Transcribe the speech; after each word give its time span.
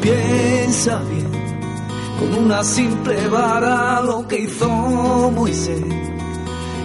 Piensa 0.00 1.02
bien, 1.10 1.30
con 2.18 2.44
una 2.44 2.62
simple 2.62 3.26
vara 3.28 4.00
lo 4.02 4.28
que 4.28 4.40
hizo 4.40 4.68
Moisés 5.34 6.05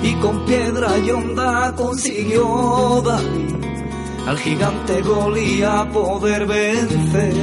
y 0.04 0.14
con 0.16 0.46
piedra 0.46 0.98
y 0.98 1.12
onda 1.12 1.74
consiguió 1.76 3.02
David 3.06 3.52
al 4.28 4.38
gigante 4.38 5.02
Golía 5.02 5.90
poder 5.92 6.46
vencer. 6.46 7.34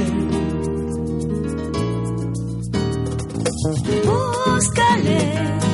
Búscale 4.05 5.68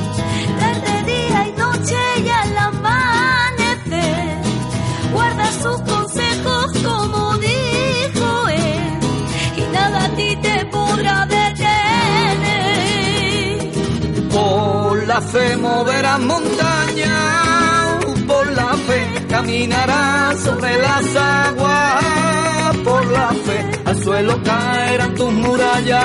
Por 15.26 15.34
la 15.34 15.40
fe 15.40 15.56
moverás 15.56 16.20
montañas, 16.20 18.04
por 18.28 18.46
la 18.52 18.74
fe 18.86 19.26
caminarás 19.28 20.38
sobre 20.38 20.78
las 20.78 21.16
aguas, 21.16 22.76
por 22.84 23.06
la 23.06 23.28
fe 23.44 23.70
al 23.86 24.04
suelo 24.04 24.40
caerán 24.44 25.14
tus 25.16 25.32
murallas 25.32 26.04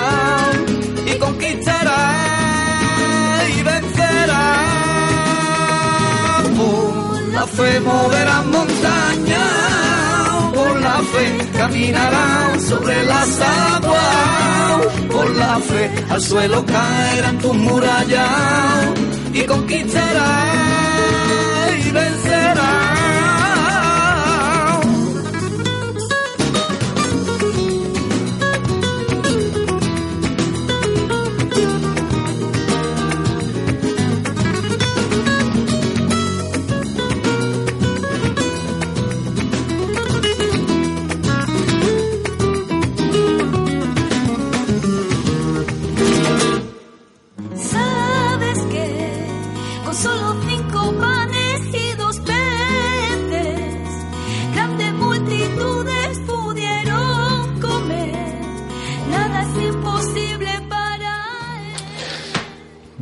y 1.06 1.20
conquistarás 1.20 1.90
y 3.56 3.62
vencerás. 3.62 4.40
Por 6.58 7.28
la 7.28 7.46
fe 7.46 7.80
moverás 7.80 8.46
montañas, 8.48 9.40
por 10.56 10.82
la 10.82 10.98
fe 11.14 11.38
caminarás 11.58 12.64
sobre 12.64 13.04
las 13.04 13.40
aguas, 13.40 13.71
al 16.10 16.22
suelo 16.22 16.66
caerán 16.66 17.38
tus 17.40 17.54
murallas 17.54 18.88
y 19.34 19.42
conquistarás 19.44 20.48
y 21.86 21.92
vencerás. 21.92 23.21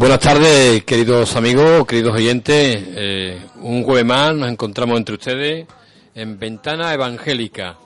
Buenas 0.10 0.26
tardes, 0.26 0.84
queridos 0.86 1.36
amigos, 1.36 1.86
queridos 1.86 2.16
oyentes. 2.16 2.84
Eh, 2.96 3.40
un 3.62 3.84
jueves 3.84 4.06
más 4.06 4.34
nos 4.34 4.50
encontramos 4.50 4.98
entre 4.98 5.14
ustedes 5.14 5.68
en 6.16 6.40
Ventana 6.40 6.92
Evangélica, 6.96 7.78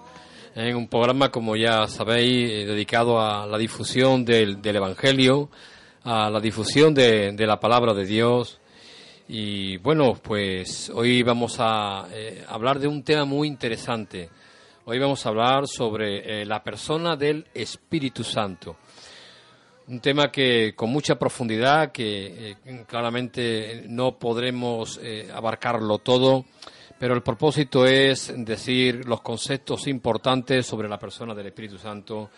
en 0.56 0.74
un 0.78 0.88
programa, 0.88 1.28
como 1.28 1.58
ya 1.58 1.86
sabéis, 1.88 2.50
eh, 2.50 2.66
dedicado 2.66 3.20
a 3.20 3.46
la 3.46 3.58
difusión 3.58 4.24
del, 4.24 4.60
Evangelio, 4.64 5.50
a 6.06 6.30
la 6.30 6.40
difusión 6.40 6.94
de, 6.94 7.36
la 7.38 7.60
palabra 7.60 7.94
de 7.94 8.06
Dios. 8.06 8.58
Y 9.28 9.76
bueno, 9.80 10.14
pues 10.14 10.90
hoy 10.96 11.24
vamos 11.24 11.58
a 11.60 12.08
eh, 12.14 12.46
hablar 12.48 12.80
de 12.80 12.88
un 12.88 13.04
tema 13.04 13.26
muy 13.26 13.50
interesante. 13.50 14.30
Hoy 14.86 14.98
vamos 14.98 15.26
a 15.26 15.30
hablar 15.30 15.68
sobre 15.68 16.46
la 16.46 16.64
persona 16.64 17.18
del 17.18 17.46
Espíritu 17.54 18.24
Santo 18.24 18.78
un 19.88 20.00
tema 20.00 20.32
que 20.32 20.74
con 20.76 20.90
mucha 20.90 21.16
profundidad, 21.16 21.92
que 21.92 22.52
eh, 22.66 22.86
claramente 22.88 23.84
no 23.88 24.18
podremos 24.18 25.00
eh, 25.02 25.30
abarcarlo 25.34 25.98
todo, 26.00 26.46
pero 26.98 27.16
el 27.16 27.22
propósito 27.22 27.86
es 27.86 28.34
decir 28.36 29.06
los 29.06 29.22
conceptos 29.22 29.88
importantes 29.88 30.66
sobre 30.66 30.88
la 30.88 31.00
persona 31.00 31.34
del 31.34 31.48
Espíritu 31.48 31.78
Santo, 31.78 32.30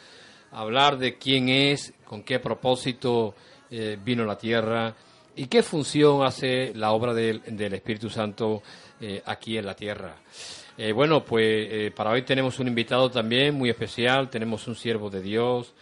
hablar 0.52 0.98
de 0.98 1.18
quién 1.18 1.50
es, 1.50 1.94
con 2.06 2.24
qué 2.24 2.40
propósito 2.40 3.36
eh, 3.70 3.98
vino 4.04 4.24
a 4.24 4.28
la 4.28 4.38
tierra 4.38 4.96
y 5.36 5.48
qué 5.48 5.62
función 5.62 6.26
hace 6.26 6.74
la 6.74 6.94
obra 6.94 7.14
del, 7.14 7.42
del 7.56 7.74
Espíritu 7.74 8.10
Santo 8.10 8.64
aquí 9.26 9.58
en 9.58 9.66
la 9.66 9.76
tierra. 9.76 10.16
Bueno, 10.96 11.26
pues 11.26 11.92
para 11.92 12.12
hoy 12.12 12.22
tenemos 12.22 12.58
un 12.60 12.70
invitado 12.70 13.12
también 13.12 13.54
muy 13.54 13.70
especial, 13.70 14.30
tenemos 14.30 14.66
un 14.68 14.76
siervo 14.76 15.10
de 15.10 15.22
Dios, 15.22 15.74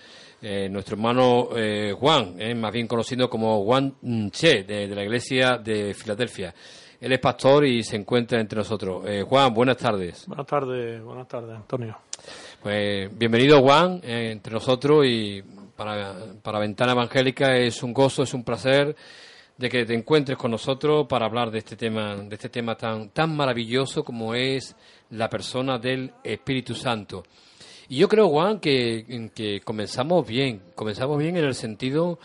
eh, 0.43 0.67
nuestro 0.69 0.95
hermano 0.95 1.49
eh, 1.55 1.93
Juan, 1.97 2.35
eh, 2.37 2.53
más 2.53 2.71
bien 2.71 2.85
conocido 2.85 3.29
como 3.29 3.63
Juan 3.63 3.95
Che, 4.29 4.63
de, 4.63 4.87
de 4.87 4.95
la 4.95 5.03
iglesia 5.03 5.57
de 5.57 5.93
Filadelfia. 5.93 6.53
Él 6.99 7.11
es 7.11 7.19
pastor 7.19 7.65
y 7.65 7.83
se 7.83 7.95
encuentra 7.97 8.39
entre 8.39 8.57
nosotros. 8.57 9.03
Eh, 9.05 9.23
Juan, 9.27 9.53
buenas 9.53 9.77
tardes. 9.77 10.25
Buenas 10.27 10.47
tardes, 10.47 11.01
buenas 11.01 11.27
tardes, 11.27 11.55
Antonio. 11.55 11.97
Pues 12.61 13.09
bienvenido 13.17 13.61
Juan 13.61 13.99
eh, 14.03 14.31
entre 14.31 14.53
nosotros 14.53 15.05
y 15.05 15.41
para, 15.75 16.13
para 16.41 16.59
Ventana 16.59 16.93
Evangélica 16.93 17.57
es 17.57 17.81
un 17.83 17.93
gozo, 17.93 18.23
es 18.23 18.33
un 18.33 18.43
placer 18.43 18.95
de 19.57 19.69
que 19.69 19.85
te 19.85 19.93
encuentres 19.93 20.37
con 20.37 20.51
nosotros 20.51 21.05
para 21.07 21.25
hablar 21.25 21.51
de 21.51 21.59
este 21.59 21.75
tema, 21.75 22.15
de 22.15 22.35
este 22.35 22.49
tema 22.49 22.75
tan, 22.75 23.09
tan 23.09 23.35
maravilloso 23.35 24.03
como 24.03 24.33
es 24.33 24.75
la 25.09 25.29
persona 25.29 25.77
del 25.77 26.11
Espíritu 26.23 26.73
Santo. 26.73 27.23
Y 27.93 27.97
yo 27.97 28.09
creo, 28.09 28.27
Juan, 28.27 28.59
que, 28.59 29.61
comenzamos 29.63 30.25
bien, 30.25 30.63
comenzamos 30.73 31.19
bien 31.19 31.37
en 31.37 31.45
el 31.45 31.53
sentido 31.53 32.17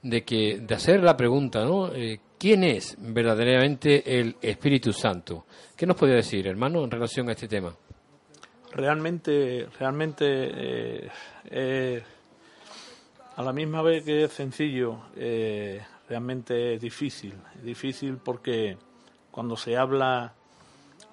de 0.00 0.24
que 0.24 0.60
de 0.60 0.74
hacer 0.74 1.02
la 1.02 1.14
pregunta, 1.14 1.62
¿no? 1.62 1.92
Eh, 1.92 2.20
¿Quién 2.38 2.64
es 2.64 2.96
verdaderamente 2.98 4.18
el 4.18 4.36
Espíritu 4.40 4.94
Santo? 4.94 5.44
¿Qué 5.76 5.84
nos 5.84 5.98
puede 5.98 6.14
decir, 6.14 6.46
hermano, 6.46 6.84
en 6.84 6.90
relación 6.90 7.28
a 7.28 7.32
este 7.32 7.48
tema? 7.48 7.74
Realmente, 8.72 9.68
realmente, 9.78 10.24
eh, 10.26 11.10
eh, 11.50 12.02
a 13.36 13.42
la 13.42 13.52
misma 13.52 13.82
vez 13.82 14.02
que 14.02 14.24
es 14.24 14.32
sencillo, 14.32 15.00
realmente 16.08 16.76
es 16.76 16.80
difícil. 16.80 17.34
Es 17.56 17.62
difícil 17.62 18.16
porque 18.24 18.78
cuando 19.30 19.54
se 19.54 19.76
habla 19.76 20.32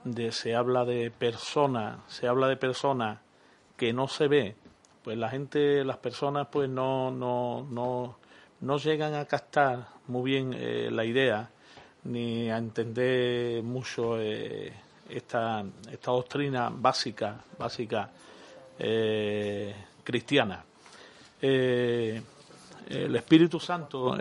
de, 0.06 0.32
se 0.32 0.56
habla 0.56 0.86
de 0.86 1.12
persona, 1.12 2.06
se 2.08 2.26
habla 2.26 2.48
de 2.48 2.56
persona 2.56 3.22
que 3.78 3.94
no 3.94 4.08
se 4.08 4.28
ve, 4.28 4.56
pues 5.04 5.18
la 5.18 5.30
gente, 5.30 5.86
las 5.86 5.98
personas, 5.98 6.48
pues 6.52 6.68
no, 6.68 7.12
no, 7.12 7.66
no, 7.70 8.18
no 8.62 8.78
llegan 8.78 9.14
a 9.14 9.26
captar 9.26 9.88
muy 10.08 10.32
bien 10.32 10.54
eh, 10.54 10.90
la 10.92 11.06
idea 11.06 11.50
ni 12.06 12.50
a 12.50 12.58
entender 12.58 13.62
mucho 13.64 14.20
eh, 14.20 14.74
esta, 15.10 15.64
esta 15.92 16.12
doctrina 16.12 16.70
básica, 16.74 17.38
básica 17.58 18.10
eh, 18.80 19.76
cristiana. 20.04 20.64
El 21.40 22.24
Espíritu 23.16 23.60
Santo, 23.60 24.18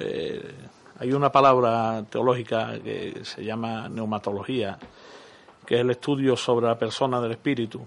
hay 0.99 1.13
una 1.13 1.33
palabra 1.33 2.05
teológica 2.11 2.79
que 2.83 3.25
se 3.25 3.43
llama 3.43 3.89
neumatología, 3.89 4.79
que 5.65 5.77
es 5.77 5.81
el 5.81 5.91
estudio 5.91 6.37
sobre 6.37 6.67
la 6.67 6.79
persona 6.79 7.21
del 7.21 7.33
espíritu. 7.33 7.81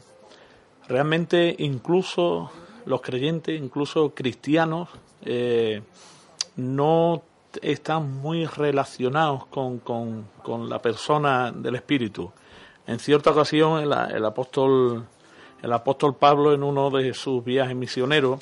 Realmente 0.90 1.56
incluso 1.60 2.52
los 2.86 3.02
creyentes, 3.02 3.60
incluso 3.62 4.16
cristianos, 4.16 4.90
eh, 5.24 5.84
no 6.56 7.22
están 7.62 8.12
muy 8.22 8.46
relacionados 8.46 9.46
con, 9.46 9.80
con, 9.80 10.26
la 10.68 10.82
persona 10.82 11.52
del 11.52 11.76
espíritu. 11.76 12.32
En 12.88 12.98
cierta 12.98 13.30
ocasión 13.30 13.84
el, 13.84 14.26
apóstol 14.26 15.06
el 15.62 15.74
apóstol 15.74 16.16
Pablo 16.16 16.54
en 16.54 16.64
uno 16.64 16.90
de 16.90 17.14
sus 17.14 17.44
viajes 17.44 17.76
misioneros 17.76 18.40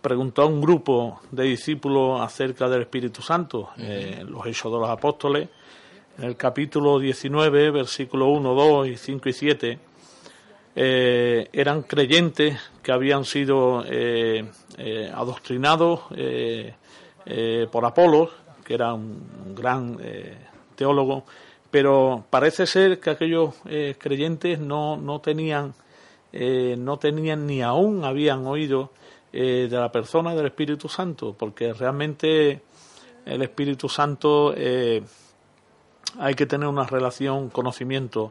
preguntó 0.00 0.42
a 0.42 0.46
un 0.46 0.60
grupo 0.60 1.20
de 1.32 1.44
discípulos 1.44 2.20
acerca 2.20 2.68
del 2.68 2.82
Espíritu 2.82 3.20
Santo, 3.20 3.70
eh, 3.78 4.22
los 4.28 4.46
Hechos 4.46 4.70
de 4.70 4.78
los 4.78 4.90
Apóstoles, 4.90 5.48
en 6.18 6.24
el 6.24 6.36
capítulo 6.36 7.00
19, 7.00 7.70
versículos 7.70 8.28
1, 8.30 8.54
2 8.54 8.88
y 8.88 8.96
5 8.96 9.28
y 9.28 9.32
7, 9.32 9.78
eh, 10.76 11.48
eran 11.52 11.82
creyentes 11.82 12.58
que 12.82 12.92
habían 12.92 13.24
sido 13.24 13.84
eh, 13.86 14.44
adoctrinados 15.14 16.00
por 17.70 17.84
Apolos, 17.84 18.30
que 18.64 18.74
era 18.74 18.94
un 18.94 19.54
gran 19.54 19.98
teólogo, 20.76 21.24
pero 21.70 22.24
parece 22.30 22.66
ser 22.66 23.00
que 23.00 23.10
aquellos 23.10 23.54
creyentes 23.98 24.58
no, 24.58 24.96
no 24.96 25.20
tenían 25.20 25.74
no 26.32 26.98
tenían 26.98 27.46
ni 27.46 27.62
aún 27.62 28.04
habían 28.04 28.44
oído 28.46 28.90
eh, 29.36 29.66
de 29.68 29.76
la 29.76 29.90
persona 29.90 30.32
del 30.32 30.46
Espíritu 30.46 30.88
Santo, 30.88 31.34
porque 31.36 31.72
realmente 31.72 32.62
el 33.26 33.42
Espíritu 33.42 33.88
Santo 33.88 34.54
eh, 34.56 35.02
hay 36.20 36.34
que 36.34 36.46
tener 36.46 36.68
una 36.68 36.84
relación, 36.84 37.50
conocimiento. 37.50 38.30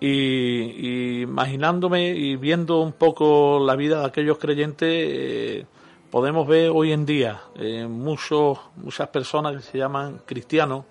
Y, 0.00 1.22
imaginándome 1.22 2.10
y 2.10 2.36
viendo 2.36 2.80
un 2.80 2.92
poco 2.92 3.58
la 3.64 3.74
vida 3.74 4.00
de 4.00 4.06
aquellos 4.06 4.38
creyentes, 4.38 4.88
eh, 4.88 5.66
podemos 6.10 6.46
ver 6.46 6.70
hoy 6.72 6.92
en 6.92 7.04
día 7.04 7.42
muchos, 7.88 8.58
muchas 8.76 9.08
personas 9.08 9.56
que 9.56 9.62
se 9.62 9.78
llaman 9.78 10.20
cristianos, 10.24 10.84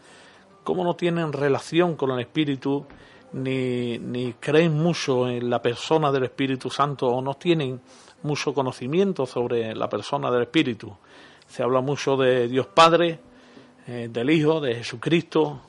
cómo 0.63 0.83
no 0.83 0.95
tienen 0.95 1.31
relación 1.31 1.95
con 1.95 2.12
el 2.12 2.19
Espíritu, 2.19 2.86
ni, 3.33 3.98
ni 4.00 4.33
creen 4.33 4.77
mucho 4.77 5.27
en 5.27 5.50
la 5.50 5.62
persona 5.62 6.12
del 6.12 6.25
Espíritu 6.25 6.69
Santo, 6.69 7.07
o 7.07 7.21
no 7.21 7.36
tienen 7.36 7.80
mucho 8.24 8.53
conocimiento 8.53 9.25
sobre 9.25 9.75
la 9.75 9.89
persona 9.89 10.30
del 10.31 10.44
Espíritu. 10.44 10.95
Se 11.48 11.63
habla 11.63 11.81
mucho 11.81 12.18
de 12.18 12.48
Dios 12.48 12.68
Padre, 12.68 13.19
eh, 13.88 14.10
del 14.12 14.30
Hijo, 14.30 14.60
de 14.60 14.75
Jesucristo, 14.75 15.62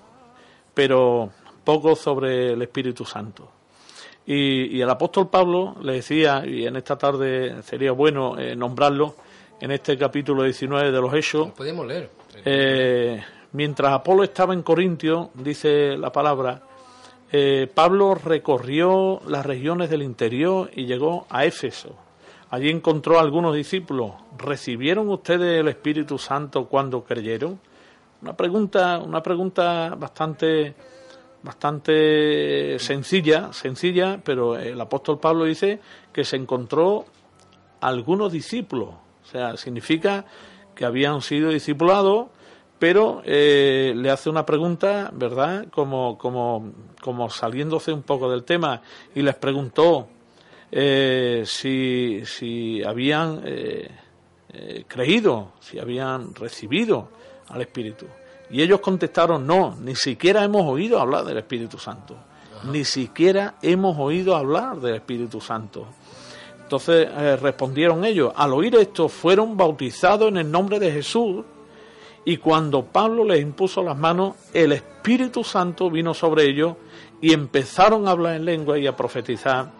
pero 0.75 1.31
poco 1.69 1.94
sobre 1.94 2.53
el 2.55 2.62
Espíritu 2.62 3.05
Santo. 3.05 3.47
Y, 4.25 4.81
el 4.81 4.88
apóstol 4.88 5.29
Pablo 5.29 5.76
le 5.82 5.94
decía, 5.94 6.43
y 6.47 6.67
en 6.67 6.76
esta 6.76 6.97
tarde 6.97 7.62
sería 7.62 7.93
bueno 7.93 8.38
eh, 8.38 8.56
nombrarlo, 8.56 9.17
en 9.61 9.73
este 9.73 9.99
capítulo 9.99 10.44
19 10.44 10.91
de 10.91 11.00
los 11.00 11.12
Hechos. 11.12 11.50
Podemos 11.50 11.87
leer. 11.87 12.09
Eh, 12.44 13.23
mientras 13.53 13.93
Apolo 13.93 14.25
estaba 14.25 14.55
en 14.55 14.62
Corintio, 14.62 15.31
dice 15.35 15.97
la 15.99 16.11
palabra, 16.11 16.62
Pablo 17.75 18.15
recorrió 18.15 19.20
las 19.26 19.44
regiones 19.44 19.91
del 19.91 20.03
interior 20.03 20.70
y 20.75 20.87
llegó 20.87 21.26
a 21.29 21.44
Éfeso 21.44 21.94
Allí 22.50 22.70
encontró 22.70 23.19
a 23.19 23.20
algunos 23.20 23.55
discípulos. 23.55 24.12
¿Recibieron 24.38 25.11
ustedes 25.11 25.61
el 25.61 25.69
Espíritu 25.69 26.17
Santo 26.17 26.67
cuando 26.67 27.05
creyeron? 27.05 27.61
Una 28.23 28.35
pregunta, 28.35 28.99
una 28.99 29.23
pregunta 29.23 29.94
bastante, 29.97 30.75
bastante 31.43 32.79
sencilla, 32.79 33.52
sencilla, 33.52 34.20
pero 34.25 34.58
el 34.58 34.81
apóstol 34.81 35.19
Pablo 35.19 35.44
dice 35.44 35.81
que 36.12 36.25
se 36.25 36.37
encontró 36.37 37.06
algunos 37.81 38.32
discípulos. 38.32 38.90
O 39.25 39.26
sea, 39.31 39.56
significa 39.56 40.25
que 40.75 40.85
habían 40.85 41.23
sido 41.23 41.50
discipulados, 41.50 42.29
pero 42.79 43.23
eh, 43.25 43.93
le 43.96 44.11
hace 44.11 44.31
una 44.31 44.46
pregunta, 44.46 45.11
¿verdad? 45.12 45.67
Como, 45.70 46.17
como, 46.17 46.73
como 47.00 47.29
saliéndose 47.29 47.93
un 47.93 48.02
poco 48.02 48.31
del 48.31 48.44
tema, 48.44 48.82
y 49.14 49.23
les 49.23 49.34
preguntó, 49.34 50.08
eh, 50.70 51.44
si, 51.46 52.23
si, 52.26 52.82
habían 52.84 53.43
eh, 53.44 53.88
eh, 54.52 54.84
creído, 54.87 55.52
si 55.61 55.79
habían 55.79 56.34
recibido 56.34 57.08
al 57.49 57.62
Espíritu. 57.62 58.06
Y 58.50 58.62
ellos 58.62 58.80
contestaron, 58.80 59.46
no, 59.46 59.76
ni 59.80 59.94
siquiera 59.94 60.44
hemos 60.44 60.66
oído 60.66 61.00
hablar 61.00 61.24
del 61.24 61.38
Espíritu 61.38 61.78
Santo. 61.78 62.16
Ni 62.64 62.84
siquiera 62.84 63.54
hemos 63.62 63.96
oído 63.98 64.34
hablar 64.34 64.80
del 64.80 64.96
Espíritu 64.96 65.40
Santo. 65.40 65.86
Entonces 66.62 67.08
respondieron 67.40 68.04
ellos, 68.04 68.32
al 68.36 68.52
oír 68.52 68.74
esto 68.76 69.08
fueron 69.08 69.56
bautizados 69.56 70.28
en 70.28 70.36
el 70.36 70.50
nombre 70.50 70.78
de 70.78 70.92
Jesús 70.92 71.44
y 72.24 72.36
cuando 72.36 72.84
Pablo 72.84 73.24
les 73.24 73.40
impuso 73.40 73.82
las 73.82 73.96
manos, 73.96 74.34
el 74.52 74.72
Espíritu 74.72 75.42
Santo 75.42 75.90
vino 75.90 76.12
sobre 76.12 76.44
ellos 76.44 76.74
y 77.22 77.32
empezaron 77.32 78.06
a 78.06 78.10
hablar 78.10 78.36
en 78.36 78.44
lengua 78.44 78.78
y 78.78 78.86
a 78.86 78.94
profetizar 78.94 79.70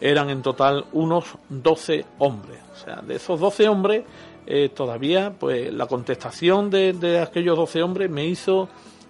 eran 0.00 0.30
en 0.30 0.42
total 0.42 0.84
unos 0.92 1.26
12 1.48 2.04
hombres. 2.18 2.58
O 2.72 2.84
sea, 2.84 2.96
de 2.96 3.14
esos 3.14 3.38
12 3.38 3.68
hombres, 3.68 4.04
eh, 4.46 4.70
todavía, 4.70 5.32
pues 5.38 5.72
la 5.72 5.86
contestación 5.86 6.70
de, 6.70 7.20
aquellos 7.20 7.56
12 7.56 7.82
hombres 7.82 8.10
me 8.10 8.26
hizo, 8.26 8.68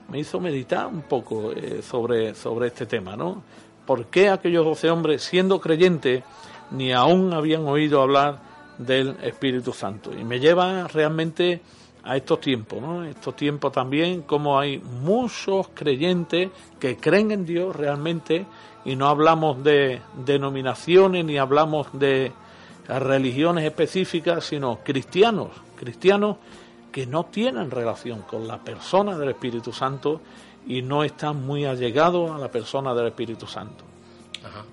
me 0.08 0.19
hizo 0.19 0.40
meditar 0.40 0.87
un 0.87 1.02
poco 1.02 1.52
eh, 1.52 1.81
sobre, 1.82 2.34
sobre 2.34 2.69
este 2.69 2.87
tema, 2.87 3.17
¿no? 3.17 3.43
¿Por 3.87 4.06
qué 4.06 4.29
aquellos 4.29 4.64
12 4.64 4.90
hombres, 4.90 5.23
siendo 5.23 5.61
creyentes, 5.61 6.23
ni 6.70 6.93
aún 6.93 7.32
habían 7.32 7.67
oído 7.67 8.02
hablar 8.02 8.40
del 8.79 9.17
Espíritu 9.23 9.73
Santo? 9.73 10.12
Y 10.12 10.23
me 10.25 10.38
lleva 10.38 10.87
realmente 10.88 11.61
a 12.05 12.17
estos 12.17 12.40
tiempos, 12.40 12.81
¿no? 12.81 13.05
Estos 13.05 13.37
tiempos 13.37 13.73
también, 13.73 14.23
como 14.23 14.58
hay 14.58 14.79
muchos 14.79 15.69
creyentes 15.75 16.50
que 16.79 16.96
creen 16.96 17.31
en 17.31 17.46
Dios 17.46 17.75
realmente 17.75 18.44
y 18.84 18.96
no 18.96 19.06
hablamos 19.08 19.62
de 19.62 20.00
denominaciones 20.25 21.25
ni 21.25 21.38
hablamos 21.38 21.87
de 21.93 22.32
religiones 22.88 23.64
específicas, 23.64 24.44
sino 24.44 24.81
cristianos, 24.82 25.50
cristianos 25.76 26.37
que 26.90 27.06
no 27.06 27.25
tienen 27.25 27.70
relación 27.70 28.23
con 28.23 28.46
la 28.46 28.62
persona 28.62 29.17
del 29.17 29.31
Espíritu 29.31 29.73
Santo 29.73 30.20
y 30.67 30.82
no 30.82 31.02
están 31.02 31.44
muy 31.44 31.64
allegados 31.64 32.31
a 32.31 32.39
la 32.39 32.51
persona 32.51 32.94
del 32.94 33.08
Espíritu 33.08 33.46
Santo. 33.46 33.84
Ajá. 34.44 34.65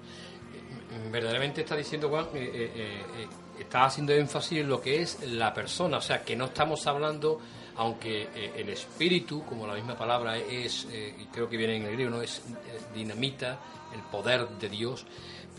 Verdaderamente 1.12 1.62
está 1.62 1.76
diciendo 1.76 2.10
Juan, 2.10 2.26
eh, 2.34 2.52
eh, 2.54 2.72
eh, 2.76 3.28
está 3.60 3.86
haciendo 3.86 4.14
énfasis 4.14 4.60
en 4.60 4.70
lo 4.70 4.82
que 4.82 5.02
es 5.02 5.24
la 5.32 5.54
persona, 5.54 5.98
o 5.98 6.02
sea, 6.02 6.24
que 6.24 6.36
no 6.36 6.46
estamos 6.46 6.86
hablando 6.88 7.40
aunque 7.78 8.28
el 8.58 8.68
espíritu, 8.68 9.46
como 9.46 9.66
la 9.66 9.74
misma 9.74 9.96
palabra 9.98 10.38
es, 10.38 10.86
y 10.92 11.24
creo 11.28 11.48
que 11.48 11.56
viene 11.56 11.78
en 11.78 11.84
el 11.84 11.94
griego, 11.94 12.12
no 12.12 12.22
es 12.22 12.42
dinamita, 12.94 13.58
el 13.94 14.02
poder 14.02 14.50
de 14.50 14.68
Dios, 14.68 15.06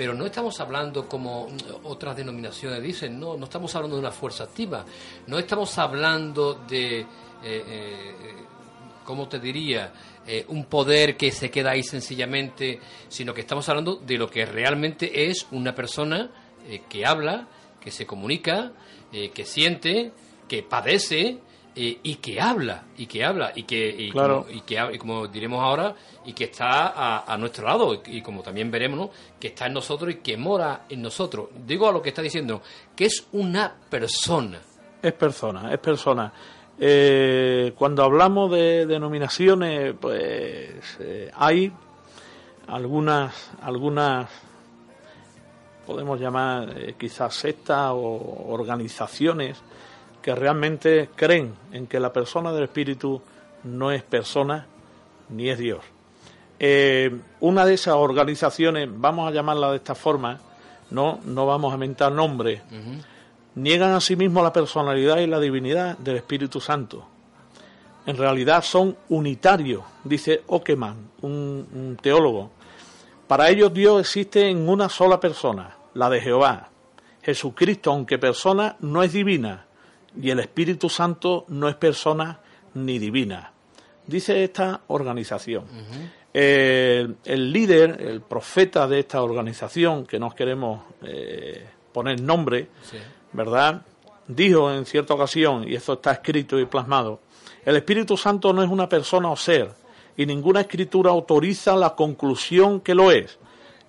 pero 0.00 0.14
no 0.14 0.24
estamos 0.24 0.58
hablando 0.60 1.06
como 1.06 1.46
otras 1.84 2.16
denominaciones 2.16 2.82
dicen, 2.82 3.20
no, 3.20 3.36
no 3.36 3.44
estamos 3.44 3.74
hablando 3.74 3.96
de 3.96 4.00
una 4.00 4.10
fuerza 4.10 4.44
activa, 4.44 4.82
no 5.26 5.38
estamos 5.38 5.76
hablando 5.76 6.54
de, 6.66 7.00
eh, 7.00 7.06
eh, 7.44 8.14
¿cómo 9.04 9.28
te 9.28 9.38
diría?, 9.38 9.92
eh, 10.26 10.46
un 10.48 10.64
poder 10.64 11.18
que 11.18 11.30
se 11.30 11.50
queda 11.50 11.72
ahí 11.72 11.82
sencillamente, 11.82 12.80
sino 13.10 13.34
que 13.34 13.42
estamos 13.42 13.68
hablando 13.68 13.96
de 13.96 14.16
lo 14.16 14.30
que 14.30 14.46
realmente 14.46 15.28
es 15.28 15.46
una 15.50 15.74
persona 15.74 16.30
que 16.88 17.04
habla, 17.04 17.46
que 17.78 17.90
se 17.90 18.06
comunica, 18.06 18.72
que 19.12 19.44
siente, 19.44 20.12
que 20.48 20.62
padece, 20.62 21.40
eh, 21.82 21.98
y 22.02 22.16
que 22.16 22.38
habla, 22.38 22.84
y 22.98 23.06
que 23.06 23.24
habla, 23.24 23.52
y 23.56 23.62
que, 23.62 23.88
y, 23.88 24.10
como, 24.10 24.44
y 24.50 24.60
que 24.60 24.98
como 24.98 25.26
diremos 25.28 25.62
ahora, 25.62 25.94
y 26.26 26.34
que 26.34 26.44
está 26.44 27.24
a, 27.24 27.38
nuestro 27.38 27.66
lado, 27.66 28.02
y, 28.04 28.20
como 28.20 28.42
también 28.42 28.70
veremos, 28.70 29.08
que 29.40 29.46
está 29.48 29.64
en 29.64 29.72
nosotros 29.72 30.12
y 30.12 30.16
que 30.16 30.36
mora 30.36 30.82
en 30.90 31.00
nosotros. 31.00 31.48
Digo 31.66 31.88
a 31.88 31.92
lo 31.92 32.02
que 32.02 32.10
está 32.10 32.20
diciendo, 32.20 32.60
que 32.94 33.06
es 33.06 33.26
una 33.32 33.74
persona. 33.88 34.60
Es 35.00 35.14
persona, 35.14 35.72
es 35.72 35.78
persona. 35.78 36.30
Eh, 36.78 37.72
cuando 37.78 38.04
hablamos 38.04 38.50
de 38.50 38.84
denominaciones, 38.84 39.94
pues 39.98 40.98
eh, 40.98 41.30
hay 41.34 41.72
algunas, 42.66 43.52
algunas 43.62 44.28
podemos 45.86 46.20
llamar 46.20 46.94
quizás 46.98 47.34
sectas 47.34 47.92
o 47.94 48.48
organizaciones 48.50 49.62
que 50.22 50.34
realmente 50.34 51.10
creen 51.16 51.54
en 51.72 51.86
que 51.86 52.00
la 52.00 52.12
persona 52.12 52.52
del 52.52 52.64
Espíritu 52.64 53.20
no 53.64 53.90
es 53.90 54.02
persona 54.02 54.66
ni 55.28 55.48
es 55.48 55.58
Dios. 55.58 55.84
Eh, 56.58 57.16
una 57.40 57.64
de 57.64 57.74
esas 57.74 57.94
organizaciones, 57.94 58.88
vamos 58.92 59.28
a 59.28 59.32
llamarla 59.32 59.70
de 59.70 59.76
esta 59.76 59.94
forma, 59.94 60.38
no, 60.90 61.20
no 61.24 61.46
vamos 61.46 61.72
a 61.72 61.78
mentar 61.78 62.12
nombre, 62.12 62.62
niegan 63.54 63.92
a 63.92 64.00
sí 64.00 64.16
mismo 64.16 64.42
la 64.42 64.52
personalidad 64.52 65.18
y 65.18 65.26
la 65.26 65.40
divinidad 65.40 65.96
del 65.98 66.16
Espíritu 66.16 66.60
Santo. 66.60 67.06
en 68.06 68.16
realidad 68.16 68.62
son 68.62 68.96
unitarios, 69.08 69.82
dice 70.04 70.42
Okeman, 70.48 71.10
un, 71.22 71.66
un 71.72 71.96
teólogo. 72.00 72.50
Para 73.28 73.48
ellos 73.50 73.72
Dios 73.72 74.00
existe 74.00 74.48
en 74.48 74.68
una 74.68 74.88
sola 74.88 75.20
persona, 75.20 75.76
la 75.94 76.10
de 76.10 76.20
Jehová. 76.20 76.68
Jesucristo, 77.22 77.92
aunque 77.92 78.18
persona, 78.18 78.76
no 78.80 79.02
es 79.02 79.12
divina, 79.12 79.66
y 80.20 80.30
el 80.30 80.40
Espíritu 80.40 80.88
Santo 80.88 81.44
no 81.48 81.68
es 81.68 81.76
persona 81.76 82.40
ni 82.74 82.98
divina. 82.98 83.52
Dice 84.06 84.42
esta 84.42 84.80
organización. 84.88 85.64
el 86.32 87.52
líder, 87.52 88.00
el 88.00 88.20
profeta 88.20 88.86
de 88.86 89.00
esta 89.00 89.22
organización, 89.22 90.06
que 90.06 90.18
no 90.18 90.30
queremos 90.30 90.82
eh, 91.02 91.66
poner 91.92 92.20
nombre, 92.20 92.68
¿verdad? 93.32 93.82
Dijo 94.26 94.72
en 94.72 94.86
cierta 94.86 95.14
ocasión, 95.14 95.66
y 95.66 95.74
esto 95.74 95.94
está 95.94 96.12
escrito 96.12 96.58
y 96.58 96.66
plasmado, 96.66 97.20
el 97.64 97.76
Espíritu 97.76 98.16
Santo 98.16 98.52
no 98.52 98.62
es 98.62 98.70
una 98.70 98.88
persona 98.88 99.30
o 99.30 99.36
ser, 99.36 99.72
y 100.16 100.26
ninguna 100.26 100.62
escritura 100.62 101.10
autoriza 101.10 101.76
la 101.76 101.94
conclusión 101.94 102.80
que 102.80 102.94
lo 102.94 103.10
es. 103.10 103.38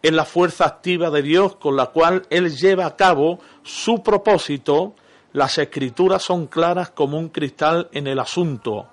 Es 0.01 0.12
la 0.12 0.25
fuerza 0.25 0.66
activa 0.66 1.10
de 1.10 1.22
Dios 1.22 1.56
con 1.58 1.75
la 1.75 1.88
cual 1.88 2.24
Él 2.30 2.56
lleva 2.56 2.86
a 2.86 2.96
cabo 2.96 3.40
su 3.63 4.01
propósito. 4.01 4.96
Las 5.33 5.57
escrituras 5.57 6.23
son 6.23 6.47
claras 6.47 6.89
como 6.89 7.17
un 7.17 7.29
cristal 7.29 7.89
en 7.93 8.07
el 8.07 8.19
asunto. 8.19 8.88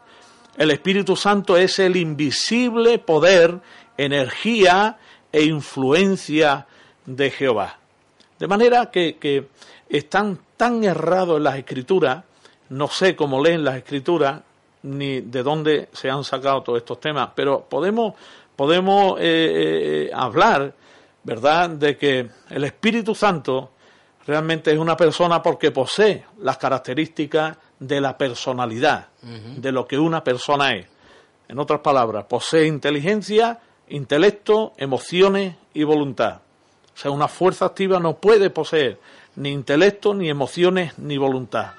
El 0.56 0.70
Espíritu 0.70 1.16
Santo 1.16 1.56
es 1.56 1.78
el 1.78 1.96
invisible 1.96 2.98
poder, 2.98 3.60
energía 3.96 4.98
e 5.32 5.44
influencia 5.44 6.66
de 7.06 7.30
Jehová. 7.30 7.78
De 8.38 8.46
manera 8.46 8.90
que, 8.90 9.48
están 9.88 10.38
tan 10.56 10.84
errados 10.84 11.38
en 11.38 11.44
las 11.44 11.56
escrituras, 11.56 12.22
no 12.68 12.88
sé 12.88 13.16
cómo 13.16 13.42
leen 13.42 13.64
las 13.64 13.76
escrituras, 13.76 14.42
ni 14.82 15.22
de 15.22 15.42
dónde 15.42 15.88
se 15.92 16.10
han 16.10 16.22
sacado 16.24 16.62
todos 16.62 16.78
estos 16.78 17.00
temas, 17.00 17.30
pero 17.34 17.64
podemos, 17.68 18.14
podemos 18.54 19.18
eh, 19.18 20.08
eh, 20.08 20.10
hablar, 20.12 20.74
¿verdad?, 21.24 21.70
de 21.70 21.96
que 21.96 22.28
el 22.50 22.64
Espíritu 22.64 23.14
Santo 23.14 23.70
realmente 24.28 24.70
es 24.70 24.78
una 24.78 24.94
persona 24.94 25.40
porque 25.42 25.70
posee 25.70 26.26
las 26.40 26.58
características 26.58 27.56
de 27.78 27.98
la 27.98 28.18
personalidad, 28.18 29.08
de 29.22 29.72
lo 29.72 29.88
que 29.88 29.98
una 29.98 30.22
persona 30.22 30.74
es. 30.74 30.86
En 31.48 31.58
otras 31.58 31.80
palabras, 31.80 32.26
posee 32.28 32.66
inteligencia, 32.66 33.58
intelecto, 33.88 34.74
emociones 34.76 35.56
y 35.72 35.82
voluntad. 35.84 36.42
O 36.94 36.98
sea, 37.00 37.10
una 37.10 37.26
fuerza 37.26 37.64
activa 37.64 38.00
no 38.00 38.18
puede 38.18 38.50
poseer 38.50 39.00
ni 39.36 39.48
intelecto, 39.50 40.12
ni 40.12 40.28
emociones, 40.28 40.98
ni 40.98 41.16
voluntad. 41.16 41.72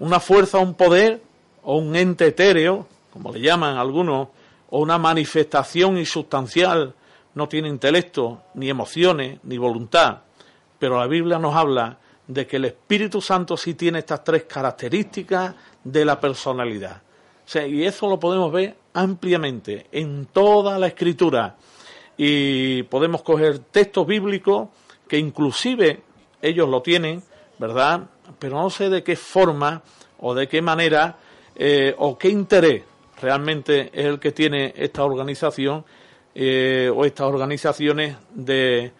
Una 0.00 0.20
fuerza, 0.20 0.58
un 0.58 0.74
poder 0.74 1.22
o 1.62 1.78
un 1.78 1.96
ente 1.96 2.26
etéreo, 2.26 2.86
como 3.10 3.32
le 3.32 3.40
llaman 3.40 3.78
algunos, 3.78 4.28
o 4.68 4.80
una 4.80 4.98
manifestación 4.98 5.96
insustancial, 5.96 6.92
no 7.34 7.48
tiene 7.48 7.68
intelecto, 7.68 8.42
ni 8.52 8.68
emociones, 8.68 9.38
ni 9.44 9.56
voluntad. 9.56 10.18
Pero 10.84 10.98
la 10.98 11.06
Biblia 11.06 11.38
nos 11.38 11.56
habla 11.56 11.96
de 12.26 12.46
que 12.46 12.58
el 12.58 12.66
Espíritu 12.66 13.18
Santo 13.22 13.56
sí 13.56 13.72
tiene 13.72 14.00
estas 14.00 14.22
tres 14.22 14.42
características 14.44 15.54
de 15.82 16.04
la 16.04 16.20
personalidad. 16.20 17.00
y 17.66 17.84
eso 17.84 18.06
lo 18.06 18.20
podemos 18.20 18.52
ver 18.52 18.76
ampliamente 18.92 19.86
en 19.92 20.26
toda 20.26 20.78
la 20.78 20.88
escritura. 20.88 21.56
Y 22.18 22.82
podemos 22.82 23.22
coger 23.22 23.60
textos 23.60 24.06
bíblicos 24.06 24.68
que 25.08 25.16
inclusive 25.16 26.02
ellos 26.42 26.68
lo 26.68 26.82
tienen, 26.82 27.22
¿verdad? 27.58 28.02
Pero 28.38 28.60
no 28.60 28.68
sé 28.68 28.90
de 28.90 29.02
qué 29.02 29.16
forma 29.16 29.80
o 30.18 30.34
de 30.34 30.48
qué 30.48 30.60
manera 30.60 31.16
eh, 31.56 31.94
o 31.96 32.18
qué 32.18 32.28
interés 32.28 32.82
realmente 33.22 33.90
es 33.90 34.04
el 34.04 34.18
que 34.20 34.32
tiene 34.32 34.74
esta 34.76 35.02
organización 35.02 35.82
eh, 36.34 36.92
o 36.94 37.06
estas 37.06 37.26
organizaciones 37.26 38.18
de, 38.34 38.92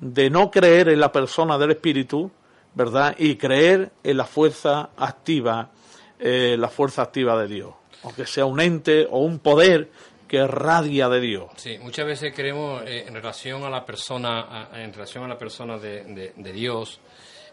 de 0.00 0.30
no 0.30 0.50
creer 0.50 0.88
en 0.88 1.00
la 1.00 1.10
persona 1.12 1.58
del 1.58 1.72
Espíritu, 1.72 2.30
¿verdad? 2.74 3.14
Y 3.18 3.36
creer 3.36 3.92
en 4.02 4.16
la 4.16 4.24
fuerza 4.24 4.90
activa, 4.96 5.70
eh, 6.18 6.56
la 6.58 6.68
fuerza 6.68 7.02
activa 7.02 7.40
de 7.40 7.48
Dios, 7.48 7.74
aunque 8.02 8.26
sea 8.26 8.44
un 8.44 8.60
ente 8.60 9.06
o 9.10 9.20
un 9.20 9.38
poder 9.38 9.90
que 10.28 10.46
radia 10.46 11.08
de 11.08 11.20
Dios. 11.20 11.50
Sí, 11.56 11.78
muchas 11.78 12.04
veces 12.04 12.32
creemos 12.34 12.82
eh, 12.84 13.04
en 13.06 13.14
relación 13.14 13.64
a 13.64 13.70
la 13.70 13.84
persona, 13.86 14.68
en 14.74 14.92
relación 14.92 15.24
a 15.24 15.28
la 15.28 15.38
persona 15.38 15.78
de, 15.78 16.32
Dios, 16.52 17.00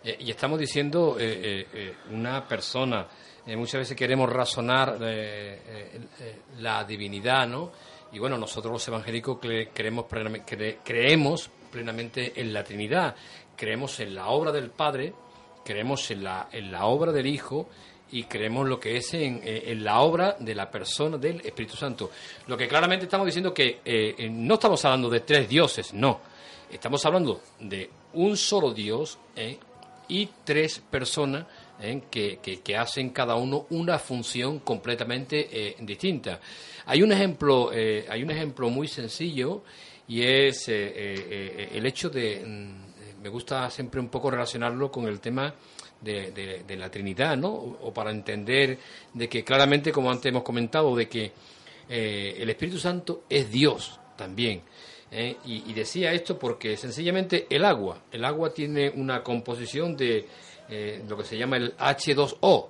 eh, 0.03 0.17
y 0.19 0.31
estamos 0.31 0.59
diciendo 0.59 1.17
una 2.12 2.45
persona. 2.47 3.07
muchas 3.45 3.79
veces 3.79 3.95
queremos 3.95 4.29
razonar 4.29 4.97
la 6.59 6.83
divinidad, 6.83 7.47
¿no? 7.47 7.71
Y 8.12 8.19
bueno, 8.19 8.38
nosotros 8.38 8.73
los 8.73 8.88
evangélicos 8.88 9.39
creemos, 9.73 10.05
creemos 10.83 11.50
plenamente 11.73 12.39
en 12.39 12.53
la 12.53 12.63
Trinidad 12.63 13.15
creemos 13.55 13.99
en 13.99 14.13
la 14.13 14.27
obra 14.27 14.51
del 14.51 14.69
Padre, 14.69 15.13
creemos 15.65 16.09
en 16.11 16.23
la, 16.23 16.49
en 16.51 16.71
la 16.71 16.85
obra 16.85 17.11
del 17.11 17.25
Hijo 17.25 17.67
y 18.11 18.23
creemos 18.25 18.67
lo 18.67 18.79
que 18.79 18.97
es 18.97 19.13
en, 19.15 19.41
eh, 19.43 19.63
en, 19.67 19.83
la 19.83 20.01
obra 20.01 20.35
de 20.39 20.53
la 20.53 20.69
persona 20.69 21.17
del 21.17 21.41
Espíritu 21.41 21.75
Santo. 21.75 22.11
Lo 22.47 22.55
que 22.55 22.67
claramente 22.67 23.05
estamos 23.05 23.25
diciendo 23.25 23.51
que 23.53 23.79
eh, 23.83 24.29
no 24.29 24.53
estamos 24.55 24.85
hablando 24.85 25.09
de 25.09 25.21
tres 25.21 25.49
dioses, 25.49 25.93
no. 25.93 26.21
Estamos 26.71 27.03
hablando 27.05 27.41
de 27.59 27.89
un 28.13 28.37
solo 28.37 28.71
Dios 28.71 29.17
eh, 29.35 29.57
y 30.07 30.29
tres 30.43 30.79
personas 30.79 31.45
que, 32.09 32.39
que, 32.39 32.77
hacen 32.77 33.09
cada 33.09 33.35
uno 33.35 33.65
una 33.71 33.99
función 33.99 34.59
completamente 34.59 35.75
distinta. 35.79 36.39
Hay 36.85 37.01
un 37.01 37.11
ejemplo, 37.11 37.71
hay 37.71 38.23
un 38.23 38.31
ejemplo 38.31 38.69
muy 38.69 38.87
sencillo 38.87 39.63
y 40.07 40.22
es 40.22 40.67
el 40.67 41.86
hecho 41.86 42.10
de 42.10 42.43
mm, 42.45 42.83
me 43.24 43.29
gusta 43.29 43.69
siempre 43.69 44.01
un 44.01 44.10
poco 44.10 44.29
relacionarlo 44.29 44.91
con 44.91 45.05
el 45.05 45.22
tema 45.22 45.55
de, 46.01 46.75
la 46.77 46.91
Trinidad, 46.91 47.38
¿no? 47.38 47.53
O, 47.53 47.93
para 47.93 48.12
entender 48.12 48.77
de 49.13 49.29
que 49.29 49.45
claramente, 49.45 49.93
como 49.93 50.12
antes 50.12 50.25
hemos 50.25 50.43
comentado, 50.43 50.93
de 50.93 51.07
que 51.07 51.31
eh, 51.88 52.36
el 52.38 52.50
Espíritu 52.50 52.77
Santo 52.77 53.24
es 53.29 53.50
Dios 53.50 53.98
también. 54.17 54.62
¿eh? 55.10 55.38
Y, 55.45 55.72
decía 55.72 56.12
esto 56.12 56.38
porque 56.38 56.75
sencillamente 56.75 57.48
el 57.50 57.63
agua, 57.63 58.03
el 58.12 58.25
agua 58.25 58.53
tiene 58.53 58.89
una 58.89 59.24
composición 59.24 59.95
de 59.95 60.27
eh, 60.67 61.01
lo 61.07 61.15
que 61.15 61.24
se 61.24 61.38
llama 61.38 61.55
el 61.55 61.77
H2O, 61.77 62.67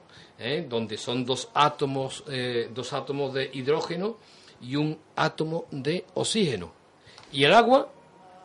donde 0.67 0.97
son 0.97 1.25
dos 1.25 1.49
átomos, 1.53 2.25
dos 2.71 2.91
átomos 2.91 3.33
de 3.33 3.49
hidrógeno 3.53 4.17
y 4.61 4.75
un 4.75 4.99
átomo 5.15 5.67
de 5.71 6.03
oxígeno. 6.15 6.82
Y 7.33 7.43
el 7.43 7.53
agua 7.53 7.89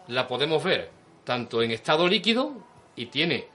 la 0.08 0.26
podemos 0.26 0.64
ver 0.64 0.90
tanto 1.24 1.62
en 1.62 1.70
estado 1.70 2.08
líquido 2.08 2.52
y 2.96 3.06
tiene 3.06 3.46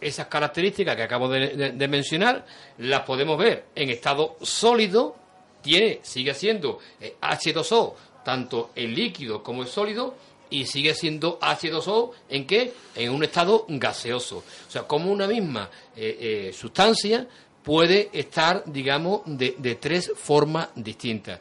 esas 0.00 0.26
características 0.26 0.94
que 0.94 1.02
acabo 1.02 1.28
de, 1.28 1.88
mencionar, 1.88 2.44
las 2.78 3.00
podemos 3.02 3.38
ver 3.38 3.64
en 3.74 3.88
estado 3.88 4.36
sólido, 4.42 5.16
tiene, 5.62 6.00
sigue 6.02 6.34
siendo 6.34 6.78
eh, 7.00 7.16
H2O, 7.22 7.94
tanto 8.22 8.70
en 8.74 8.94
líquido 8.94 9.42
como 9.42 9.62
en 9.62 9.68
sólido, 9.68 10.14
y 10.50 10.66
sigue 10.66 10.94
siendo 10.94 11.38
H2O 11.40 12.10
en 12.28 12.46
qué? 12.46 12.74
En 12.94 13.10
un 13.10 13.24
estado 13.24 13.64
gaseoso. 13.68 14.38
O 14.68 14.70
sea, 14.70 14.82
como 14.82 15.10
una 15.10 15.26
misma 15.26 15.70
eh, 15.96 16.48
eh, 16.48 16.52
sustancia 16.52 17.26
puede 17.62 18.10
estar, 18.12 18.62
digamos, 18.66 19.22
de, 19.24 19.78
tres 19.80 20.12
formas 20.14 20.68
distintas. 20.74 21.40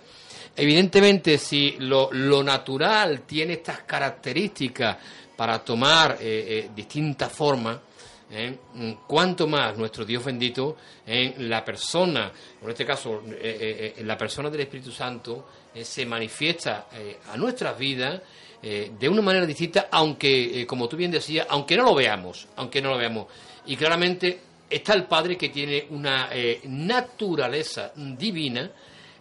Evidentemente, 0.56 1.40
si 1.40 1.78
lo, 1.80 2.10
lo 2.12 2.44
natural 2.44 3.22
tiene 3.22 3.54
estas 3.54 3.80
características 3.80 4.98
para 5.36 5.64
tomar 5.64 6.18
eh, 6.22 6.46
eh, 6.48 6.70
distintas 6.76 7.32
formas, 7.32 7.80
¿eh? 8.30 8.56
mm, 8.76 8.92
cuanto 9.08 9.48
más 9.48 9.76
nuestro 9.76 10.06
Dios 10.06 10.24
bendito 10.24 10.78
en 11.08 11.50
la 11.50 11.66
persona, 11.66 12.32
en 12.62 12.70
este 12.70 12.86
caso 12.86 13.24
en 13.26 14.08
la 14.08 14.16
persona 14.16 14.50
del 14.52 14.62
Espíritu 14.62 14.92
Santo, 14.92 15.48
se 15.82 16.06
manifiesta 16.06 16.88
a 17.32 17.36
nuestras 17.36 17.78
vidas 17.78 18.22
de 18.62 19.10
una 19.10 19.22
manera 19.22 19.46
distinta, 19.46 19.90
aunque, 19.92 20.66
como 20.66 20.88
tú 20.88 20.96
bien 20.96 21.12
decías, 21.12 21.46
aunque 21.50 21.76
no 21.76 21.84
lo 21.84 21.94
veamos, 21.94 22.48
aunque 22.56 22.82
no 22.82 22.92
lo 22.92 22.98
veamos. 22.98 23.28
Y 23.66 23.76
claramente 23.76 24.40
está 24.70 24.94
el 24.94 25.06
Padre 25.06 25.36
que 25.36 25.50
tiene 25.50 25.88
una 25.90 26.30
naturaleza 26.64 27.92
divina, 27.96 28.72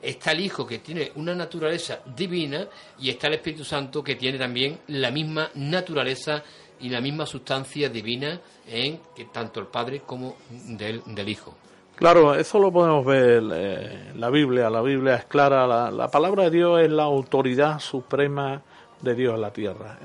está 0.02 0.32
el 0.32 0.40
Hijo 0.40 0.66
que 0.66 0.80
tiene 0.80 1.12
una 1.14 1.34
naturaleza 1.34 2.00
divina 2.16 2.66
y 2.98 3.08
está 3.08 3.28
el 3.28 3.34
Espíritu 3.34 3.64
Santo 3.64 4.02
que 4.02 4.16
tiene 4.16 4.36
también 4.36 4.80
la 4.88 5.10
misma 5.10 5.48
naturaleza 5.54 6.42
y 6.80 6.88
la 6.88 7.00
misma 7.00 7.24
sustancia 7.24 7.88
divina 7.88 8.40
en 8.66 8.98
que 9.14 9.26
tanto 9.26 9.60
el 9.60 9.66
Padre 9.66 10.02
como 10.04 10.36
del, 10.50 11.28
Hijo. 11.28 11.54
Claro, 11.94 12.34
eso 12.34 12.58
lo 12.58 12.72
podemos 12.72 13.06
ver 13.06 13.44
eh, 13.54 14.12
la 14.16 14.28
Biblia. 14.30 14.68
La 14.68 14.82
Biblia 14.82 15.14
es 15.14 15.24
clara. 15.26 15.90
La, 15.92 16.08
palabra 16.08 16.44
de 16.44 16.50
Dios 16.50 16.80
es 16.80 16.90
la 16.90 17.04
autoridad 17.04 17.78
suprema 17.78 18.60
de 19.00 19.14
Dios 19.14 19.36
en 19.36 19.40
la 19.40 19.52
tierra. 19.52 19.98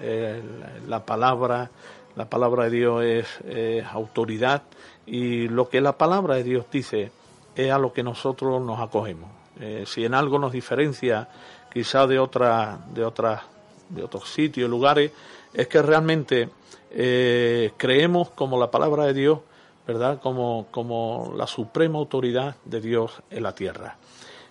la 0.88 1.04
palabra, 1.04 1.72
la 2.16 2.26
palabra 2.30 2.66
de 2.66 2.70
Dios 2.70 3.04
es 3.04 3.86
autoridad 3.92 4.62
y 5.08 5.48
lo 5.48 5.70
que 5.70 5.82
la 5.82 5.98
palabra 5.98 6.36
de 6.36 6.44
Dios 6.44 6.66
dice 6.72 7.12
es 7.56 7.72
a 7.72 7.80
lo 7.80 7.94
que 7.94 8.04
nosotros 8.04 8.62
nos 8.62 8.80
acogemos 8.80 9.37
eh, 9.60 9.84
si 9.86 10.06
en 10.06 10.14
algo 10.14 10.40
nos 10.40 10.52
diferencia 10.52 11.28
quizá 11.72 12.08
de 12.08 12.20
otra, 12.20 12.80
de 12.94 13.04
otras, 13.04 13.42
de 13.90 14.04
otros 14.04 14.30
sitios, 14.30 14.70
lugares, 14.70 15.12
es 15.54 15.68
que 15.68 15.82
realmente 15.82 16.50
eh, 16.92 17.72
creemos 17.78 18.30
como 18.32 18.60
la 18.60 18.72
palabra 18.72 19.06
de 19.06 19.14
Dios, 19.14 19.40
¿verdad? 19.86 20.20
Como, 20.22 20.68
como 20.72 21.34
la 21.36 21.48
suprema 21.48 21.98
autoridad 21.98 22.56
de 22.66 22.82
Dios 22.82 23.22
en 23.30 23.44
la 23.44 23.54
tierra. 23.54 23.98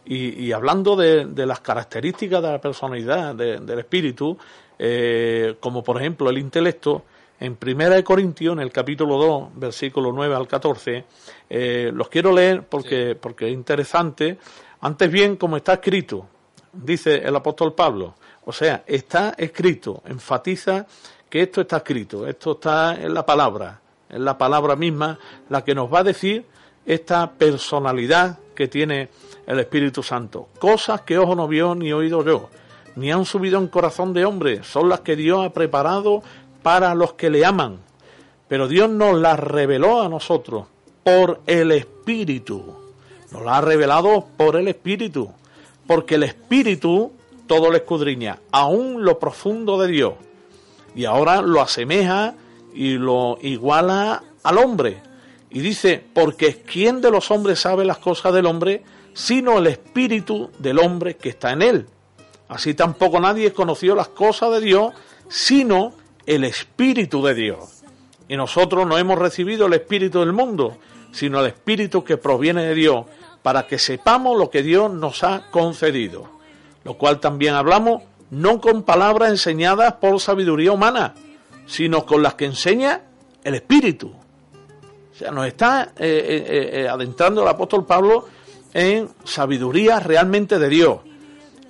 Y, 0.08 0.52
hablando 0.52 0.94
de, 0.94 1.26
las 1.46 1.58
características 1.58 2.40
de 2.40 2.48
la 2.48 2.60
personalidad, 2.60 3.34
del 3.34 3.78
espíritu, 3.80 4.38
eh, 4.78 5.56
como 5.58 5.82
por 5.82 6.00
ejemplo 6.00 6.30
el 6.30 6.38
intelecto, 6.38 7.02
en 7.40 7.56
Primera 7.56 7.96
de 7.96 8.04
Corintios, 8.04 8.52
en 8.54 8.60
el 8.60 8.70
capítulo 8.70 9.18
2, 9.18 9.48
versículo 9.56 10.12
9 10.12 10.34
al 10.34 10.46
14, 10.46 11.04
eh, 11.50 11.90
los 11.92 12.08
quiero 12.08 12.32
leer 12.32 12.62
porque, 12.62 13.16
porque 13.20 13.48
es 13.48 13.52
interesante. 13.52 14.38
Antes 14.86 15.10
bien, 15.10 15.34
como 15.34 15.56
está 15.56 15.72
escrito, 15.72 16.28
dice 16.72 17.16
el 17.16 17.34
apóstol 17.34 17.74
Pablo, 17.74 18.14
o 18.44 18.52
sea, 18.52 18.84
está 18.86 19.34
escrito, 19.36 20.00
enfatiza 20.06 20.86
que 21.28 21.42
esto 21.42 21.62
está 21.62 21.78
escrito, 21.78 22.24
esto 22.24 22.52
está 22.52 22.94
en 22.94 23.12
la 23.12 23.26
palabra, 23.26 23.80
es 24.08 24.20
la 24.20 24.38
palabra 24.38 24.76
misma 24.76 25.18
la 25.48 25.64
que 25.64 25.74
nos 25.74 25.92
va 25.92 25.98
a 25.98 26.04
decir 26.04 26.46
esta 26.84 27.32
personalidad 27.32 28.38
que 28.54 28.68
tiene 28.68 29.08
el 29.44 29.58
Espíritu 29.58 30.04
Santo. 30.04 30.50
Cosas 30.60 31.00
que 31.00 31.18
ojo 31.18 31.34
no 31.34 31.48
vio 31.48 31.74
ni 31.74 31.92
oído 31.92 32.24
yo, 32.24 32.48
ni 32.94 33.10
han 33.10 33.24
subido 33.24 33.58
en 33.58 33.66
corazón 33.66 34.14
de 34.14 34.24
hombre, 34.24 34.62
son 34.62 34.88
las 34.88 35.00
que 35.00 35.16
Dios 35.16 35.46
ha 35.46 35.52
preparado 35.52 36.22
para 36.62 36.94
los 36.94 37.14
que 37.14 37.28
le 37.28 37.44
aman. 37.44 37.80
Pero 38.46 38.68
Dios 38.68 38.88
nos 38.88 39.18
las 39.18 39.40
reveló 39.40 40.00
a 40.00 40.08
nosotros 40.08 40.68
por 41.02 41.40
el 41.48 41.72
Espíritu. 41.72 42.85
Nos 43.30 43.42
las 43.42 43.58
ha 43.58 43.60
revelado 43.60 44.26
por 44.36 44.56
el 44.56 44.68
Espíritu. 44.68 45.30
Porque 45.86 46.16
el 46.16 46.24
Espíritu 46.24 47.12
todo 47.46 47.70
lo 47.70 47.76
escudriña, 47.76 48.38
aún 48.50 49.04
lo 49.04 49.18
profundo 49.18 49.80
de 49.80 49.88
Dios. 49.88 50.14
Y 50.94 51.04
ahora 51.04 51.42
lo 51.42 51.60
asemeja 51.60 52.34
y 52.74 52.94
lo 52.94 53.38
iguala 53.42 54.22
al 54.42 54.58
hombre. 54.58 55.02
Y 55.50 55.60
dice, 55.60 56.02
porque 56.12 56.62
¿quién 56.62 57.00
de 57.00 57.10
los 57.10 57.30
hombres 57.30 57.60
sabe 57.60 57.84
las 57.84 57.98
cosas 57.98 58.32
del 58.34 58.46
hombre 58.46 58.82
sino 59.14 59.58
el 59.58 59.66
espíritu 59.68 60.50
del 60.58 60.78
hombre 60.78 61.16
que 61.16 61.30
está 61.30 61.52
en 61.52 61.62
él? 61.62 61.86
Así 62.48 62.74
tampoco 62.74 63.20
nadie 63.20 63.52
conoció 63.52 63.94
las 63.94 64.08
cosas 64.08 64.52
de 64.52 64.60
Dios 64.60 64.92
sino 65.28 65.92
el 66.26 66.44
espíritu 66.44 67.24
de 67.24 67.34
Dios. 67.34 67.82
Y 68.28 68.36
nosotros 68.36 68.86
no 68.86 68.98
hemos 68.98 69.18
recibido 69.18 69.66
el 69.66 69.74
espíritu 69.74 70.20
del 70.20 70.32
mundo, 70.32 70.76
sino 71.12 71.40
el 71.40 71.46
espíritu 71.46 72.04
que 72.04 72.16
proviene 72.16 72.64
de 72.64 72.74
Dios, 72.74 73.06
para 73.42 73.66
que 73.66 73.78
sepamos 73.78 74.38
lo 74.38 74.50
que 74.50 74.62
Dios 74.62 74.92
nos 74.92 75.22
ha 75.22 75.50
concedido. 75.50 76.28
Lo 76.84 76.94
cual 76.94 77.20
también 77.20 77.54
hablamos 77.54 78.02
no 78.30 78.60
con 78.60 78.82
palabras 78.82 79.30
enseñadas 79.30 79.94
por 79.94 80.20
sabiduría 80.20 80.72
humana, 80.72 81.14
sino 81.66 82.04
con 82.04 82.22
las 82.22 82.34
que 82.34 82.46
enseña 82.46 83.02
el 83.44 83.54
Espíritu. 83.54 84.08
O 84.08 85.18
sea, 85.18 85.30
nos 85.30 85.46
está 85.46 85.92
eh, 85.96 86.44
eh, 86.48 86.70
eh, 86.82 86.88
adentrando 86.88 87.42
el 87.42 87.48
apóstol 87.48 87.86
Pablo 87.86 88.26
en 88.74 89.08
sabiduría 89.24 90.00
realmente 90.00 90.58
de 90.58 90.68
Dios, 90.68 90.98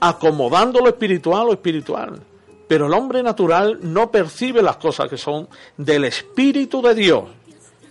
acomodando 0.00 0.80
lo 0.80 0.88
espiritual 0.88 1.42
a 1.42 1.44
lo 1.44 1.52
espiritual. 1.52 2.20
Pero 2.66 2.86
el 2.86 2.94
hombre 2.94 3.22
natural 3.22 3.78
no 3.82 4.10
percibe 4.10 4.62
las 4.62 4.78
cosas 4.78 5.08
que 5.08 5.16
son 5.16 5.48
del 5.76 6.04
Espíritu 6.04 6.82
de 6.82 6.94
Dios, 6.94 7.24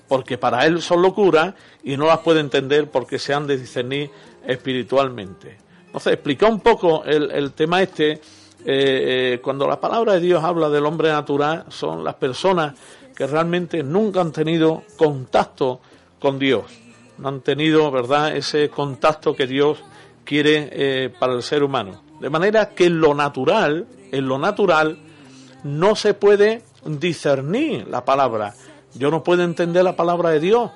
porque 0.07 0.37
para 0.37 0.65
él 0.65 0.81
son 0.81 1.01
locuras 1.01 1.53
y 1.83 1.97
no 1.97 2.05
las 2.05 2.19
puede 2.19 2.39
entender 2.39 2.89
porque 2.89 3.19
se 3.19 3.33
han 3.33 3.47
de 3.47 3.57
discernir 3.57 4.09
espiritualmente. 4.45 5.57
Entonces, 5.87 6.13
explica 6.13 6.47
un 6.47 6.59
poco 6.59 7.03
el, 7.05 7.31
el 7.31 7.53
tema 7.53 7.81
este 7.81 8.21
eh, 8.67 9.33
eh, 9.35 9.39
cuando 9.43 9.67
la 9.67 9.79
palabra 9.79 10.13
de 10.13 10.21
Dios 10.21 10.43
habla 10.43 10.69
del 10.69 10.87
hombre 10.87 11.09
natural, 11.09 11.65
son 11.69 12.03
las 12.03 12.15
personas 12.15 12.73
que 13.15 13.27
realmente 13.27 13.83
nunca 13.83 14.21
han 14.21 14.31
tenido 14.31 14.83
contacto 14.97 15.81
con 16.19 16.39
Dios, 16.39 16.65
no 17.19 17.29
han 17.29 17.41
tenido, 17.41 17.91
¿verdad?, 17.91 18.35
ese 18.35 18.69
contacto 18.69 19.35
que 19.35 19.45
Dios 19.45 19.83
quiere 20.23 20.69
eh, 20.71 21.13
para 21.19 21.33
el 21.33 21.43
ser 21.43 21.61
humano. 21.61 22.01
De 22.19 22.31
manera 22.31 22.69
que 22.69 22.85
en 22.85 22.99
lo 22.99 23.13
natural, 23.13 23.85
en 24.11 24.27
lo 24.27 24.39
natural, 24.39 24.97
no 25.63 25.95
se 25.95 26.15
puede 26.15 26.63
discernir 26.83 27.87
la 27.87 28.03
palabra. 28.03 28.55
Yo 28.95 29.11
no 29.11 29.23
puedo 29.23 29.43
entender 29.43 29.83
la 29.83 29.95
palabra 29.95 30.29
de 30.29 30.39
Dios 30.39 30.71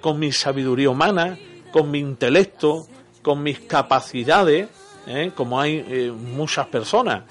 con 0.00 0.18
mi 0.18 0.30
sabiduría 0.30 0.90
humana, 0.90 1.36
con 1.72 1.90
mi 1.90 1.98
intelecto, 1.98 2.86
con 3.24 3.42
mis 3.42 3.58
capacidades, 3.58 4.68
¿eh? 5.06 5.32
como 5.34 5.60
hay 5.60 5.84
eh, 5.88 6.12
muchas 6.12 6.66
personas. 6.66 7.24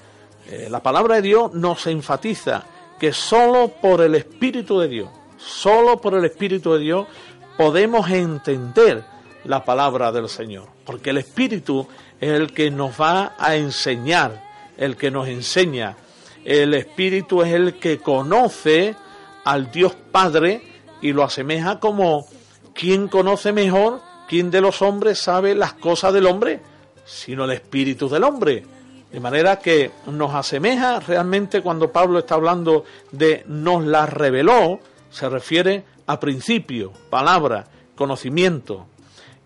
Eh, 0.50 0.68
la 0.70 0.82
palabra 0.82 1.16
de 1.16 1.22
Dios 1.22 1.54
nos 1.54 1.86
enfatiza 1.86 2.64
que 2.98 3.12
solo 3.12 3.68
por 3.80 4.02
el 4.02 4.14
Espíritu 4.16 4.80
de 4.80 4.88
Dios, 4.88 5.08
solo 5.38 6.00
por 6.00 6.14
el 6.14 6.24
Espíritu 6.24 6.74
de 6.74 6.80
Dios 6.80 7.06
podemos 7.56 8.10
entender 8.10 9.04
la 9.44 9.64
palabra 9.64 10.10
del 10.10 10.28
Señor, 10.28 10.68
porque 10.84 11.10
el 11.10 11.18
Espíritu 11.18 11.86
es 12.20 12.30
el 12.30 12.52
que 12.52 12.70
nos 12.70 13.00
va 13.00 13.34
a 13.38 13.56
enseñar, 13.56 14.42
el 14.76 14.96
que 14.96 15.10
nos 15.10 15.28
enseña. 15.28 15.96
El 16.44 16.74
Espíritu 16.74 17.42
es 17.42 17.52
el 17.52 17.74
que 17.74 17.98
conoce 17.98 18.96
al 19.44 19.70
Dios 19.70 19.94
Padre 20.10 20.62
y 21.00 21.12
lo 21.12 21.22
asemeja 21.22 21.80
como 21.80 22.26
quien 22.74 23.08
conoce 23.08 23.52
mejor, 23.52 24.00
quien 24.28 24.50
de 24.50 24.60
los 24.60 24.82
hombres 24.82 25.18
sabe 25.20 25.54
las 25.54 25.74
cosas 25.74 26.12
del 26.12 26.26
hombre 26.26 26.60
sino 27.04 27.44
el 27.44 27.52
espíritu 27.52 28.08
del 28.08 28.24
hombre. 28.24 28.64
De 29.10 29.20
manera 29.20 29.58
que 29.58 29.92
nos 30.06 30.34
asemeja 30.34 30.98
realmente 31.00 31.62
cuando 31.62 31.92
Pablo 31.92 32.18
está 32.18 32.34
hablando 32.34 32.84
de 33.12 33.44
nos 33.46 33.84
la 33.84 34.06
reveló, 34.06 34.80
se 35.10 35.28
refiere 35.28 35.84
a 36.06 36.18
principio, 36.18 36.92
palabra, 37.10 37.66
conocimiento. 37.94 38.86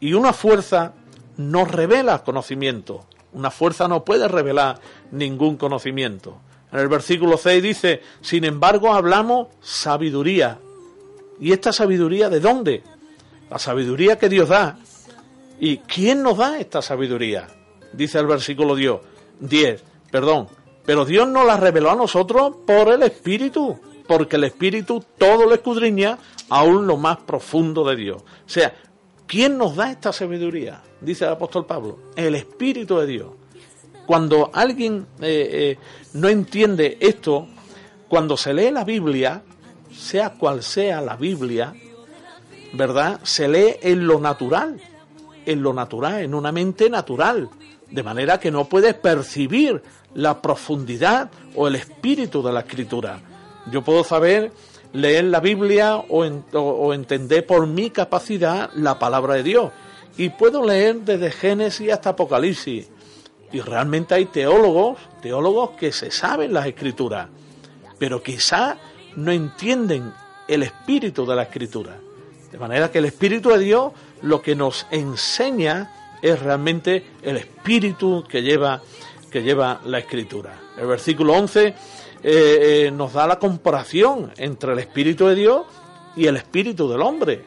Y 0.00 0.14
una 0.14 0.32
fuerza 0.32 0.94
nos 1.36 1.70
revela 1.70 2.24
conocimiento. 2.24 3.04
Una 3.32 3.50
fuerza 3.50 3.88
no 3.88 4.04
puede 4.04 4.26
revelar 4.26 4.80
ningún 5.10 5.58
conocimiento. 5.58 6.38
En 6.72 6.78
el 6.78 6.88
versículo 6.88 7.36
6 7.36 7.62
dice, 7.62 8.02
sin 8.20 8.44
embargo 8.44 8.92
hablamos 8.92 9.48
sabiduría. 9.60 10.58
¿Y 11.40 11.52
esta 11.52 11.72
sabiduría 11.72 12.28
de 12.28 12.40
dónde? 12.40 12.82
La 13.50 13.58
sabiduría 13.58 14.18
que 14.18 14.28
Dios 14.28 14.48
da 14.48 14.78
¿Y 15.60 15.78
quién 15.78 16.22
nos 16.22 16.38
da 16.38 16.58
esta 16.58 16.82
sabiduría? 16.82 17.48
Dice 17.92 18.18
el 18.18 18.26
versículo 18.26 18.76
10, 19.40 19.84
perdón. 20.10 20.48
Pero 20.84 21.04
Dios 21.04 21.28
nos 21.28 21.46
la 21.46 21.56
reveló 21.56 21.90
a 21.90 21.96
nosotros 21.96 22.54
por 22.66 22.88
el 22.88 23.02
Espíritu, 23.02 23.78
porque 24.06 24.36
el 24.36 24.44
Espíritu 24.44 25.04
todo 25.18 25.46
lo 25.46 25.54
escudriña 25.54 26.18
aún 26.48 26.86
lo 26.86 26.96
más 26.96 27.18
profundo 27.18 27.84
de 27.84 27.96
Dios. 27.96 28.22
O 28.22 28.48
sea, 28.48 28.72
¿quién 29.26 29.58
nos 29.58 29.76
da 29.76 29.90
esta 29.90 30.12
sabiduría? 30.12 30.80
Dice 31.00 31.24
el 31.24 31.32
apóstol 31.32 31.66
Pablo, 31.66 31.98
el 32.16 32.34
Espíritu 32.36 32.98
de 32.98 33.06
Dios. 33.06 33.28
Cuando 34.08 34.50
alguien 34.52 35.06
eh, 35.20 35.48
eh, 35.52 35.78
no 36.14 36.28
entiende 36.28 36.98
esto, 36.98 37.46
cuando 38.08 38.36
se 38.36 38.52
lee 38.52 38.72
la 38.72 38.82
Biblia, 38.82 39.42
sea 39.94 40.30
cual 40.30 40.64
sea 40.64 41.00
la 41.00 41.14
Biblia, 41.14 41.72
¿verdad? 42.72 43.20
Se 43.22 43.46
lee 43.46 43.76
en 43.82 44.04
lo 44.04 44.18
natural 44.18 44.80
en 45.48 45.62
lo 45.62 45.72
natural, 45.72 46.20
en 46.20 46.34
una 46.34 46.52
mente 46.52 46.90
natural, 46.90 47.48
de 47.90 48.02
manera 48.02 48.38
que 48.38 48.50
no 48.50 48.66
puedes 48.66 48.92
percibir 48.92 49.82
la 50.14 50.42
profundidad 50.42 51.30
o 51.54 51.68
el 51.68 51.76
espíritu 51.76 52.42
de 52.42 52.52
la 52.52 52.60
escritura. 52.60 53.18
Yo 53.72 53.82
puedo 53.82 54.04
saber 54.04 54.52
leer 54.92 55.24
la 55.24 55.40
Biblia 55.40 55.96
o, 55.96 56.92
entender 56.92 57.46
por 57.46 57.66
mi 57.66 57.88
capacidad 57.88 58.70
la 58.74 58.98
palabra 58.98 59.34
de 59.34 59.42
Dios. 59.42 59.72
Y 60.18 60.28
puedo 60.28 60.66
leer 60.66 60.96
desde 60.96 61.30
Génesis 61.30 61.92
hasta 61.92 62.10
Apocalipsis. 62.10 62.90
Y 63.52 63.60
realmente 63.60 64.14
hay 64.14 64.26
teólogos, 64.26 64.98
teólogos 65.22 65.70
que 65.70 65.92
se 65.92 66.10
saben 66.10 66.52
las 66.52 66.66
escrituras, 66.66 67.28
pero 67.98 68.22
quizá 68.22 68.76
no 69.16 69.32
entienden 69.32 70.12
el 70.46 70.62
espíritu 70.62 71.26
de 71.26 71.36
la 71.36 71.42
escritura. 71.42 71.96
De 72.50 72.58
manera 72.58 72.90
que 72.90 72.98
el 72.98 73.06
espíritu 73.06 73.50
de 73.50 73.58
Dios 73.58 73.92
lo 74.22 74.40
que 74.42 74.54
nos 74.54 74.86
enseña 74.90 75.92
es 76.22 76.40
realmente 76.40 77.04
el 77.22 77.36
espíritu 77.36 78.24
que 78.28 78.42
lleva, 78.42 78.82
que 79.30 79.42
lleva 79.42 79.80
la 79.84 79.98
escritura. 79.98 80.58
El 80.76 80.86
versículo 80.86 81.34
11 81.34 81.66
eh, 81.66 81.74
eh, 82.22 82.90
nos 82.90 83.12
da 83.12 83.26
la 83.26 83.38
comparación 83.38 84.32
entre 84.36 84.72
el 84.72 84.78
espíritu 84.78 85.26
de 85.26 85.34
Dios 85.34 85.66
y 86.16 86.26
el 86.26 86.36
espíritu 86.36 86.88
del 86.88 87.02
hombre, 87.02 87.44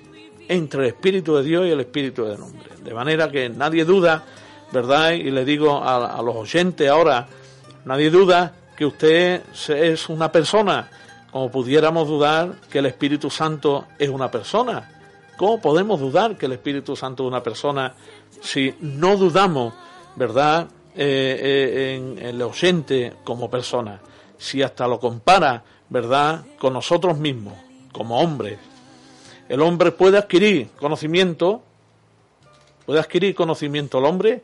entre 0.47 0.83
el 0.83 0.87
espíritu 0.87 1.35
de 1.35 1.43
Dios 1.43 1.65
y 1.67 1.71
el 1.71 1.79
espíritu 1.79 2.23
del 2.25 2.41
hombre. 2.41 2.69
De 2.83 2.93
manera 2.93 3.29
que 3.29 3.49
nadie 3.49 3.83
duda, 3.83 4.23
¿verdad? 4.71 5.11
Y 5.11 5.31
le 5.31 5.45
digo 5.45 5.83
a, 5.83 6.21
los 6.21 6.35
oyentes 6.35 6.89
ahora, 6.89 7.27
nadie 7.85 8.09
duda 8.09 8.53
que 8.75 8.85
usted 8.85 9.41
es 9.69 10.09
una 10.09 10.31
persona, 10.31 10.89
como 11.31 11.51
pudiéramos 11.51 12.07
dudar 12.07 12.55
que 12.69 12.79
el 12.79 12.87
Espíritu 12.87 13.29
Santo 13.29 13.85
es 13.99 14.09
una 14.09 14.29
persona 14.31 15.01
¿Cómo 15.41 15.59
podemos 15.59 15.99
dudar 15.99 16.37
que 16.37 16.45
el 16.45 16.51
Espíritu 16.51 16.95
Santo 16.95 17.23
es 17.23 17.27
una 17.27 17.41
persona 17.41 17.95
si 18.41 18.75
no 18.79 19.17
dudamos, 19.17 19.73
¿verdad?, 20.15 20.67
eh, 20.95 21.39
eh, 21.41 21.95
en, 21.95 22.23
el 22.23 22.39
oyente 22.43 23.13
como 23.23 23.49
persona, 23.49 23.99
si 24.37 24.61
hasta 24.61 24.87
lo 24.87 24.99
compara, 24.99 25.63
¿verdad?, 25.89 26.45
con 26.59 26.73
nosotros 26.73 27.17
mismos, 27.17 27.55
como 27.91 28.19
hombres, 28.19 28.59
el 29.49 29.61
hombre 29.61 29.91
puede 29.91 30.19
adquirir 30.19 30.69
conocimiento, 30.79 31.63
puede 32.85 32.99
adquirir 32.99 33.33
conocimiento 33.33 33.97
el 33.97 34.05
hombre, 34.05 34.43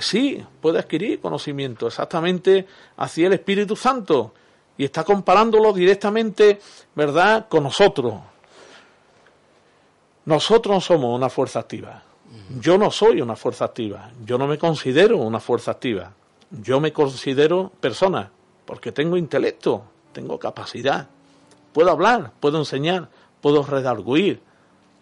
sí, 0.00 0.44
puede 0.60 0.78
adquirir 0.78 1.20
conocimiento, 1.20 1.86
exactamente 1.86 2.66
así 2.96 3.24
el 3.24 3.32
Espíritu 3.34 3.76
Santo, 3.76 4.32
y 4.76 4.84
está 4.84 5.04
comparándolo 5.04 5.72
directamente, 5.72 6.60
¿verdad?, 6.94 7.48
con 7.48 7.64
nosotros. 7.64 8.14
Nosotros 10.24 10.74
no 10.74 10.80
somos 10.80 11.16
una 11.16 11.28
fuerza 11.28 11.60
activa. 11.60 12.02
Yo 12.60 12.78
no 12.78 12.90
soy 12.90 13.20
una 13.20 13.36
fuerza 13.36 13.64
activa. 13.64 14.10
Yo 14.24 14.38
no 14.38 14.46
me 14.46 14.58
considero 14.58 15.18
una 15.18 15.40
fuerza 15.40 15.72
activa. 15.72 16.12
Yo 16.50 16.80
me 16.80 16.92
considero 16.92 17.72
persona, 17.80 18.30
porque 18.64 18.92
tengo 18.92 19.16
intelecto, 19.16 19.82
tengo 20.12 20.38
capacidad. 20.38 21.08
Puedo 21.72 21.90
hablar, 21.90 22.32
puedo 22.40 22.58
enseñar, 22.58 23.08
puedo 23.40 23.62
redarguir. 23.64 24.40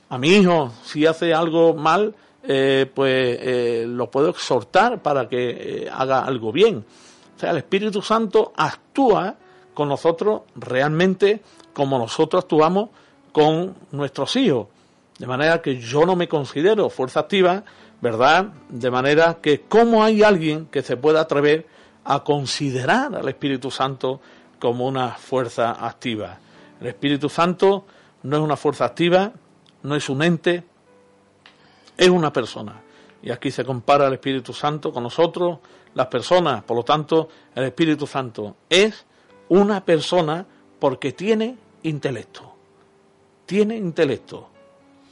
A 0.08 0.18
mi 0.18 0.28
hijo, 0.28 0.72
si 0.84 1.06
hace 1.06 1.34
algo 1.34 1.74
mal, 1.74 2.14
eh, 2.50 2.90
pues 2.94 3.38
eh, 3.42 3.84
lo 3.86 4.10
puedo 4.10 4.30
exhortar 4.30 5.02
para 5.02 5.28
que 5.28 5.50
eh, 5.50 5.90
haga 5.92 6.20
algo 6.20 6.50
bien. 6.50 6.82
O 7.36 7.38
sea, 7.38 7.50
el 7.50 7.58
Espíritu 7.58 8.00
Santo 8.00 8.54
actúa 8.56 9.36
con 9.74 9.90
nosotros 9.90 10.42
realmente 10.56 11.42
como 11.74 11.98
nosotros 11.98 12.44
actuamos 12.44 12.88
con 13.32 13.76
nuestros 13.92 14.34
hijos. 14.36 14.68
De 15.18 15.26
manera 15.26 15.60
que 15.60 15.76
yo 15.76 16.06
no 16.06 16.16
me 16.16 16.26
considero 16.26 16.88
fuerza 16.88 17.20
activa, 17.20 17.64
¿verdad? 18.00 18.46
De 18.70 18.90
manera 18.90 19.40
que 19.42 19.60
cómo 19.68 20.02
hay 20.02 20.22
alguien 20.22 20.66
que 20.66 20.80
se 20.80 20.96
pueda 20.96 21.20
atrever 21.20 21.66
a 22.04 22.24
considerar 22.24 23.14
al 23.14 23.28
Espíritu 23.28 23.70
Santo 23.70 24.22
como 24.58 24.86
una 24.86 25.10
fuerza 25.10 25.72
activa. 25.86 26.38
El 26.80 26.86
Espíritu 26.86 27.28
Santo 27.28 27.84
no 28.22 28.38
es 28.38 28.42
una 28.42 28.56
fuerza 28.56 28.86
activa, 28.86 29.32
no 29.82 29.94
es 29.94 30.08
un 30.08 30.22
ente, 30.22 30.64
es 31.98 32.08
una 32.08 32.32
persona. 32.32 32.80
Y 33.20 33.30
aquí 33.30 33.50
se 33.50 33.64
compara 33.64 34.06
el 34.06 34.14
Espíritu 34.14 34.54
Santo 34.54 34.92
con 34.92 35.02
nosotros, 35.02 35.58
las 35.94 36.06
personas. 36.06 36.62
Por 36.62 36.76
lo 36.78 36.84
tanto, 36.84 37.28
el 37.54 37.64
Espíritu 37.64 38.06
Santo 38.06 38.56
es 38.70 39.04
una 39.48 39.84
persona 39.84 40.46
porque 40.78 41.12
tiene 41.12 41.56
intelecto. 41.82 42.54
Tiene 43.44 43.76
intelecto, 43.76 44.48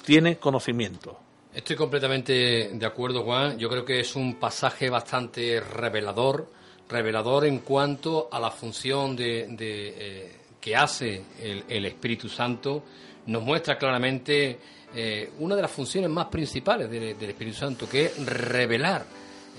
tiene 0.05 0.37
conocimiento. 0.37 1.19
Estoy 1.57 1.75
completamente 1.75 2.71
de 2.75 2.87
acuerdo, 2.87 3.25
Juan. 3.25 3.59
Yo 3.59 3.71
creo 3.71 3.83
que 3.83 4.01
es 4.01 4.15
un 4.15 4.35
pasaje 4.35 4.91
bastante 4.91 5.59
revelador, 5.59 6.47
revelador 6.87 7.47
en 7.47 7.61
cuanto 7.61 8.29
a 8.31 8.39
la 8.39 8.51
función 8.51 9.17
de, 9.17 9.47
eh, 9.59 10.37
que 10.61 10.77
hace 10.77 11.25
el, 11.41 11.87
Espíritu 11.87 12.29
Santo. 12.29 12.83
Nos 13.25 13.43
muestra 13.43 13.79
claramente 13.79 14.59
eh, 14.99 15.31
una 15.41 15.55
de 15.55 15.61
las 15.61 15.71
funciones 15.71 16.09
más 16.09 16.27
principales 16.29 16.91
del, 16.91 17.05
Espíritu 17.21 17.59
Santo, 17.59 17.87
que 17.87 18.07
es 18.07 18.27
revelar 18.27 19.05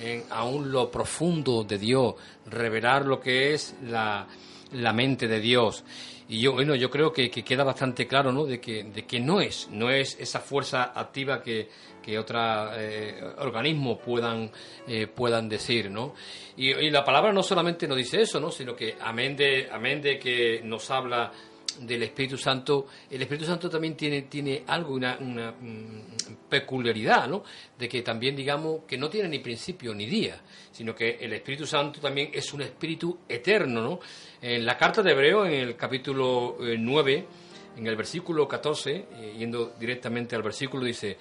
en 0.01 0.23
aún 0.31 0.71
lo 0.71 0.89
profundo 0.89 1.63
de 1.63 1.77
Dios, 1.77 2.15
revelar 2.47 3.05
lo 3.05 3.19
que 3.19 3.53
es 3.53 3.75
la, 3.83 4.27
la 4.71 4.93
mente 4.93 5.27
de 5.27 5.39
Dios. 5.39 5.83
Y 6.27 6.41
yo, 6.41 6.53
bueno, 6.53 6.73
yo 6.73 6.89
creo 6.89 7.13
que, 7.13 7.29
queda 7.29 7.63
bastante 7.63 8.07
claro, 8.07 8.31
¿no? 8.31 8.45
De 8.45 8.59
que, 8.59 8.83
de 8.83 9.05
que 9.05 9.19
no 9.19 9.39
es, 9.39 9.69
no 9.71 9.91
es 9.91 10.17
esa 10.19 10.39
fuerza 10.39 10.91
activa 10.95 11.43
que, 11.43 11.69
que 12.01 12.17
otros 12.17 12.71
eh, 12.77 13.21
organismos 13.37 13.99
puedan, 13.99 14.49
eh, 14.87 15.05
puedan 15.05 15.47
decir, 15.47 15.91
¿no? 15.91 16.15
Y, 16.57 16.89
la 16.89 17.05
palabra 17.05 17.31
no 17.31 17.43
solamente 17.43 17.87
nos 17.87 17.97
dice 17.97 18.21
eso, 18.21 18.39
¿no? 18.39 18.49
Sino 18.49 18.75
que 18.75 18.95
amén 18.99 19.35
de, 19.35 19.69
amén 19.71 20.01
de 20.01 20.17
que 20.17 20.61
nos 20.63 20.89
habla 20.89 21.31
del 21.79 22.03
Espíritu 22.03 22.37
Santo, 22.37 22.87
el 23.09 23.21
Espíritu 23.21 23.45
Santo 23.45 23.69
también 23.69 23.95
tiene, 23.95 24.23
tiene 24.23 24.63
algo, 24.67 24.95
una, 24.95 25.17
mm, 25.17 26.47
peculiaridad, 26.49 27.27
¿no? 27.27 27.43
De 27.77 27.87
que 27.87 28.01
también, 28.01 28.35
digamos, 28.35 28.81
que 28.87 28.97
no 28.97 29.09
tiene 29.09 29.29
ni 29.29 29.39
principio 29.39 29.93
ni 29.93 30.05
día, 30.05 30.41
sino 30.71 30.95
que 30.95 31.17
el 31.19 31.33
Espíritu 31.33 31.65
Santo 31.65 31.99
también 31.99 32.29
es 32.33 32.53
un 32.53 32.61
espíritu 32.61 33.19
eterno, 33.27 33.81
¿no? 33.81 33.99
En 34.41 34.65
la 34.65 34.77
carta 34.77 35.01
de 35.01 35.11
Hebreo, 35.11 35.45
en 35.45 35.53
el 35.53 35.75
capítulo 35.75 36.57
9, 36.59 37.13
eh, 37.13 37.25
en 37.77 37.87
el 37.87 37.95
versículo 37.95 38.47
14, 38.47 38.95
eh, 38.95 39.35
yendo 39.37 39.73
directamente 39.79 40.35
al 40.35 40.43
versículo, 40.43 40.85
dice, 40.85 41.17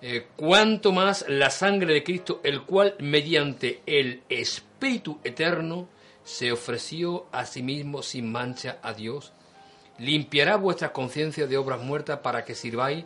eh, 0.00 0.26
cuanto 0.34 0.90
más 0.90 1.24
la 1.28 1.48
sangre 1.48 1.94
de 1.94 2.02
Cristo, 2.02 2.40
el 2.42 2.62
cual 2.62 2.96
mediante 2.98 3.82
el 3.86 4.22
Espíritu 4.28 5.20
eterno 5.22 5.88
se 6.24 6.50
ofreció 6.50 7.26
a 7.30 7.46
sí 7.46 7.62
mismo 7.62 8.02
sin 8.02 8.30
mancha 8.30 8.78
a 8.82 8.94
Dios, 8.94 9.32
limpiará 9.98 10.56
vuestra 10.56 10.92
conciencia 10.92 11.46
de 11.46 11.56
obras 11.56 11.80
muertas 11.80 12.20
para 12.20 12.44
que 12.44 12.54
sirváis 12.54 13.04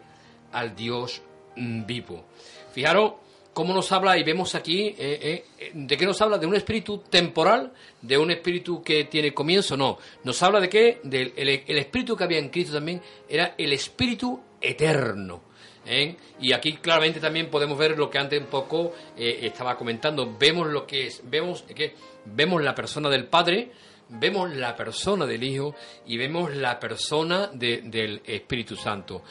al 0.52 0.74
Dios 0.74 1.22
mm, 1.56 1.86
vivo. 1.86 2.24
Fijaros 2.72 3.14
cómo 3.52 3.72
nos 3.72 3.90
habla, 3.90 4.18
y 4.18 4.22
vemos 4.22 4.54
aquí, 4.54 4.94
eh, 4.98 5.44
eh, 5.58 5.70
¿de 5.72 5.96
qué 5.96 6.04
nos 6.04 6.20
habla? 6.20 6.36
¿De 6.36 6.46
un 6.46 6.54
espíritu 6.54 6.98
temporal? 6.98 7.72
¿De 8.02 8.18
un 8.18 8.30
espíritu 8.30 8.82
que 8.82 9.04
tiene 9.04 9.32
comienzo? 9.32 9.78
No. 9.78 9.96
Nos 10.24 10.42
habla 10.42 10.60
de 10.60 10.68
qué? 10.68 11.00
Del 11.02 11.32
el, 11.34 11.78
espíritu 11.78 12.14
que 12.14 12.24
había 12.24 12.38
en 12.38 12.50
Cristo 12.50 12.74
también 12.74 13.00
era 13.26 13.54
el 13.56 13.72
espíritu 13.72 14.38
eterno. 14.60 15.40
¿eh? 15.86 16.16
Y 16.38 16.52
aquí 16.52 16.74
claramente 16.74 17.18
también 17.18 17.48
podemos 17.48 17.78
ver 17.78 17.96
lo 17.96 18.10
que 18.10 18.18
antes 18.18 18.38
un 18.38 18.48
poco 18.48 18.92
estaba 19.16 19.74
comentando. 19.78 20.36
Vemos 20.38 20.66
lo 20.66 20.86
que 20.86 21.06
es, 21.06 21.22
vemos 21.24 21.62
que 21.62 21.94
vemos 22.26 22.62
la 22.62 22.74
persona 22.74 23.08
del 23.08 23.24
Padre, 23.24 23.70
vemos 24.08 24.54
la 24.54 24.74
persona 24.74 25.26
del 25.26 25.42
Hijo 25.42 25.74
y 26.06 26.16
vemos 26.16 26.54
la 26.54 26.78
persona 26.78 27.48
del 27.52 28.22
Espíritu 28.24 28.76
Santo. 28.76 29.22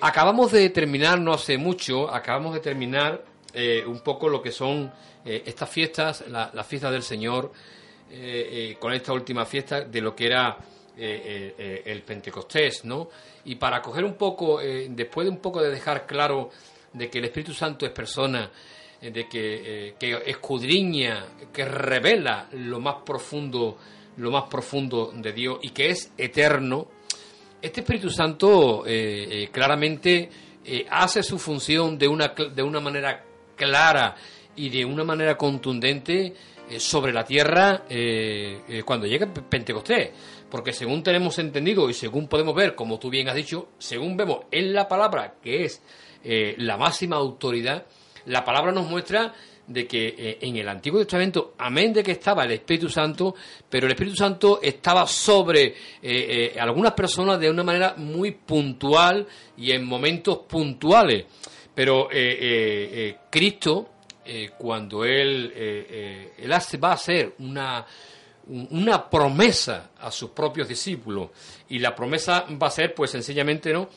acabamos 0.00 0.52
de 0.52 0.70
terminar, 0.70 1.20
no 1.20 1.32
hace 1.32 1.58
mucho, 1.58 2.12
acabamos 2.12 2.54
de 2.54 2.60
terminar 2.60 3.24
eh, 3.52 3.84
un 3.84 4.00
poco 4.00 4.28
lo 4.28 4.40
que 4.40 4.52
son 4.52 4.92
eh, 5.24 5.42
estas 5.44 5.68
fiestas, 5.68 6.24
la, 6.28 6.50
la, 6.54 6.62
fiesta 6.62 6.90
del 6.90 7.02
Señor, 7.02 7.52
eh, 8.08 8.76
con 8.78 8.92
esta 8.92 9.12
última 9.12 9.44
fiesta 9.44 9.80
de 9.82 10.00
lo 10.00 10.14
que 10.14 10.26
era 10.26 10.56
el 10.96 12.02
Pentecostés, 12.02 12.84
¿no? 12.84 13.08
Y 13.46 13.54
para 13.54 13.80
coger 13.80 14.04
un 14.04 14.14
poco, 14.14 14.60
después 14.60 15.24
de 15.24 15.30
un 15.30 15.38
poco 15.38 15.62
de 15.62 15.70
dejar 15.70 16.06
claro 16.06 16.50
de 16.92 17.08
que 17.08 17.18
el 17.18 17.24
Espíritu 17.24 17.54
Santo 17.54 17.86
es 17.86 17.92
persona, 17.92 18.50
de 19.00 19.28
que, 19.28 19.94
que 19.98 20.22
escudriña, 20.26 21.26
que 21.52 21.64
revela 21.64 22.48
lo 22.52 22.80
más 22.80 22.96
profundo, 23.04 23.78
lo 24.16 24.30
más 24.30 24.44
profundo 24.44 25.12
de 25.14 25.32
Dios 25.32 25.58
y 25.62 25.70
que 25.70 25.90
es 25.90 26.12
eterno, 26.18 26.88
este 27.62 27.80
Espíritu 27.80 28.10
Santo 28.10 28.84
claramente 29.52 30.28
hace 30.90 31.22
su 31.22 31.38
función 31.38 31.98
de 31.98 32.08
una, 32.08 32.28
de 32.28 32.62
una 32.62 32.80
manera 32.80 33.24
clara 33.56 34.16
y 34.56 34.68
de 34.68 34.84
una 34.84 35.04
manera 35.04 35.36
contundente 35.36 36.34
eh, 36.68 36.78
sobre 36.78 37.12
la 37.12 37.24
tierra 37.24 37.84
eh, 37.88 38.60
eh, 38.68 38.82
cuando 38.84 39.06
llegue 39.06 39.26
Pentecostés. 39.26 40.10
Porque 40.50 40.72
según 40.72 41.02
tenemos 41.02 41.38
entendido 41.38 41.88
y 41.88 41.94
según 41.94 42.28
podemos 42.28 42.54
ver, 42.54 42.74
como 42.74 42.98
tú 42.98 43.10
bien 43.10 43.28
has 43.28 43.34
dicho, 43.34 43.70
según 43.78 44.16
vemos 44.16 44.46
en 44.50 44.72
la 44.72 44.88
palabra, 44.88 45.34
que 45.42 45.64
es 45.64 45.82
la 46.22 46.76
máxima 46.76 47.16
autoridad, 47.16 47.86
la 48.26 48.44
palabra 48.44 48.72
nos 48.72 48.88
muestra 48.88 49.32
de 49.66 49.86
que 49.86 50.38
en 50.40 50.56
el 50.56 50.68
Antiguo 50.68 50.98
Testamento, 50.98 51.54
amén 51.58 51.92
de 51.92 52.02
que 52.02 52.12
estaba 52.12 52.44
el 52.44 52.50
Espíritu 52.50 52.88
Santo, 52.88 53.36
pero 53.68 53.86
el 53.86 53.92
Espíritu 53.92 54.16
Santo 54.16 54.58
estaba 54.60 55.06
sobre 55.06 55.76
algunas 56.58 56.92
personas 56.92 57.38
de 57.38 57.48
una 57.48 57.62
manera 57.62 57.94
muy 57.96 58.32
puntual 58.32 59.28
y 59.56 59.70
en 59.70 59.86
momentos 59.86 60.38
puntuales. 60.38 61.26
Pero 61.74 62.10
eh, 62.10 62.16
eh, 62.18 62.90
eh, 62.92 63.16
Cristo, 63.30 63.88
cuando 64.58 65.04
él, 65.04 65.52
él 66.36 66.52
hace, 66.52 66.76
va 66.76 66.90
a 66.90 66.94
hacer 66.94 67.34
una, 67.38 67.84
una 68.48 69.08
promesa 69.08 69.90
a 69.98 70.10
sus 70.10 70.30
propios 70.30 70.68
discípulos, 70.68 71.30
y 71.68 71.78
la 71.78 71.94
promesa 71.94 72.44
va 72.62 72.68
a 72.68 72.70
ser, 72.70 72.94
pues 72.94 73.10
sencillamente, 73.10 73.72
¿no? 73.72 73.88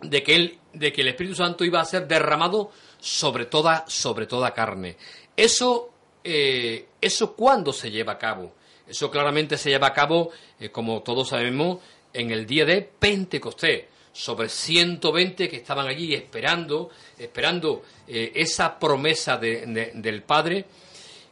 De 0.00 0.22
que, 0.22 0.34
él, 0.34 0.58
de 0.72 0.92
que 0.92 1.02
el 1.02 1.08
Espíritu 1.08 1.34
Santo 1.34 1.64
iba 1.64 1.80
a 1.80 1.84
ser 1.84 2.06
derramado 2.06 2.70
sobre 3.02 3.46
toda, 3.46 3.84
sobre 3.88 4.26
toda 4.26 4.54
carne. 4.54 4.96
Eso, 5.36 5.90
eso 6.22 7.34
cuándo 7.34 7.72
se 7.72 7.90
lleva 7.90 8.12
a 8.12 8.18
cabo? 8.18 8.52
Eso 8.86 9.10
claramente 9.10 9.58
se 9.58 9.70
lleva 9.70 9.88
a 9.88 9.92
cabo, 9.92 10.30
como 10.70 11.02
todos 11.02 11.30
sabemos, 11.30 11.78
en 12.12 12.30
el 12.30 12.46
día 12.46 12.64
de 12.64 12.82
Pentecostés 12.82 13.84
sobre 14.12 14.48
120 14.48 15.48
que 15.48 15.56
estaban 15.56 15.88
allí 15.88 16.14
esperando, 16.14 16.90
esperando 17.18 17.82
eh, 18.06 18.32
esa 18.34 18.78
promesa 18.78 19.38
del 19.38 20.22
Padre 20.22 20.66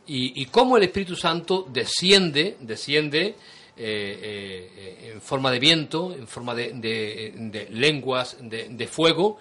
y, 0.07 0.47
cómo 0.47 0.77
el 0.77 0.83
Espíritu 0.85 1.15
Santo 1.15 1.67
desciende, 1.71 2.57
desciende 2.59 3.37
en 3.77 5.21
forma 5.21 5.53
de 5.53 5.59
viento, 5.61 6.13
en 6.13 6.27
forma 6.27 6.53
de, 6.55 7.69
lenguas 7.71 8.37
de, 8.41 8.87
fuego, 8.89 9.39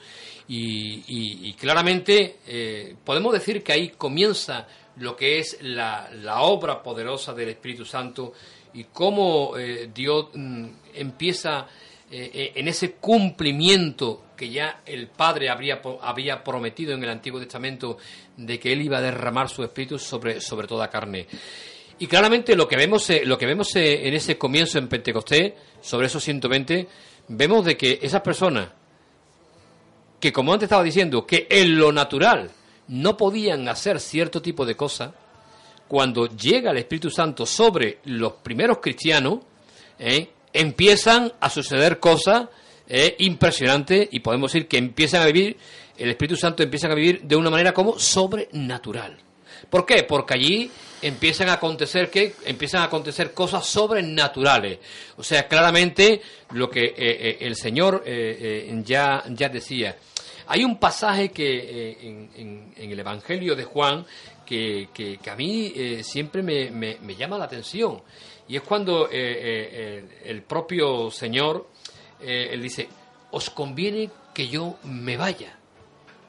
y, 0.49 1.53
claramente 1.53 2.95
podemos 3.03 3.33
decir 3.33 3.63
que 3.63 3.71
ahí 3.71 3.89
comienza 3.89 4.67
lo 4.97 5.15
que 5.15 5.39
es 5.39 5.59
la, 5.61 6.09
la 6.11 6.41
obra 6.41 6.81
poderosa 6.81 7.33
del 7.33 7.49
Espíritu 7.49 7.85
Santo 7.85 8.33
y 8.73 8.85
cómo 8.85 9.53
Dios 9.93 10.29
mm, 10.33 10.65
empieza 10.95 11.67
en 12.11 12.67
ese 12.67 12.93
cumplimiento 12.93 14.23
que 14.39 14.49
ya 14.49 14.81
el 14.85 15.07
Padre 15.07 15.49
habría, 15.49 15.81
había 16.01 16.41
prometido 16.41 16.93
en 16.93 17.03
el 17.03 17.09
Antiguo 17.09 17.41
Testamento 17.41 17.97
de 18.37 18.57
que 18.57 18.71
Él 18.71 18.81
iba 18.81 18.99
a 18.99 19.01
derramar 19.01 19.49
su 19.49 19.63
Espíritu 19.63 19.99
sobre, 19.99 20.39
sobre 20.39 20.65
toda 20.65 20.89
carne. 20.89 21.27
Y 21.99 22.07
claramente 22.07 22.55
lo 22.55 22.65
que 22.65 22.77
vemos, 22.77 23.09
eh, 23.09 23.23
lo 23.25 23.37
que 23.37 23.45
vemos 23.45 23.75
eh, 23.75 24.07
en 24.07 24.13
ese 24.13 24.37
comienzo 24.37 24.79
en 24.79 24.87
Pentecostés, 24.87 25.53
sobre 25.81 26.07
esos 26.07 26.23
120, 26.23 26.87
vemos 27.27 27.65
de 27.65 27.75
que 27.75 27.99
esas 28.01 28.21
personas 28.21 28.69
que, 30.19 30.33
como 30.33 30.53
antes 30.53 30.67
estaba 30.67 30.83
diciendo, 30.83 31.25
que 31.25 31.47
en 31.49 31.77
lo 31.77 31.91
natural 31.91 32.51
no 32.87 33.15
podían 33.17 33.67
hacer 33.67 33.99
cierto 33.99 34.41
tipo 34.41 34.65
de 34.65 34.75
cosas, 34.75 35.11
cuando 35.87 36.27
llega 36.27 36.71
el 36.71 36.77
Espíritu 36.77 37.09
Santo 37.09 37.45
sobre 37.45 37.99
los 38.05 38.33
primeros 38.33 38.79
cristianos, 38.79 39.39
eh, 39.97 40.29
empiezan 40.53 41.31
a 41.39 41.49
suceder 41.49 41.99
cosas 41.99 42.47
es 42.89 43.13
impresionante 43.19 44.09
y 44.11 44.19
podemos 44.19 44.51
decir 44.51 44.67
que 44.67 44.79
empiezan 44.79 45.21
a 45.21 45.27
vivir, 45.27 45.55
el 45.95 46.09
Espíritu 46.09 46.35
Santo 46.35 46.63
empieza 46.63 46.87
a 46.87 46.95
vivir 46.95 47.21
de 47.21 47.35
una 47.35 47.51
manera 47.51 47.71
como 47.71 47.99
sobrenatural. 47.99 49.15
¿Por 49.69 49.85
qué? 49.85 50.03
Porque 50.03 50.33
allí 50.33 50.71
empiezan 51.01 51.49
a 51.49 51.53
acontecer 51.53 52.09
que 52.09 52.33
empiezan 52.45 52.81
a 52.81 52.85
acontecer 52.85 53.33
cosas 53.33 53.65
sobrenaturales. 53.67 54.79
O 55.17 55.23
sea, 55.23 55.47
claramente 55.47 56.21
lo 56.51 56.69
que 56.69 56.85
eh, 56.85 56.93
eh, 56.97 57.37
el 57.41 57.55
Señor 57.55 58.03
eh, 58.05 58.81
ya, 58.83 59.23
ya 59.29 59.49
decía. 59.49 59.95
Hay 60.49 60.63
un 60.63 60.77
pasaje 60.77 61.29
que 61.29 61.97
en, 62.01 62.73
el 62.75 62.99
Evangelio 62.99 63.55
de 63.55 63.63
Juan 63.63 64.05
que, 64.45 65.19
a 65.29 65.35
mí 65.35 65.73
siempre 66.03 66.43
me, 66.43 67.15
llama 67.15 67.37
la 67.37 67.45
atención. 67.45 68.01
Y 68.47 68.55
es 68.55 68.63
cuando 68.63 69.07
el 69.09 70.43
propio 70.47 71.09
Señor 71.11 71.67
eh, 72.21 72.49
él 72.51 72.61
dice, 72.61 72.89
os 73.31 73.49
conviene 73.49 74.09
que 74.33 74.47
yo 74.47 74.77
me 74.83 75.17
vaya. 75.17 75.57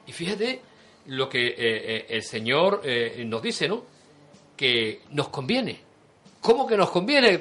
Y 0.07 0.11
fíjate 0.11 0.61
lo 1.07 1.27
que 1.27 1.47
eh, 1.47 1.55
eh, 1.57 2.05
el 2.09 2.23
Señor 2.23 2.81
nos 3.25 3.41
dice, 3.41 3.67
¿no? 3.67 3.85
Que 4.55 5.01
nos 5.11 5.29
conviene. 5.29 5.79
¿Cómo 6.41 6.65
que 6.65 6.75
nos 6.75 6.89
conviene? 6.89 7.37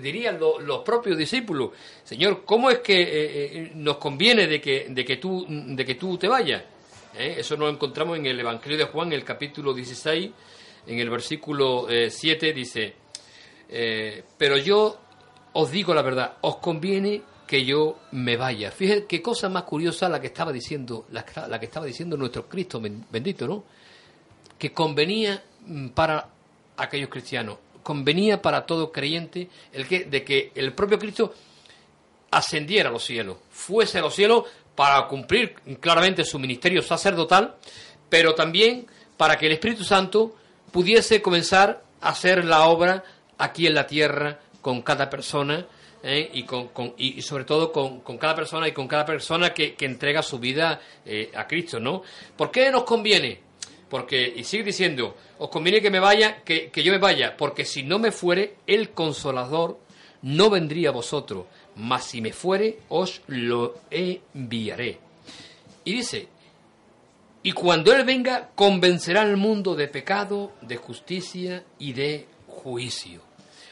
dirían 0.00 0.38
los 0.40 0.82
propios 0.82 1.16
discípulos. 1.18 1.70
Señor, 2.02 2.44
¿cómo 2.44 2.70
es 2.70 2.78
que 2.78 3.70
nos 3.74 3.98
conviene 3.98 4.46
de 4.46 4.60
que, 4.60 4.86
de, 4.88 5.04
que 5.04 5.18
tú, 5.18 5.46
de 5.48 5.84
que 5.84 5.94
tú 5.96 6.16
te 6.16 6.28
vayas? 6.28 6.62
Eso 7.14 7.56
lo 7.56 7.68
encontramos 7.68 8.16
en 8.16 8.26
el 8.26 8.40
Evangelio 8.40 8.78
de 8.78 8.84
Juan, 8.84 9.12
el 9.12 9.22
capítulo 9.22 9.74
16, 9.74 10.30
en 10.86 10.98
el 10.98 11.10
versículo 11.10 11.86
7, 12.08 12.52
dice, 12.54 12.94
pero 14.38 14.56
yo 14.56 14.98
os 15.52 15.70
digo 15.70 15.92
la 15.92 16.02
verdad, 16.02 16.36
os 16.42 16.56
conviene 16.56 17.22
que 17.48 17.64
yo 17.64 17.98
me 18.12 18.36
vaya. 18.36 18.70
Fíjate 18.70 19.06
qué 19.06 19.22
cosa 19.22 19.48
más 19.48 19.64
curiosa 19.64 20.08
la 20.08 20.20
que 20.20 20.28
estaba 20.28 20.52
diciendo, 20.52 21.06
la, 21.10 21.24
que 21.24 21.66
estaba 21.66 21.86
diciendo 21.86 22.16
nuestro 22.16 22.46
Cristo 22.46 22.80
bendito, 22.80 23.48
¿no? 23.48 23.64
Que 24.58 24.72
convenía 24.72 25.42
mm, 25.66 25.88
para 25.88 26.28
aquellos 26.76 27.08
cristianos, 27.08 27.58
convenía 27.88 28.42
para 28.42 28.66
todo 28.66 28.92
creyente 28.92 29.48
el 29.72 29.88
que, 29.88 30.04
de 30.04 30.22
que 30.22 30.52
el 30.54 30.74
propio 30.74 30.98
Cristo 30.98 31.32
ascendiera 32.30 32.90
a 32.90 32.92
los 32.92 33.02
cielos, 33.02 33.38
fuese 33.50 33.96
a 33.96 34.02
los 34.02 34.14
cielos 34.14 34.44
para 34.74 35.06
cumplir 35.06 35.54
claramente 35.80 36.22
su 36.22 36.38
ministerio 36.38 36.82
sacerdotal, 36.82 37.56
pero 38.10 38.34
también 38.34 38.86
para 39.16 39.38
que 39.38 39.46
el 39.46 39.52
Espíritu 39.52 39.84
Santo 39.84 40.36
pudiese 40.70 41.22
comenzar 41.22 41.82
a 42.02 42.10
hacer 42.10 42.44
la 42.44 42.66
obra 42.66 43.04
aquí 43.38 43.66
en 43.66 43.72
la 43.72 43.86
tierra 43.86 44.38
con 44.60 44.82
cada 44.82 45.08
persona 45.08 45.66
¿eh? 46.02 46.28
y, 46.34 46.42
con, 46.42 46.68
y, 46.98 47.22
sobre 47.22 47.44
todo 47.44 47.72
con, 47.72 48.18
cada 48.18 48.34
persona 48.34 48.68
y 48.68 48.72
con 48.72 48.86
cada 48.86 49.06
persona 49.06 49.54
que, 49.54 49.76
entrega 49.80 50.22
su 50.22 50.38
vida 50.38 50.78
eh, 51.06 51.32
a 51.34 51.46
Cristo, 51.46 51.80
¿no? 51.80 52.02
¿Por 52.36 52.50
qué 52.50 52.70
nos 52.70 52.84
conviene? 52.84 53.47
Porque, 53.88 54.32
y 54.36 54.44
sigue 54.44 54.64
diciendo, 54.64 55.16
os 55.38 55.48
conviene 55.48 55.80
que 55.80 55.90
me 55.90 56.00
vaya, 56.00 56.42
que, 56.42 56.70
yo 56.74 56.92
me 56.92 56.98
vaya, 56.98 57.36
porque 57.36 57.64
si 57.64 57.82
no 57.82 57.98
me 57.98 58.12
fuere, 58.12 58.56
el 58.66 58.90
consolador 58.90 59.78
no 60.22 60.50
vendría 60.50 60.90
a 60.90 60.92
vosotros, 60.92 61.46
mas 61.76 62.04
si 62.04 62.20
me 62.20 62.32
fuere, 62.32 62.80
os 62.88 63.22
lo 63.28 63.76
enviaré. 63.90 64.98
Y 65.84 65.94
dice, 65.94 66.28
y 67.42 67.52
cuando 67.52 67.92
Él 67.94 68.04
venga, 68.04 68.50
convencerá 68.54 69.22
al 69.22 69.36
mundo 69.36 69.74
de 69.74 69.88
pecado, 69.88 70.52
de 70.60 70.76
justicia 70.76 71.64
y 71.78 71.94
de 71.94 72.26
juicio. 72.46 73.22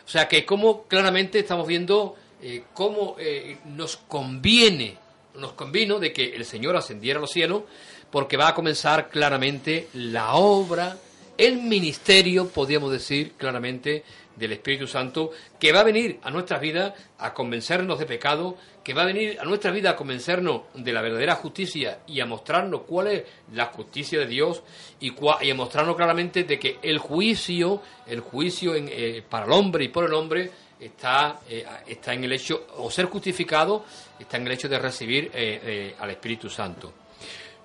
O 0.06 0.08
sea 0.08 0.28
que 0.28 0.46
como 0.46 0.84
claramente 0.84 1.40
estamos 1.40 1.66
viendo 1.66 2.14
eh, 2.40 2.64
cómo 2.72 3.16
eh, 3.18 3.58
nos 3.64 3.96
conviene, 3.96 4.96
nos 5.34 5.52
convino 5.52 5.98
de 5.98 6.12
que 6.12 6.36
el 6.36 6.44
Señor 6.44 6.76
ascendiera 6.76 7.18
a 7.18 7.22
los 7.22 7.32
cielos, 7.32 7.64
porque 8.10 8.36
va 8.36 8.48
a 8.48 8.54
comenzar 8.54 9.08
claramente 9.08 9.88
la 9.94 10.34
obra, 10.34 10.96
el 11.36 11.58
ministerio, 11.58 12.48
podríamos 12.48 12.90
decir 12.90 13.32
claramente, 13.36 14.04
del 14.36 14.52
Espíritu 14.52 14.86
Santo, 14.86 15.30
que 15.58 15.72
va 15.72 15.80
a 15.80 15.84
venir 15.84 16.20
a 16.22 16.30
nuestras 16.30 16.60
vidas 16.60 16.92
a 17.18 17.32
convencernos 17.32 17.98
de 17.98 18.06
pecado, 18.06 18.56
que 18.84 18.94
va 18.94 19.02
a 19.02 19.06
venir 19.06 19.38
a 19.40 19.44
nuestra 19.44 19.70
vida 19.70 19.90
a 19.90 19.96
convencernos 19.96 20.62
de 20.74 20.92
la 20.92 21.02
verdadera 21.02 21.34
justicia 21.36 22.00
y 22.06 22.20
a 22.20 22.26
mostrarnos 22.26 22.82
cuál 22.82 23.08
es 23.08 23.24
la 23.52 23.66
justicia 23.66 24.20
de 24.20 24.26
Dios 24.26 24.62
y, 25.00 25.12
y 25.42 25.50
a 25.50 25.54
mostrarnos 25.54 25.96
claramente 25.96 26.44
de 26.44 26.58
que 26.58 26.78
el 26.82 26.98
juicio, 26.98 27.82
el 28.06 28.20
juicio 28.20 28.74
eh, 28.74 29.22
para 29.28 29.46
el 29.46 29.52
hombre 29.52 29.84
y 29.84 29.88
por 29.88 30.04
el 30.04 30.14
hombre 30.14 30.50
está, 30.78 31.40
eh, 31.48 31.64
está 31.86 32.12
en 32.12 32.24
el 32.24 32.32
hecho, 32.32 32.66
o 32.76 32.90
ser 32.90 33.06
justificado, 33.06 33.84
está 34.18 34.36
en 34.36 34.46
el 34.46 34.52
hecho 34.52 34.68
de 34.68 34.78
recibir 34.78 35.30
eh, 35.32 35.94
al 35.98 36.10
Espíritu 36.10 36.48
Santo. 36.48 36.92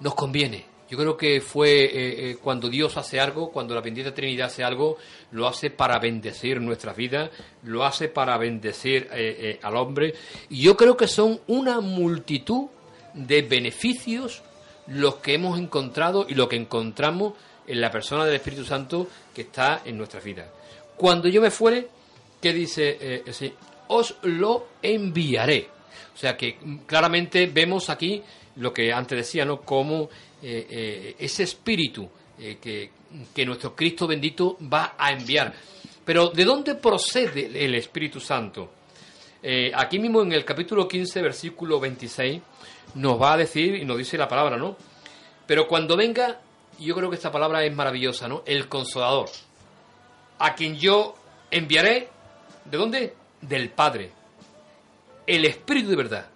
Nos 0.01 0.15
conviene, 0.15 0.65
yo 0.91 0.97
creo 0.97 1.15
que 1.15 1.39
fue 1.39 1.85
eh, 1.85 1.91
eh, 2.31 2.37
cuando 2.41 2.67
Dios 2.67 2.97
hace 2.97 3.17
algo, 3.17 3.49
cuando 3.49 3.73
la 3.73 3.79
bendita 3.79 4.13
Trinidad 4.13 4.47
hace 4.47 4.61
algo, 4.61 4.97
lo 5.31 5.47
hace 5.47 5.69
para 5.69 5.97
bendecir 5.99 6.59
nuestras 6.59 6.97
vidas, 6.97 7.29
lo 7.63 7.85
hace 7.85 8.09
para 8.09 8.37
bendecir 8.37 9.07
eh, 9.13 9.57
al 9.61 9.77
hombre. 9.77 10.13
Y 10.49 10.63
yo 10.63 10.75
creo 10.75 10.97
que 10.97 11.07
son 11.07 11.39
una 11.47 11.79
multitud 11.79 12.67
de 13.13 13.41
beneficios 13.41 14.41
los 14.87 15.15
que 15.15 15.35
hemos 15.35 15.57
encontrado 15.57 16.25
y 16.27 16.33
lo 16.33 16.49
que 16.49 16.57
encontramos 16.57 17.35
en 17.67 17.79
la 17.79 17.89
persona 17.89 18.25
del 18.25 18.35
Espíritu 18.35 18.65
Santo 18.65 19.07
que 19.33 19.43
está 19.43 19.83
en 19.85 19.97
nuestras 19.97 20.25
vidas. 20.25 20.49
Cuando 20.97 21.29
yo 21.29 21.41
me 21.41 21.51
fuere, 21.51 21.87
¿qué 22.41 22.51
dice? 22.51 23.23
os 23.87 24.15
lo 24.23 24.67
enviaré. 24.81 25.69
O 26.13 26.17
sea 26.17 26.35
que 26.35 26.57
mm, 26.61 26.77
claramente 26.85 27.47
vemos 27.47 27.89
aquí 27.89 28.21
lo 28.57 28.73
que 28.73 28.91
antes 28.91 29.17
decía, 29.17 29.45
¿no? 29.45 29.61
Cómo 29.61 30.09
eh, 30.41 30.67
eh, 30.69 31.15
ese 31.19 31.43
espíritu 31.43 32.09
eh, 32.39 32.57
que, 32.59 33.45
nuestro 33.45 33.75
Cristo 33.75 34.07
bendito 34.07 34.57
va 34.71 34.95
a 34.97 35.11
enviar. 35.11 35.53
Pero 36.03 36.29
¿de 36.29 36.45
dónde 36.45 36.75
procede 36.75 37.63
el 37.63 37.75
Espíritu 37.75 38.19
Santo? 38.19 38.71
aquí 39.73 39.97
mismo 39.97 40.21
en 40.21 40.33
el 40.33 40.45
capítulo 40.45 40.87
15, 40.87 41.19
versículo 41.19 41.79
26, 41.79 42.39
nos 42.93 43.19
va 43.19 43.33
a 43.33 43.37
decir, 43.37 43.73
y 43.73 43.85
nos 43.85 43.97
dice 43.97 44.15
la 44.15 44.27
palabra, 44.27 44.55
¿no? 44.55 44.77
Pero 45.47 45.67
cuando 45.67 45.97
venga, 45.97 46.39
yo 46.77 46.93
creo 46.93 47.09
que 47.09 47.15
esta 47.15 47.31
palabra 47.31 47.65
es 47.65 47.75
maravillosa, 47.75 48.27
¿no? 48.27 48.43
El 48.45 48.67
consolador, 48.67 49.29
a 50.37 50.53
quien 50.53 50.77
yo 50.77 51.15
enviaré, 51.49 52.09
¿de 52.65 52.77
dónde? 52.77 53.15
Del 53.41 53.71
Padre, 53.71 54.11
el 55.25 55.45
Espíritu 55.45 55.89
de 55.89 55.95
verdad, 55.95 56.29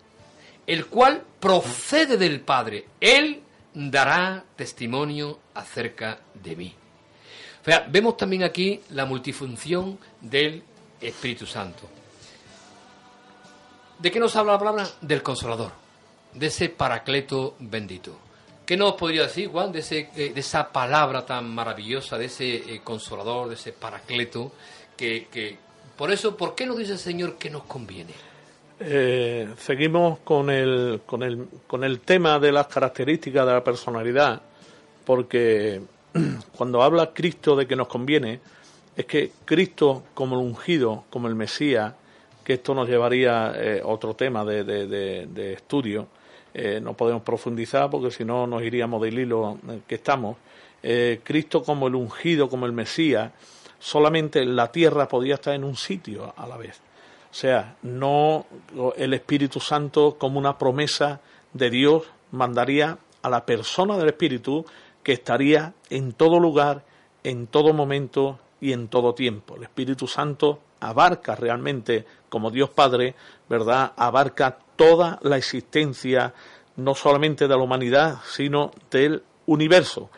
el 0.66 0.88
cual 0.88 1.24
procede 1.46 2.18
del 2.18 2.42
Padre. 2.42 2.86
Él 3.00 3.44
dará 3.72 4.44
testimonio 4.56 5.42
acerca 5.54 6.18
de 6.34 6.56
mí. 6.56 6.74
vemos 7.90 8.18
también 8.18 8.44
aquí 8.44 8.82
la 8.90 9.06
multifunción 9.06 10.00
del 10.22 10.64
Espíritu 11.00 11.46
Santo. 11.46 11.88
¿De 14.00 14.10
qué 14.10 14.20
nos 14.20 14.36
habla 14.36 14.54
la 14.54 14.58
palabra? 14.58 14.90
Del 15.02 15.22
consolador, 15.22 15.72
de 16.34 16.48
ese 16.48 16.70
paracleto 16.70 17.56
bendito. 17.60 18.18
¿Qué 18.66 18.76
nos 18.76 18.96
podría 18.96 19.28
decir, 19.28 19.48
Juan, 19.50 19.72
de, 19.72 19.82
ese, 19.82 20.10
eh, 20.16 20.32
de 20.34 20.40
esa 20.40 20.72
palabra 20.72 21.28
tan 21.28 21.54
maravillosa, 21.54 22.18
de 22.18 22.26
ese 22.26 22.56
eh, 22.56 22.82
consolador, 22.84 23.50
de 23.50 23.54
ese 23.54 23.72
paracleto? 23.72 24.52
Que, 24.98 25.28
que, 25.32 25.60
por 25.96 26.12
eso, 26.12 26.36
¿por 26.36 26.56
qué 26.56 26.66
nos 26.66 26.80
dice 26.80 26.94
el 26.94 26.98
Señor 26.98 27.38
que 27.38 27.52
nos 27.52 27.66
conviene? 27.66 28.35
Eh, 28.80 29.48
seguimos 29.58 30.20
con 30.20 30.50
el, 30.50 31.02
con, 31.06 31.24
el, 31.24 31.48
con 31.66 31.84
el 31.84 32.02
tema 32.02 32.40
de 32.40 32.52
las 32.52 32.68
características 32.68 33.46
de 33.46 33.54
la 33.54 33.64
personalidad, 33.64 34.42
porque 35.06 35.82
cuando 36.58 36.84
habla 36.84 37.14
Cristo 37.14 37.56
de 37.56 37.68
que 37.68 37.76
nos 37.76 37.88
conviene, 37.88 38.40
es 38.96 39.06
que 39.06 39.32
Cristo 39.46 40.04
como 40.14 40.36
el 40.40 40.46
ungido, 40.46 41.04
como 41.10 41.28
el 41.28 41.36
Mesías, 41.36 41.94
que 42.44 42.54
esto 42.54 42.76
nos 42.76 42.88
llevaría 42.88 43.54
eh, 43.56 43.82
otro 43.84 44.14
tema 44.14 44.46
de, 44.46 44.64
de, 44.64 45.54
estudio. 45.54 46.08
Eh, 46.54 46.80
no 46.82 46.94
podemos 46.94 47.24
profundizar 47.24 47.90
porque 47.90 48.12
si 48.12 48.24
no 48.24 48.46
nos 48.48 48.62
iríamos 48.62 49.02
del 49.02 49.18
hilo 49.18 49.58
que 49.88 49.96
estamos. 49.96 50.38
Eh, 50.84 51.22
Cristo 51.24 51.64
como 51.64 51.88
el 51.88 51.96
ungido, 51.96 52.48
como 52.48 52.68
el 52.68 52.72
Mesías, 52.72 53.32
solamente 53.80 54.46
la 54.46 54.72
tierra 54.72 55.08
podía 55.08 55.36
estar 55.36 55.56
en 55.56 55.64
un 55.64 55.76
sitio 55.76 56.34
a 56.38 56.48
la 56.48 56.56
vez. 56.56 56.80
Sea, 57.36 57.76
no 57.82 58.46
el 58.96 59.14
Espíritu 59.14 59.60
Santo 59.60 60.16
como 60.18 60.40
una 60.40 60.58
promesa 60.58 61.20
de 61.52 61.70
Dios 61.70 62.04
mandaría 62.32 62.98
a 63.24 63.30
la 63.30 63.46
persona 63.46 63.98
del 63.98 64.08
Espíritu 64.08 64.66
que 65.04 65.12
estaría 65.12 65.74
en 65.90 66.14
todo 66.14 66.40
lugar, 66.40 66.86
en 67.26 67.48
todo 67.48 67.74
momento 67.74 68.40
y 68.62 68.72
en 68.72 68.88
todo 68.88 69.14
tiempo. 69.14 69.58
El 69.58 69.64
Espíritu 69.64 70.08
Santo 70.08 70.62
abarca 70.80 71.36
realmente, 71.36 72.06
como 72.30 72.52
Dios 72.52 72.70
Padre, 72.70 73.16
¿verdad? 73.50 73.92
Abarca 73.98 74.58
toda 74.78 75.20
la 75.22 75.36
existencia, 75.36 76.34
no 76.78 76.96
solamente 76.96 77.50
de 77.50 77.58
la 77.58 77.62
humanidad, 77.62 78.20
sino 78.32 78.72
del 78.90 79.22
universo. 79.48 80.10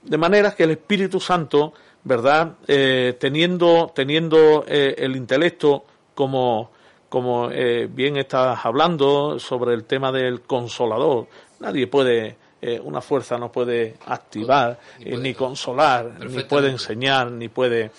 De 0.00 0.16
manera 0.16 0.54
que 0.54 0.62
el 0.62 0.70
Espíritu 0.70 1.18
Santo, 1.18 1.72
¿verdad? 2.04 2.52
Eh, 2.68 3.16
teniendo 3.18 3.90
teniendo 3.92 4.64
eh, 4.68 4.94
el 4.96 5.16
intelecto 5.16 5.86
como, 6.16 6.72
como 7.08 7.50
eh, 7.52 7.88
bien 7.88 8.16
estás 8.16 8.58
hablando 8.64 9.38
sobre 9.38 9.74
el 9.74 9.84
tema 9.84 10.10
del 10.10 10.40
consolador, 10.40 11.28
nadie 11.60 11.86
puede 11.86 12.38
una 12.82 13.00
fuerza 13.00 13.38
no 13.38 13.52
puede 13.52 13.94
activar, 14.06 14.76
ni, 14.98 15.34
consolar, 15.34 16.18
ni 16.28 16.42
puede 16.42 16.70
enseñar, 16.70 17.30
ni 17.30 17.46
puede. 17.46 17.92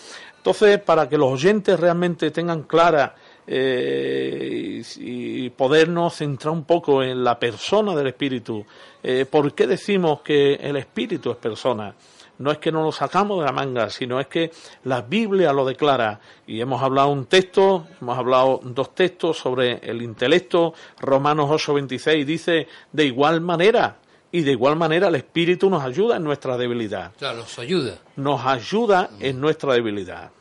Entonces, 0.48 0.80
para 0.80 1.10
que 1.10 1.18
los 1.18 1.32
oyentes 1.32 1.78
realmente 1.78 2.32
tengan 2.32 2.64
clara 2.64 3.16
eh, 3.46 4.82
y, 4.98 5.50
podernos 5.50 6.16
centrar 6.16 6.54
un 6.54 6.64
poco 6.64 7.04
en 7.04 7.22
la 7.22 7.38
persona 7.38 7.94
del 7.94 8.08
Espíritu, 8.08 8.66
eh, 9.04 9.26
¿por 9.30 9.54
qué 9.54 9.68
decimos 9.68 10.22
que 10.22 10.54
el 10.54 10.78
Espíritu 10.78 11.32
es 11.32 11.38
persona? 11.38 11.94
No 12.40 12.52
es 12.52 12.58
que 12.60 12.72
no 12.72 12.84
lo 12.84 12.92
sacamos 12.92 13.40
de 13.40 13.46
la 13.46 13.52
manga, 13.52 13.90
sino 13.90 14.20
es 14.20 14.28
que 14.28 14.52
la 14.84 15.02
Biblia 15.02 15.54
lo 15.54 15.66
declara. 15.66 16.20
Y 16.46 16.62
hemos 16.62 16.82
hablado 16.82 17.10
un 17.10 17.26
texto, 17.26 17.88
hemos 18.02 18.18
hablado 18.18 18.60
dos 18.64 18.94
textos 18.94 19.38
sobre 19.38 19.80
el 19.84 20.02
intelecto. 20.02 20.74
Romanos 21.00 21.50
8:26 21.50 22.26
dice, 22.26 22.68
de 22.92 23.06
igual 23.06 23.42
manera, 23.42 23.98
y 24.32 24.42
de 24.42 24.52
igual 24.52 24.76
manera 24.76 25.08
el 25.08 25.16
Espíritu 25.16 25.70
nos 25.70 25.84
ayuda 25.84 26.18
en 26.18 26.24
nuestra 26.24 26.58
debilidad. 26.58 27.14
Claro, 27.18 27.40
nos 27.40 27.60
ayuda. 27.60 27.98
Nos 28.18 28.46
ayuda 28.46 29.10
en 29.20 29.40
nuestra 29.40 29.74
debilidad 29.74 30.32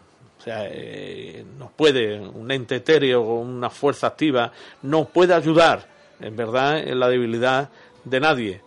sea, 0.47 0.65
eh, 0.71 1.45
nos 1.59 1.73
puede, 1.73 2.21
un 2.21 2.49
ente 2.53 2.77
etéreo 2.77 3.21
o 3.21 3.41
una 3.41 3.69
fuerza 3.69 4.07
activa, 4.07 4.53
nos 4.83 5.09
puede 5.09 5.35
ayudar, 5.35 5.89
en 6.21 6.37
verdad, 6.37 6.79
en 6.79 7.01
la 7.01 7.09
debilidad 7.09 7.69
de 8.05 8.21
nadie. 8.21 8.61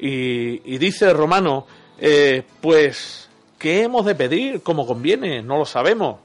Y, 0.00 0.78
dice 0.78 1.12
Romano, 1.12 1.68
eh, 2.04 2.42
pues, 2.60 3.28
¿qué 3.60 3.84
hemos 3.84 4.04
de 4.04 4.16
pedir 4.16 4.60
como 4.60 4.88
conviene? 4.88 5.40
No 5.40 5.56
lo 5.56 5.64
sabemos, 5.64 6.16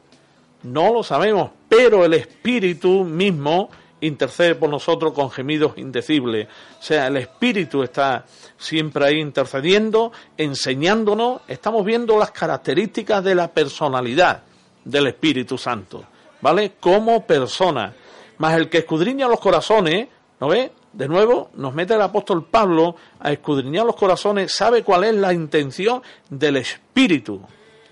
no 0.63 0.91
lo 0.91 1.03
sabemos, 1.03 1.51
pero 1.69 2.03
el 2.03 2.15
Espíritu 2.15 3.03
mismo 3.03 3.69
intercede 4.01 4.55
por 4.55 4.71
nosotros 4.71 5.13
con 5.13 5.29
gemidos 5.29 5.77
indecibles. 5.77 6.47
O 6.79 6.81
sea, 6.81 7.05
el 7.05 7.17
Espíritu 7.17 7.83
está 7.83 8.25
siempre 8.57 9.05
ahí 9.05 9.19
intercediendo, 9.19 10.11
enseñándonos, 10.35 11.41
estamos 11.47 11.85
viendo 11.85 12.17
las 12.17 12.31
características 12.31 13.23
de 13.23 13.35
la 13.35 13.47
personalidad 13.49 14.41
del 14.83 15.05
Espíritu 15.05 15.59
Santo, 15.59 16.05
¿vale? 16.41 16.73
Como 16.79 17.23
persona. 17.27 17.93
Más 18.39 18.57
el 18.57 18.67
que 18.67 18.79
escudriña 18.79 19.27
los 19.27 19.39
corazones, 19.39 20.07
¿no 20.39 20.47
ve? 20.47 20.71
De 20.97 21.07
nuevo, 21.07 21.51
nos 21.53 21.75
mete 21.75 21.93
el 21.93 22.01
apóstol 22.01 22.45
Pablo 22.45 22.95
a 23.19 23.31
escudriñar 23.31 23.85
los 23.85 23.95
corazones, 23.95 24.51
sabe 24.51 24.81
cuál 24.81 25.03
es 25.03 25.13
la 25.13 25.31
intención 25.31 26.01
del 26.27 26.57
Espíritu, 26.57 27.39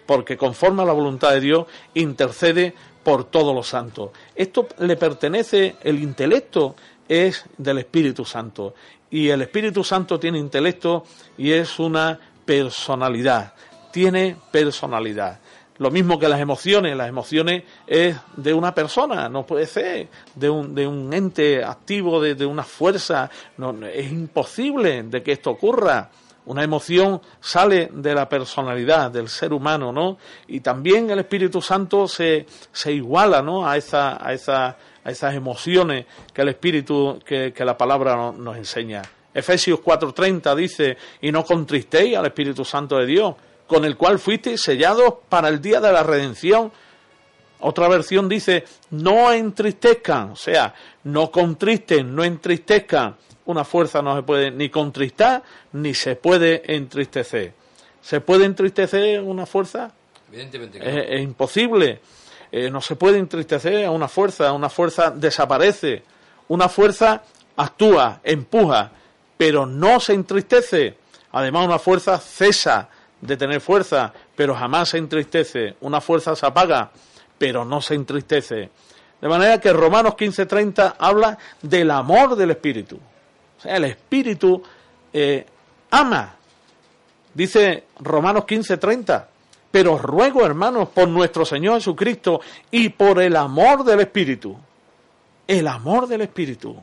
porque 0.08 0.36
conforme 0.36 0.82
a 0.82 0.86
la 0.86 0.94
voluntad 0.94 1.30
de 1.34 1.40
Dios 1.40 1.68
intercede 1.94 2.74
por 3.04 3.26
todos 3.26 3.54
los 3.54 3.68
santos. 3.68 4.10
Esto 4.34 4.68
le 4.80 4.96
pertenece, 4.96 5.76
el 5.84 6.02
intelecto 6.02 6.76
es 7.08 7.46
del 7.60 7.78
Espíritu 7.78 8.26
Santo, 8.26 8.74
y 9.12 9.30
el 9.30 9.44
Espíritu 9.44 9.84
Santo 9.84 10.20
tiene 10.20 10.40
intelecto 10.40 11.04
y 11.38 11.52
es 11.52 11.78
una 11.78 12.20
personalidad, 12.44 13.54
tiene 13.92 14.36
personalidad. 14.52 15.40
Lo 15.78 15.92
mismo 15.92 16.18
que 16.18 16.30
las 16.30 16.40
emociones, 16.40 16.96
las 16.96 17.10
emociones 17.10 17.64
es 17.86 18.16
de 18.38 18.54
una 18.54 18.74
persona, 18.74 19.28
no 19.28 19.46
puede 19.46 19.68
ser 19.68 20.08
de 20.34 20.50
un, 20.50 20.74
de 20.74 20.88
un 20.88 21.14
ente 21.14 21.64
activo, 21.66 22.22
de, 22.22 22.46
una 22.46 22.64
fuerza, 22.64 23.30
no, 23.58 23.76
es 23.86 24.10
imposible 24.10 25.04
de 25.04 25.22
que 25.22 25.34
esto 25.34 25.52
ocurra. 25.52 26.10
Una 26.46 26.64
emoción 26.64 27.20
sale 27.42 27.90
de 27.92 28.14
la 28.14 28.30
personalidad 28.30 29.10
del 29.10 29.28
ser 29.28 29.52
humano, 29.52 29.92
¿no? 29.92 30.18
Y 30.48 30.60
también 30.60 31.10
el 31.10 31.20
Espíritu 31.20 31.60
Santo 31.60 32.08
se, 32.08 32.46
se 32.72 32.94
iguala, 32.94 33.42
¿no? 33.42 33.68
A, 33.68 33.76
esa, 33.76 34.24
a, 34.24 34.32
esa, 34.32 34.78
a 35.04 35.12
esas 35.12 35.34
emociones 35.34 36.06
que 36.32 36.44
el 36.44 36.50
Espíritu, 36.50 37.20
que, 37.26 37.52
que 37.52 37.66
la 37.66 37.76
palabra 37.76 38.32
nos 38.32 38.56
enseña. 38.58 39.02
Efesios 39.34 39.80
4:30 39.82 40.56
dice, 40.56 40.98
y 41.20 41.32
no 41.32 41.44
contristéis 41.44 42.16
al 42.16 42.28
Espíritu 42.28 42.64
Santo 42.64 42.98
de 42.98 43.06
Dios, 43.06 43.36
con 43.68 43.86
el 43.86 43.98
cual 43.98 44.20
fuiste 44.20 44.58
sellado 44.58 45.22
para 45.30 45.50
el 45.50 45.62
día 45.62 45.80
de 45.80 45.92
la 45.92 46.04
redención. 46.04 46.72
Otra 47.60 47.88
versión 47.88 48.30
dice, 48.30 48.66
no 48.92 49.32
entristezcan, 49.32 50.32
o 50.32 50.36
sea, 50.36 50.74
no 51.04 51.32
contristen, 51.32 52.14
no 52.14 52.24
entristezcan. 52.24 53.16
Una 53.46 53.64
fuerza 53.64 54.02
no 54.02 54.16
se 54.16 54.24
puede 54.24 54.52
ni 54.52 54.70
contristar 54.70 55.44
ni 55.74 55.94
se 55.94 56.16
puede 56.16 56.76
entristecer. 56.76 57.54
¿Se 58.02 58.22
puede 58.22 58.46
entristecer 58.46 59.22
una 59.22 59.46
fuerza? 59.46 59.92
Evidentemente 60.30 61.16
es, 61.16 61.22
imposible. 61.22 62.00
Eh, 62.52 62.70
no 62.70 62.82
se 62.82 62.96
puede 62.96 63.18
entristecer 63.18 63.86
a 63.86 63.92
una 63.92 64.08
fuerza, 64.08 64.52
una 64.52 64.70
fuerza 64.70 65.12
desaparece. 65.12 66.04
Una 66.48 66.70
fuerza 66.70 67.24
actúa, 67.56 68.20
empuja, 68.24 68.92
pero 69.38 69.66
no 69.66 70.00
se 70.00 70.14
entristece. 70.14 70.98
Además, 71.32 71.66
una 71.66 71.80
fuerza 71.80 72.18
cesa, 72.20 72.90
de 73.22 73.38
tener 73.38 73.62
fuerza, 73.62 74.14
pero 74.36 74.56
jamás 74.56 74.90
se 74.90 74.98
entristece. 74.98 75.76
Una 75.82 76.02
fuerza 76.02 76.36
se 76.36 76.46
apaga, 76.46 76.92
pero 77.38 77.66
no 77.66 77.82
se 77.82 77.96
entristece. 77.96 78.70
De 79.22 79.28
manera 79.28 79.60
que 79.60 79.74
Romanos 79.74 80.16
15:30 80.16 80.96
habla 81.00 81.38
del 81.62 81.90
amor 81.92 82.36
del 82.36 82.52
Espíritu. 82.52 82.98
O 82.98 83.62
sea, 83.62 83.78
el 83.78 83.86
Espíritu 83.86 84.62
eh, 85.12 85.46
ama. 85.92 86.36
Dice 87.34 87.86
Romanos 88.00 88.44
15:30, 88.46 89.26
pero 89.72 89.98
ruego, 89.98 90.46
hermanos, 90.46 90.90
por 90.90 91.08
nuestro 91.08 91.46
Señor 91.46 91.76
Jesucristo 91.76 92.40
y 92.72 92.90
por 92.90 93.22
el 93.22 93.36
amor 93.36 93.84
del 93.84 94.02
Espíritu, 94.02 94.58
el 95.48 95.68
amor 95.68 96.08
del 96.08 96.22
Espíritu, 96.22 96.76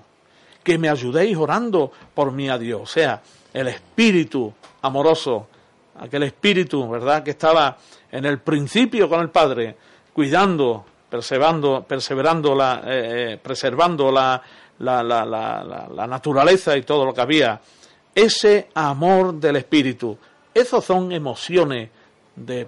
que 0.63 0.79
me 0.79 0.89
ayudéis 0.89 1.37
orando 1.37 1.93
por 2.15 2.33
mí 2.33 2.49
a 2.49 2.59
Dios. 2.59 2.83
O 2.83 2.87
sea, 2.87 3.23
el 3.53 3.69
Espíritu 3.69 4.53
amoroso 4.83 5.49
aquel 5.99 6.25
espíritu, 6.25 6.89
¿verdad?, 6.89 7.23
que 7.23 7.33
estaba 7.33 7.77
en 8.11 8.25
el 8.25 8.39
principio 8.39 9.09
con 9.09 9.21
el 9.21 9.31
Padre, 9.31 9.77
cuidando, 10.13 10.85
perseverando, 11.09 11.85
perseverando 11.87 12.55
la, 12.55 12.83
eh, 12.87 13.33
eh, 13.33 13.41
preservando 13.43 14.11
la, 14.11 14.41
la, 14.79 15.03
la, 15.03 16.07
naturaleza 16.07 16.77
y 16.77 16.83
todo 16.83 17.05
lo 17.05 17.15
que 17.15 17.21
había. 17.21 17.61
Ese 18.15 18.69
amor 18.75 19.35
del 19.35 19.57
espíritu, 19.57 20.17
esos 20.53 20.85
son 20.85 21.13
emociones 21.13 21.91
de 22.35 22.67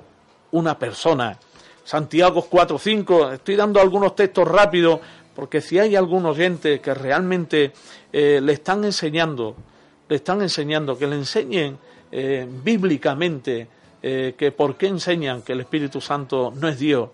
una 0.53 0.79
persona. 0.79 1.39
Santiago 1.85 2.47
4, 2.49 2.79
5, 2.79 3.33
estoy 3.33 3.57
dando 3.57 3.81
algunos 3.81 4.15
textos 4.15 4.49
rápidos, 4.49 5.01
porque 5.35 5.61
si 5.61 5.79
hay 5.79 5.97
algún 5.97 6.25
oyente 6.25 6.81
que 6.81 6.95
realmente 6.95 7.73
eh, 8.13 8.41
le 8.43 8.53
están 8.53 8.85
enseñando, 8.85 9.57
le 10.09 10.17
están 10.17 10.41
enseñando, 10.41 10.97
que 10.97 11.07
le 11.07 11.17
enseñen 11.17 11.79
eh, 12.17 12.47
bíblicamente 12.49 13.67
eh, 14.01 14.37
que 14.39 14.53
por 14.53 14.77
qué 14.77 14.87
enseñan 14.87 15.43
que 15.43 15.53
el 15.53 15.59
Espíritu 15.63 16.01
Santo 16.01 16.53
no 16.55 16.69
es 16.69 16.79
Dios, 16.79 17.11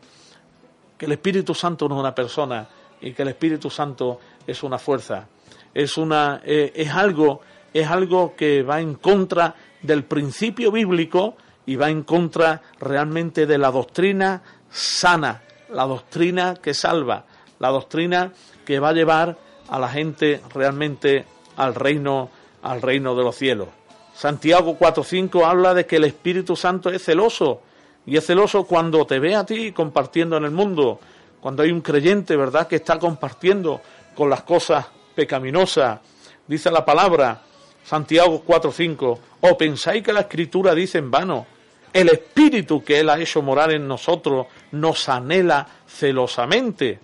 que 0.99 1.07
el 1.07 1.13
Espíritu 1.13 1.55
Santo 1.55 1.89
no 1.89 1.95
es 1.95 2.01
una 2.01 2.15
persona 2.15 2.69
y 3.01 3.13
que 3.13 3.23
el 3.23 3.29
Espíritu 3.29 3.71
Santo 3.71 4.21
es 4.47 4.63
una 4.63 4.79
fuerza, 4.79 5.27
es 5.73 5.97
una 5.97 6.43
eh, 6.45 6.73
es 6.75 6.91
algo 6.91 7.41
es 7.73 7.89
algo 7.89 8.37
que 8.37 8.63
va 8.63 8.83
en 8.83 8.97
contra 8.97 9.55
del 9.81 10.05
principio 10.05 10.71
bíblico 10.71 11.35
y 11.65 11.77
va 11.77 11.89
en 11.89 12.03
contra 12.03 12.61
realmente 12.79 13.47
de 13.47 13.57
la 13.57 13.71
doctrina 13.71 14.43
sana, 14.69 15.41
la 15.71 15.87
doctrina 15.87 16.57
que 16.57 16.75
salva, 16.75 17.25
la 17.59 17.71
doctrina 17.71 18.35
que 18.67 18.79
va 18.81 18.91
a 18.91 18.93
llevar 18.93 19.39
a 19.67 19.79
la 19.79 19.89
gente 19.89 20.43
realmente 20.53 21.25
al 21.57 21.75
reino 21.75 22.29
al 22.61 22.83
reino 22.83 23.15
de 23.15 23.23
los 23.23 23.37
cielos. 23.37 23.80
Santiago 24.21 24.77
4.5 24.79 25.47
habla 25.47 25.73
de 25.73 25.87
que 25.87 25.97
el 25.97 26.05
Espíritu 26.05 26.55
Santo 26.55 26.91
es 26.91 27.03
celoso 27.03 27.63
y 28.05 28.19
es 28.19 28.27
celoso 28.27 28.65
cuando 28.65 29.07
te 29.07 29.19
ve 29.19 29.35
a 29.35 29.47
ti 29.47 29.73
compartiendo 29.73 30.37
en 30.37 30.45
el 30.45 30.51
mundo, 30.51 31.01
cuando 31.41 31.63
hay 31.63 31.71
un 31.71 31.81
creyente, 31.81 32.37
¿verdad?, 32.37 32.69
que 32.69 32.77
está 32.77 32.99
compartiendo 32.99 33.81
con 34.15 34.29
las 34.29 34.43
cosas 34.43 34.85
pecaminosas. 35.15 36.01
Dice 36.47 36.71
la 36.71 36.85
palabra, 36.85 37.41
Santiago 37.83 38.45
4:5, 38.47 39.19
o 39.41 39.57
pensáis 39.57 40.03
que 40.03 40.13
la 40.13 40.21
escritura 40.21 40.75
dice 40.75 40.99
en 40.99 41.11
vano, 41.11 41.47
el 41.91 42.11
espíritu 42.11 42.85
que 42.85 43.01
Él 43.01 43.09
ha 43.09 43.19
hecho 43.19 43.41
morar 43.41 43.73
en 43.73 43.89
nosotros 43.89 44.49
nos 44.73 45.09
anhela 45.09 45.67
celosamente. 45.87 46.99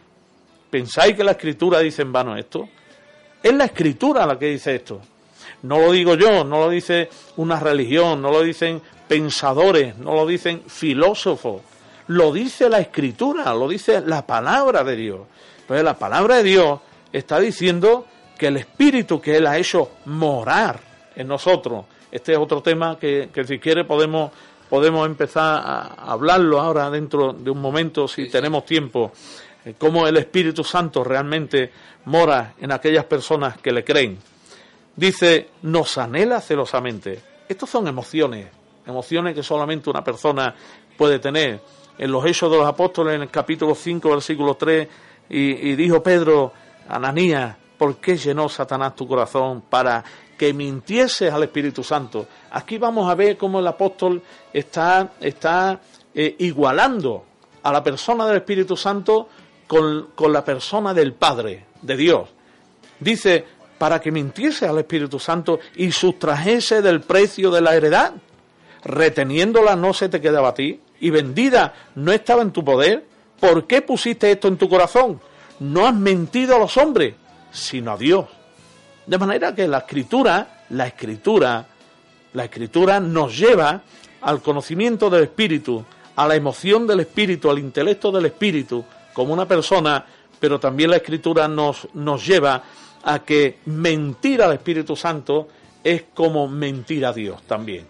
¿Pensáis 0.68 1.16
que 1.16 1.24
la 1.24 1.30
escritura 1.30 1.78
dice 1.78 2.02
en 2.02 2.12
vano 2.12 2.36
esto? 2.36 2.68
Es 3.42 3.54
la 3.54 3.64
escritura 3.64 4.26
la 4.26 4.38
que 4.38 4.48
dice 4.48 4.74
esto. 4.74 5.00
No 5.62 5.78
lo 5.78 5.92
digo 5.92 6.14
yo, 6.14 6.44
no 6.44 6.60
lo 6.60 6.70
dice 6.70 7.08
una 7.36 7.58
religión, 7.58 8.22
no 8.22 8.30
lo 8.30 8.42
dicen 8.42 8.80
pensadores, 9.08 9.96
no 9.98 10.14
lo 10.14 10.26
dicen 10.26 10.62
filósofos. 10.66 11.62
Lo 12.08 12.32
dice 12.32 12.68
la 12.68 12.78
escritura, 12.78 13.52
lo 13.54 13.68
dice 13.68 14.00
la 14.00 14.26
palabra 14.26 14.84
de 14.84 14.96
Dios. 14.96 15.20
Entonces 15.60 15.84
la 15.84 15.98
palabra 15.98 16.36
de 16.36 16.42
Dios 16.44 16.80
está 17.12 17.40
diciendo 17.40 18.06
que 18.38 18.48
el 18.48 18.58
espíritu 18.58 19.20
que 19.20 19.36
Él 19.36 19.46
ha 19.46 19.58
hecho 19.58 19.90
morar 20.04 20.78
en 21.16 21.26
nosotros, 21.26 21.86
este 22.12 22.32
es 22.32 22.38
otro 22.38 22.62
tema 22.62 22.98
que, 22.98 23.30
que 23.32 23.44
si 23.44 23.58
quiere 23.58 23.84
podemos 23.84 24.30
podemos 24.68 25.06
empezar 25.06 25.62
a 25.64 26.12
hablarlo 26.12 26.60
ahora 26.60 26.90
dentro 26.90 27.32
de 27.32 27.50
un 27.50 27.60
momento 27.60 28.08
si 28.08 28.28
tenemos 28.28 28.64
tiempo, 28.64 29.12
eh, 29.64 29.74
cómo 29.78 30.06
el 30.06 30.16
Espíritu 30.16 30.64
Santo 30.64 31.04
realmente 31.04 31.70
mora 32.06 32.54
en 32.60 32.72
aquellas 32.72 33.04
personas 33.04 33.58
que 33.58 33.72
le 33.72 33.84
creen. 33.84 34.18
Dice, 34.96 35.50
nos 35.62 35.98
anhela 35.98 36.40
celosamente. 36.40 37.20
Estas 37.48 37.68
son 37.68 37.86
emociones, 37.86 38.48
emociones 38.86 39.34
que 39.34 39.42
solamente 39.42 39.90
una 39.90 40.02
persona 40.02 40.54
puede 40.96 41.18
tener. 41.18 41.60
En 41.98 42.10
los 42.10 42.24
Hechos 42.24 42.50
de 42.50 42.58
los 42.58 42.66
Apóstoles, 42.66 43.14
en 43.14 43.22
el 43.22 43.30
capítulo 43.30 43.74
5, 43.74 44.10
versículo 44.10 44.54
3, 44.54 44.88
y, 45.28 45.70
y 45.70 45.76
dijo 45.76 46.02
Pedro, 46.02 46.52
Ananías, 46.88 47.56
¿por 47.78 47.96
qué 47.96 48.16
llenó 48.16 48.48
Satanás 48.48 48.96
tu 48.96 49.06
corazón 49.06 49.62
para 49.68 50.02
que 50.36 50.52
mintieses 50.52 51.32
al 51.32 51.44
Espíritu 51.44 51.82
Santo. 51.82 52.26
Aquí 52.50 52.78
vamos 52.78 53.10
a 53.10 53.14
ver 53.14 53.36
cómo 53.36 53.60
el 53.60 53.66
apóstol 53.66 54.22
está, 54.52 55.12
está 55.20 55.80
eh, 56.14 56.36
igualando 56.38 57.24
a 57.62 57.72
la 57.72 57.82
persona 57.82 58.26
del 58.26 58.38
Espíritu 58.38 58.76
Santo 58.76 59.28
con, 59.66 60.08
con, 60.14 60.32
la 60.32 60.44
persona 60.44 60.94
del 60.94 61.14
Padre, 61.14 61.66
de 61.82 61.96
Dios. 61.96 62.28
Dice, 63.00 63.44
para 63.78 64.00
que 64.00 64.10
mintiese 64.10 64.66
al 64.66 64.78
Espíritu 64.78 65.18
Santo 65.18 65.60
y 65.76 65.92
sustrajese 65.92 66.82
del 66.82 67.00
precio 67.00 67.50
de 67.50 67.60
la 67.60 67.74
heredad, 67.74 68.12
reteniéndola 68.84 69.76
no 69.76 69.92
se 69.92 70.08
te 70.08 70.20
quedaba 70.20 70.48
a 70.48 70.54
ti, 70.54 70.80
y 71.00 71.10
vendida 71.10 71.74
no 71.94 72.12
estaba 72.12 72.42
en 72.42 72.52
tu 72.52 72.64
poder, 72.64 73.04
¿por 73.38 73.66
qué 73.66 73.82
pusiste 73.82 74.30
esto 74.30 74.48
en 74.48 74.56
tu 74.56 74.68
corazón? 74.68 75.20
No 75.60 75.86
has 75.86 75.94
mentido 75.94 76.56
a 76.56 76.58
los 76.58 76.76
hombres, 76.76 77.14
sino 77.52 77.92
a 77.92 77.96
Dios. 77.96 78.26
De 79.06 79.18
manera 79.18 79.54
que 79.54 79.68
la 79.68 79.78
escritura, 79.78 80.64
la 80.70 80.86
escritura, 80.86 81.66
la 82.32 82.44
escritura 82.44 83.00
nos 83.00 83.36
lleva 83.38 83.82
al 84.22 84.42
conocimiento 84.42 85.10
del 85.10 85.24
espíritu, 85.24 85.84
a 86.16 86.26
la 86.26 86.34
emoción 86.34 86.86
del 86.86 87.00
espíritu, 87.00 87.50
al 87.50 87.58
intelecto 87.58 88.10
del 88.10 88.26
espíritu, 88.26 88.84
como 89.12 89.32
una 89.32 89.46
persona, 89.46 90.04
pero 90.40 90.58
también 90.58 90.90
la 90.90 90.96
escritura 90.96 91.46
nos, 91.46 91.88
nos 91.94 92.26
lleva 92.26 92.62
a 93.08 93.20
que 93.20 93.58
mentir 93.66 94.42
al 94.42 94.52
Espíritu 94.52 94.96
Santo 94.96 95.46
es 95.82 96.06
como 96.12 96.48
mentir 96.48 97.06
a 97.06 97.12
Dios 97.12 97.40
también. 97.44 97.86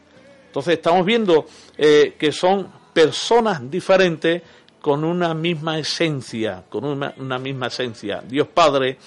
Entonces 0.49 0.75
estamos 0.75 1.07
viendo 1.07 1.47
eh, 1.79 2.15
que 2.19 2.33
son 2.33 2.71
personas 2.93 3.71
diferentes 3.71 4.43
con 4.79 5.05
una 5.05 5.33
misma 5.33 5.79
esencia, 5.79 6.65
con 6.69 6.85
una, 6.85 7.15
una 7.17 7.39
misma 7.39 7.69
esencia, 7.69 8.23
Dios 8.27 8.49
Padre 8.49 8.99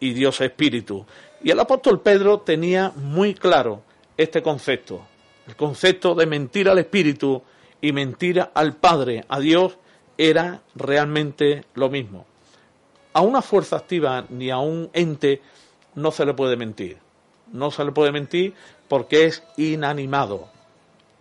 y 0.00 0.14
Dios 0.14 0.40
Espíritu. 0.40 1.04
Y 1.44 1.50
el 1.50 1.60
apóstol 1.60 2.00
Pedro 2.00 2.40
tenía 2.40 2.90
muy 2.96 3.34
claro 3.34 3.82
este 4.16 4.42
concepto, 4.42 5.06
el 5.46 5.54
concepto 5.54 6.14
de 6.14 6.24
mentir 6.24 6.70
al 6.70 6.78
Espíritu 6.78 7.42
y 7.82 7.92
mentir 7.92 8.42
al 8.54 8.74
Padre, 8.76 9.26
a 9.28 9.38
Dios, 9.38 9.76
era 10.16 10.62
realmente 10.74 11.66
lo 11.74 11.90
mismo. 11.90 12.24
A 13.12 13.20
una 13.20 13.42
fuerza 13.42 13.76
activa 13.76 14.24
ni 14.30 14.50
a 14.50 14.58
un 14.58 14.88
ente 14.94 15.42
no 15.98 16.10
se 16.10 16.24
le 16.24 16.34
puede 16.34 16.56
mentir. 16.56 16.98
No 17.52 17.70
se 17.70 17.84
le 17.84 17.92
puede 17.92 18.12
mentir 18.12 18.54
porque 18.88 19.26
es 19.26 19.42
inanimado. 19.56 20.48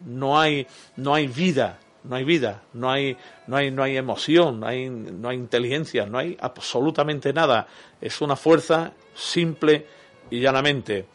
No 0.05 0.39
hay, 0.39 0.67
no 0.95 1.13
hay 1.13 1.27
vida, 1.27 1.79
no 2.03 2.15
hay 2.15 2.23
vida, 2.23 2.61
no 2.73 2.91
hay, 2.91 3.17
no 3.47 3.57
hay, 3.57 3.71
no 3.71 3.83
hay 3.83 3.97
emoción, 3.97 4.59
no 4.59 4.67
hay, 4.67 4.89
no 4.89 5.29
hay 5.29 5.37
inteligencia, 5.37 6.05
no 6.05 6.17
hay 6.17 6.37
absolutamente 6.39 7.33
nada. 7.33 7.67
Es 7.99 8.21
una 8.21 8.35
fuerza 8.35 8.91
simple 9.15 9.85
y 10.29 10.39
llanamente. 10.39 11.05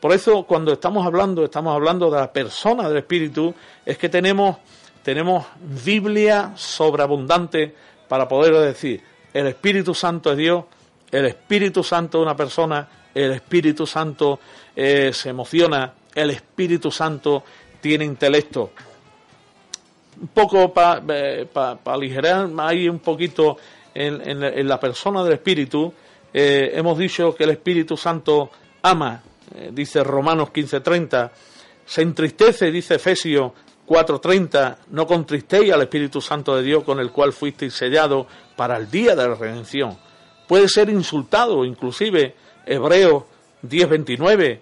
Por 0.00 0.12
eso 0.12 0.44
cuando 0.44 0.72
estamos 0.72 1.06
hablando, 1.06 1.44
estamos 1.44 1.74
hablando 1.74 2.10
de 2.10 2.18
la 2.18 2.32
persona 2.32 2.88
del 2.88 2.98
Espíritu, 2.98 3.54
es 3.84 3.98
que 3.98 4.08
tenemos, 4.08 4.56
tenemos 5.02 5.46
Biblia 5.84 6.52
sobreabundante 6.56 7.74
para 8.08 8.26
poder 8.26 8.54
decir, 8.54 9.02
el 9.34 9.46
Espíritu 9.46 9.94
Santo 9.94 10.32
es 10.32 10.38
Dios, 10.38 10.64
el 11.10 11.26
Espíritu 11.26 11.84
Santo 11.84 12.18
es 12.18 12.22
una 12.22 12.36
persona, 12.36 12.88
el 13.14 13.32
Espíritu 13.32 13.86
Santo 13.86 14.40
eh, 14.74 15.10
se 15.12 15.30
emociona, 15.30 15.92
el 16.14 16.30
Espíritu 16.30 16.90
Santo 16.90 17.44
tiene 17.80 18.04
intelecto. 18.04 18.72
Un 20.20 20.28
poco 20.28 20.72
para 20.72 21.02
eh, 21.08 21.48
aligerar 21.84 22.48
ahí 22.58 22.88
un 22.88 22.98
poquito 22.98 23.56
en, 23.94 24.68
la 24.68 24.78
persona 24.78 25.24
del 25.24 25.34
Espíritu, 25.34 25.92
eh, 26.32 26.72
hemos 26.74 26.96
dicho 26.98 27.34
que 27.34 27.44
el 27.44 27.50
Espíritu 27.50 27.96
Santo 27.96 28.50
ama, 28.82 29.22
dice 29.72 30.04
Romanos 30.04 30.50
15:30, 30.52 31.30
se 31.84 32.02
entristece, 32.02 32.70
dice 32.70 32.94
Efesios 32.94 33.52
4:30, 33.90 34.76
no 34.90 35.06
contristéis 35.06 35.72
al 35.72 35.82
Espíritu 35.82 36.20
Santo 36.20 36.54
de 36.54 36.62
Dios 36.62 36.84
con 36.84 37.00
el 37.00 37.10
cual 37.10 37.32
fuisteis 37.32 37.74
sellados 37.74 38.26
para 38.54 38.76
el 38.76 38.88
día 38.88 39.16
de 39.16 39.28
la 39.28 39.34
redención. 39.34 39.98
Puede 40.46 40.68
ser 40.68 40.88
insultado, 40.90 41.64
inclusive 41.64 42.36
Hebreos 42.70 43.24
10:29, 43.62 44.60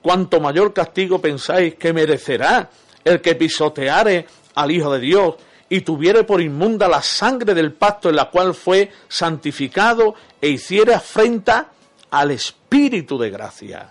cuanto 0.00 0.40
mayor 0.40 0.72
castigo 0.72 1.20
pensáis 1.20 1.74
que 1.74 1.92
merecerá 1.92 2.70
el 3.04 3.20
que 3.20 3.34
pisoteare 3.34 4.26
al 4.54 4.70
Hijo 4.70 4.92
de 4.92 5.00
Dios 5.00 5.34
y 5.68 5.80
tuviere 5.80 6.22
por 6.22 6.40
inmunda 6.40 6.86
la 6.86 7.02
sangre 7.02 7.54
del 7.54 7.72
pacto 7.72 8.10
en 8.10 8.16
la 8.16 8.30
cual 8.30 8.54
fue 8.54 8.92
santificado 9.08 10.14
e 10.40 10.50
hiciere 10.50 10.94
afrenta 10.94 11.72
al 12.10 12.30
Espíritu 12.30 13.18
de 13.18 13.30
gracia. 13.30 13.88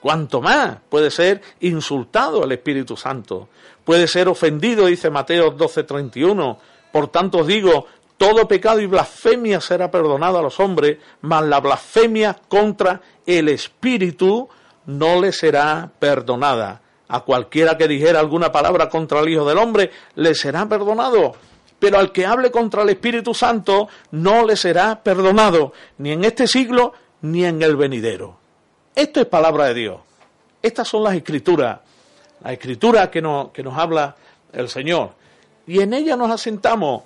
Cuanto 0.00 0.42
más 0.42 0.76
puede 0.88 1.10
ser 1.10 1.40
insultado 1.60 2.44
al 2.44 2.52
Espíritu 2.52 2.94
Santo, 2.94 3.48
puede 3.84 4.06
ser 4.06 4.28
ofendido, 4.28 4.84
dice 4.84 5.08
Mateo 5.08 5.56
12:31. 5.56 6.58
Por 6.92 7.08
tanto 7.08 7.38
os 7.38 7.46
digo, 7.46 7.86
todo 8.18 8.48
pecado 8.48 8.80
y 8.80 8.86
blasfemia 8.86 9.60
será 9.60 9.90
perdonado 9.90 10.38
a 10.38 10.42
los 10.42 10.58
hombres, 10.58 10.98
mas 11.22 11.44
la 11.44 11.60
blasfemia 11.60 12.36
contra 12.48 13.00
el 13.24 13.48
Espíritu 13.48 14.48
no 14.86 15.20
le 15.20 15.32
será 15.32 15.88
perdonada. 15.98 16.82
A 17.08 17.20
cualquiera 17.20 17.78
que 17.78 17.88
dijera 17.88 18.18
alguna 18.18 18.52
palabra 18.52 18.88
contra 18.90 19.20
el 19.20 19.28
Hijo 19.30 19.46
del 19.46 19.56
Hombre, 19.56 19.92
le 20.16 20.34
será 20.34 20.68
perdonado. 20.68 21.36
Pero 21.78 21.98
al 21.98 22.10
que 22.10 22.26
hable 22.26 22.50
contra 22.50 22.82
el 22.82 22.90
Espíritu 22.90 23.32
Santo, 23.32 23.88
no 24.10 24.44
le 24.44 24.56
será 24.56 25.00
perdonado, 25.00 25.72
ni 25.98 26.10
en 26.10 26.24
este 26.24 26.48
siglo, 26.48 26.92
ni 27.22 27.44
en 27.44 27.62
el 27.62 27.76
venidero. 27.76 28.36
Esto 28.96 29.20
es 29.20 29.26
palabra 29.26 29.66
de 29.66 29.74
Dios. 29.74 30.00
Estas 30.60 30.88
son 30.88 31.04
las 31.04 31.14
escrituras, 31.14 31.78
la 32.42 32.52
escritura 32.52 33.10
que 33.12 33.22
nos, 33.22 33.50
que 33.52 33.62
nos 33.62 33.78
habla 33.78 34.16
el 34.52 34.68
Señor. 34.68 35.12
Y 35.68 35.80
en 35.80 35.94
ella 35.94 36.16
nos 36.16 36.32
asentamos. 36.32 37.04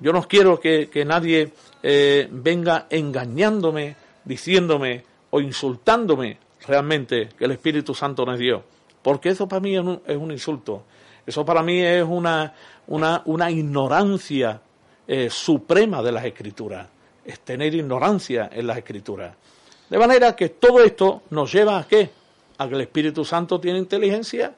Yo 0.00 0.12
no 0.12 0.26
quiero 0.26 0.58
que, 0.58 1.04
nadie 1.06 1.52
eh, 1.82 2.28
venga 2.30 2.86
engañándome, 2.90 3.96
diciéndome 4.24 5.04
o 5.30 5.40
insultándome 5.40 6.38
realmente 6.66 7.28
que 7.38 7.44
el 7.44 7.52
Espíritu 7.52 7.94
Santo 7.94 8.24
no 8.24 8.32
es 8.32 8.38
Dios. 8.38 8.62
Porque 9.02 9.30
eso 9.30 9.46
para 9.46 9.60
mí 9.60 9.76
es 9.76 10.16
un, 10.16 10.32
insulto. 10.32 10.84
Eso 11.26 11.44
para 11.44 11.62
mí 11.62 11.80
es 11.80 12.04
una, 12.04 12.54
una, 12.86 13.50
ignorancia 13.50 14.60
eh, 15.06 15.28
suprema 15.30 16.02
de 16.02 16.12
las 16.12 16.24
escrituras 16.24 16.86
es 17.24 17.40
tener 17.40 17.74
ignorancia 17.74 18.50
en 18.52 18.66
las 18.66 18.78
escrituras. 18.78 19.34
De 19.88 19.98
manera 19.98 20.34
que 20.36 20.50
todo 20.50 20.82
esto 20.82 21.22
nos 21.30 21.52
lleva 21.52 21.78
a 21.78 21.86
qué? 21.86 22.10
A 22.58 22.68
que 22.68 22.74
el 22.74 22.80
Espíritu 22.82 23.24
Santo 23.24 23.60
tiene 23.60 23.78
inteligencia 23.78 24.54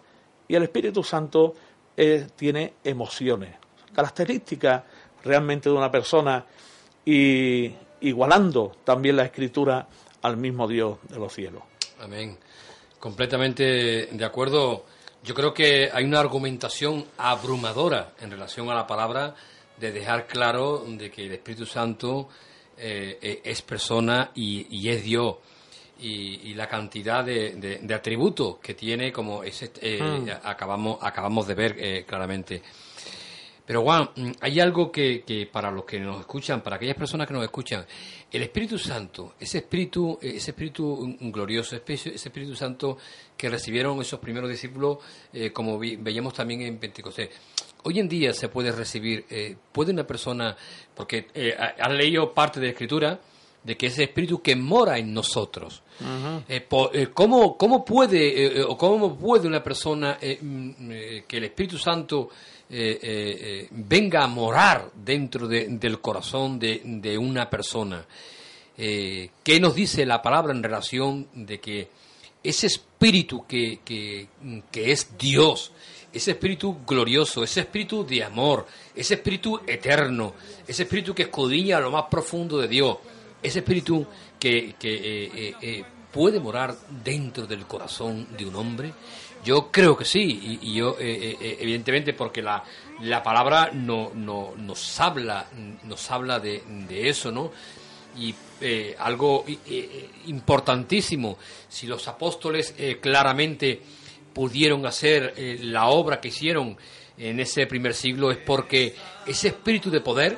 y 0.49 0.55
el 0.55 0.63
Espíritu 0.65 1.03
Santo 1.03 1.55
eh, 1.97 2.27
tiene 2.37 2.75
emociones, 2.85 3.55
características 3.95 4.83
realmente 5.25 5.69
de 5.69 5.75
una 5.75 5.91
persona 5.91 6.45
y 7.05 7.73
igualando 8.01 8.77
también 8.85 9.17
la 9.17 9.25
escritura 9.25 9.87
al 10.23 10.37
mismo 10.37 10.69
Dios 10.69 10.99
de 11.09 11.19
los 11.19 11.33
cielos. 11.33 11.63
Amén. 12.01 12.39
Completamente 12.99 14.09
de 14.13 14.25
acuerdo. 14.25 14.85
Yo 15.25 15.35
creo 15.35 15.55
que 15.55 15.89
hay 15.93 16.05
una 16.05 16.21
argumentación 16.21 17.05
abrumadora 17.19 18.13
en 18.21 18.31
relación 18.31 18.71
a 18.71 18.75
la 18.75 18.87
palabra 18.87 19.35
de 19.79 19.93
dejar 19.93 20.27
claro 20.27 20.85
de 20.87 21.11
que 21.11 21.27
el 21.27 21.33
Espíritu 21.33 21.65
Santo 21.65 22.29
eh, 22.77 23.19
eh, 23.21 23.41
es 23.45 23.63
persona 23.63 24.31
y, 24.35 24.89
es 24.89 25.03
Dios. 25.05 25.37
Y, 26.01 26.55
la 26.55 26.69
cantidad 26.69 27.25
de, 27.25 27.81
de, 27.81 27.95
atributos 27.95 28.59
que 28.59 28.75
tiene, 28.75 29.13
como 29.13 29.45
ese, 29.45 29.69
hmm. 29.69 30.29
acabamos, 30.43 30.99
acabamos 31.01 31.47
de 31.47 31.55
ver 31.55 32.05
claramente. 32.05 32.63
Pero 33.73 33.85
Juan, 33.85 34.11
mm, 34.15 34.31
hay 34.43 34.61
algo 34.61 34.93
que, 34.93 35.23
que, 35.23 35.47
para 35.47 35.71
los 35.71 35.87
que 35.87 35.99
nos 35.99 36.21
escuchan, 36.21 36.61
para 36.61 36.77
aquellas 36.77 36.95
personas 36.95 37.27
que 37.27 37.33
nos 37.33 37.43
escuchan, 37.43 37.87
el 38.31 38.43
Espíritu 38.43 38.77
Santo, 38.77 39.33
ese 39.41 39.59
Espíritu, 39.61 40.19
ese 40.21 40.51
Espíritu 40.51 41.17
glorioso, 41.19 41.75
ese 41.77 42.11
Espíritu 42.15 42.55
Santo 42.55 42.99
que 43.35 43.49
recibieron 43.49 43.99
esos 43.99 44.21
primeros 44.21 44.51
discípulos, 44.51 44.99
eh, 45.33 45.51
como 45.53 45.79
veíamos 45.79 46.35
también 46.35 46.61
en 46.61 46.77
Pentecostés. 46.77 47.31
Hoy 47.85 47.99
en 47.99 48.11
día 48.11 48.35
se 48.35 48.51
puede 48.51 48.73
recibir, 48.73 49.25
eh, 49.31 49.57
puede 49.73 49.93
una 49.93 50.07
persona, 50.07 50.55
porque 50.95 51.29
eh, 51.33 51.57
han 51.57 51.97
leído 51.97 52.35
parte 52.35 52.61
de 52.61 52.67
la 52.67 52.73
Escritura, 52.73 53.21
de 53.65 53.75
que 53.75 53.87
ese 53.87 54.03
Espíritu 54.03 54.43
que 54.43 54.55
mora 54.55 54.99
en 54.99 55.15
nosotros. 55.15 55.83
¿cómo, 57.15 57.57
¿Cómo 57.57 57.85
puede 57.87 58.63
o 58.65 58.77
cómo 58.77 59.17
puede 59.17 59.49
una 59.49 59.63
persona 59.63 60.19
mm, 60.21 60.71
que 61.27 61.37
el 61.39 61.45
Espíritu 61.45 61.79
Santo 61.79 62.29
eh, 62.75 62.99
eh, 63.03 63.39
eh, 63.43 63.69
venga 63.71 64.25
a 64.25 64.27
morar 64.27 64.91
dentro 64.95 65.47
del 65.47 66.01
corazón 66.01 66.59
de, 66.59 67.19
una 67.19 67.51
persona. 67.51 68.03
¿Qué 68.75 69.61
nos 69.61 69.75
dice 69.75 70.07
la 70.07 70.23
palabra 70.23 70.55
en 70.55 70.63
relación 70.63 71.29
de 71.35 71.61
que 71.61 71.89
ese 72.43 72.69
espíritu 72.69 73.47
que, 73.47 73.81
que, 73.85 74.91
es 74.91 75.19
Dios, 75.19 75.73
ese 76.15 76.31
espíritu 76.31 76.79
glorioso, 76.87 77.45
ese 77.45 77.61
espíritu 77.61 78.07
de 78.07 78.25
amor, 78.25 78.67
ese 78.97 79.15
espíritu 79.15 79.61
eterno, 79.67 80.33
ese 80.67 80.85
espíritu 80.85 81.15
que 81.15 81.25
escudriña 81.25 81.79
lo 81.79 81.91
más 81.91 82.07
profundo 82.11 82.57
de 82.57 82.69
Dios, 82.69 82.97
ese 83.43 83.59
espíritu 83.59 84.07
que, 84.41 84.77
que 84.79 85.85
puede 86.11 86.41
morar 86.41 86.75
dentro 87.05 87.47
del 87.47 87.67
corazón 87.67 88.29
de 88.35 88.47
un 88.47 88.57
hombre, 88.57 88.95
yo 89.45 89.73
creo 89.73 89.97
que 89.97 90.05
sí, 90.05 90.59
y, 90.63 90.75
yo, 90.75 90.97
eh, 91.01 91.05
eh, 91.11 91.37
eh, 91.41 91.57
evidentemente, 91.61 92.13
porque 92.13 92.41
la, 92.41 92.63
la 93.01 93.23
palabra 93.23 93.71
no, 93.73 94.13
no, 94.15 94.55
nos 94.57 95.01
habla, 95.01 95.49
nos 95.83 96.11
habla 96.13 96.39
de, 96.39 96.63
de 96.89 97.09
eso, 97.09 97.33
¿no? 97.33 97.51
Y 98.17 98.35
algo 98.99 99.45
importantísimo, 100.27 101.39
si 101.69 101.89
los 101.89 102.07
apóstoles 102.07 102.75
claramente 103.01 103.81
pudieron 104.33 104.87
hacer 104.87 105.35
la 105.63 105.87
obra 105.87 106.21
que 106.21 106.29
hicieron 106.29 106.77
en 107.19 107.41
ese 107.41 107.67
primer 107.67 107.95
siglo, 107.95 108.31
es 108.31 108.37
porque 108.37 108.95
ese 109.27 109.49
espíritu 109.49 109.91
de 109.91 110.01
poder, 110.01 110.37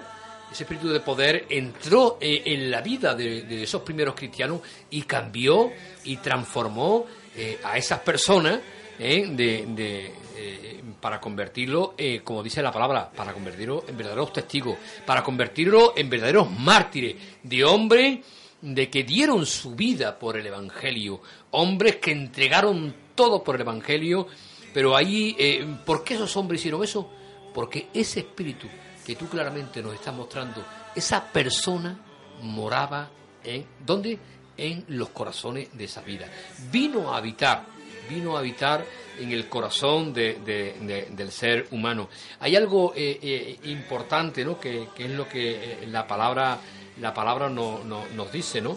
ese 0.50 0.62
espíritu 0.62 0.88
de 0.88 1.00
poder 1.00 1.46
entró 1.50 2.16
en 2.20 2.70
la 2.70 2.80
vida 2.80 3.14
de, 3.14 3.42
de, 3.42 3.64
esos 3.64 3.82
primeros 3.82 4.14
cristianos 4.14 4.60
y 4.88 5.02
cambió 5.02 5.72
y 6.04 6.16
transformó 6.18 7.06
a 7.64 7.76
esas 7.76 7.98
personas 8.00 8.60
¿eh? 8.98 9.26
de, 9.28 10.12
eh, 10.36 10.82
para 11.00 11.20
convertirlo, 11.20 11.94
eh, 11.96 12.20
como 12.24 12.42
dice 12.42 12.62
la 12.62 12.72
palabra, 12.72 13.10
para 13.10 13.32
convertirlo 13.32 13.84
en 13.86 13.96
verdaderos 13.96 14.32
testigos, 14.32 14.76
para 15.06 15.22
convertirlo 15.22 15.94
en 15.96 16.08
verdaderos 16.08 16.50
mártires, 16.50 17.16
de 17.42 17.64
hombres 17.64 18.20
de 18.60 18.88
que 18.88 19.04
dieron 19.04 19.44
su 19.44 19.74
vida 19.74 20.18
por 20.18 20.38
el 20.38 20.46
Evangelio, 20.46 21.20
hombres 21.50 21.96
que 21.96 22.12
entregaron 22.12 22.94
todo 23.14 23.44
por 23.44 23.56
el 23.56 23.62
Evangelio, 23.62 24.26
pero 24.72 24.96
ahí, 24.96 25.36
¿por 25.84 26.02
qué 26.02 26.14
esos 26.14 26.36
hombres 26.36 26.60
hicieron 26.60 26.82
eso? 26.82 27.08
Porque 27.52 27.88
ese 27.92 28.20
espíritu 28.20 28.66
que 29.04 29.16
tú 29.16 29.28
claramente 29.28 29.82
nos 29.82 29.94
estás 29.94 30.14
mostrando, 30.14 30.64
esa 30.94 31.30
persona 31.30 31.98
moraba 32.42 33.10
en, 33.44 33.66
¿dónde? 33.84 34.18
En 34.56 34.84
los 34.88 35.10
corazones 35.10 35.68
de 35.76 35.84
esa 35.84 36.00
vida. 36.00 36.26
Vino 36.70 37.12
a 37.12 37.18
habitar 37.18 37.73
vino 38.08 38.36
a 38.36 38.40
habitar 38.40 38.84
en 39.18 39.32
el 39.32 39.48
corazón 39.48 40.12
del 40.12 41.30
ser 41.30 41.66
humano. 41.70 42.08
Hay 42.40 42.56
algo 42.56 42.92
eh, 42.96 43.18
eh, 43.22 43.58
importante, 43.64 44.44
¿no? 44.44 44.58
Que, 44.58 44.88
es 44.96 45.10
lo 45.10 45.28
que 45.28 45.50
eh, 45.52 45.86
la 45.88 46.06
palabra, 46.06 46.58
la 47.00 47.14
palabra 47.14 47.48
no, 47.48 47.82
nos 47.84 48.32
dice, 48.32 48.60
¿no? 48.60 48.76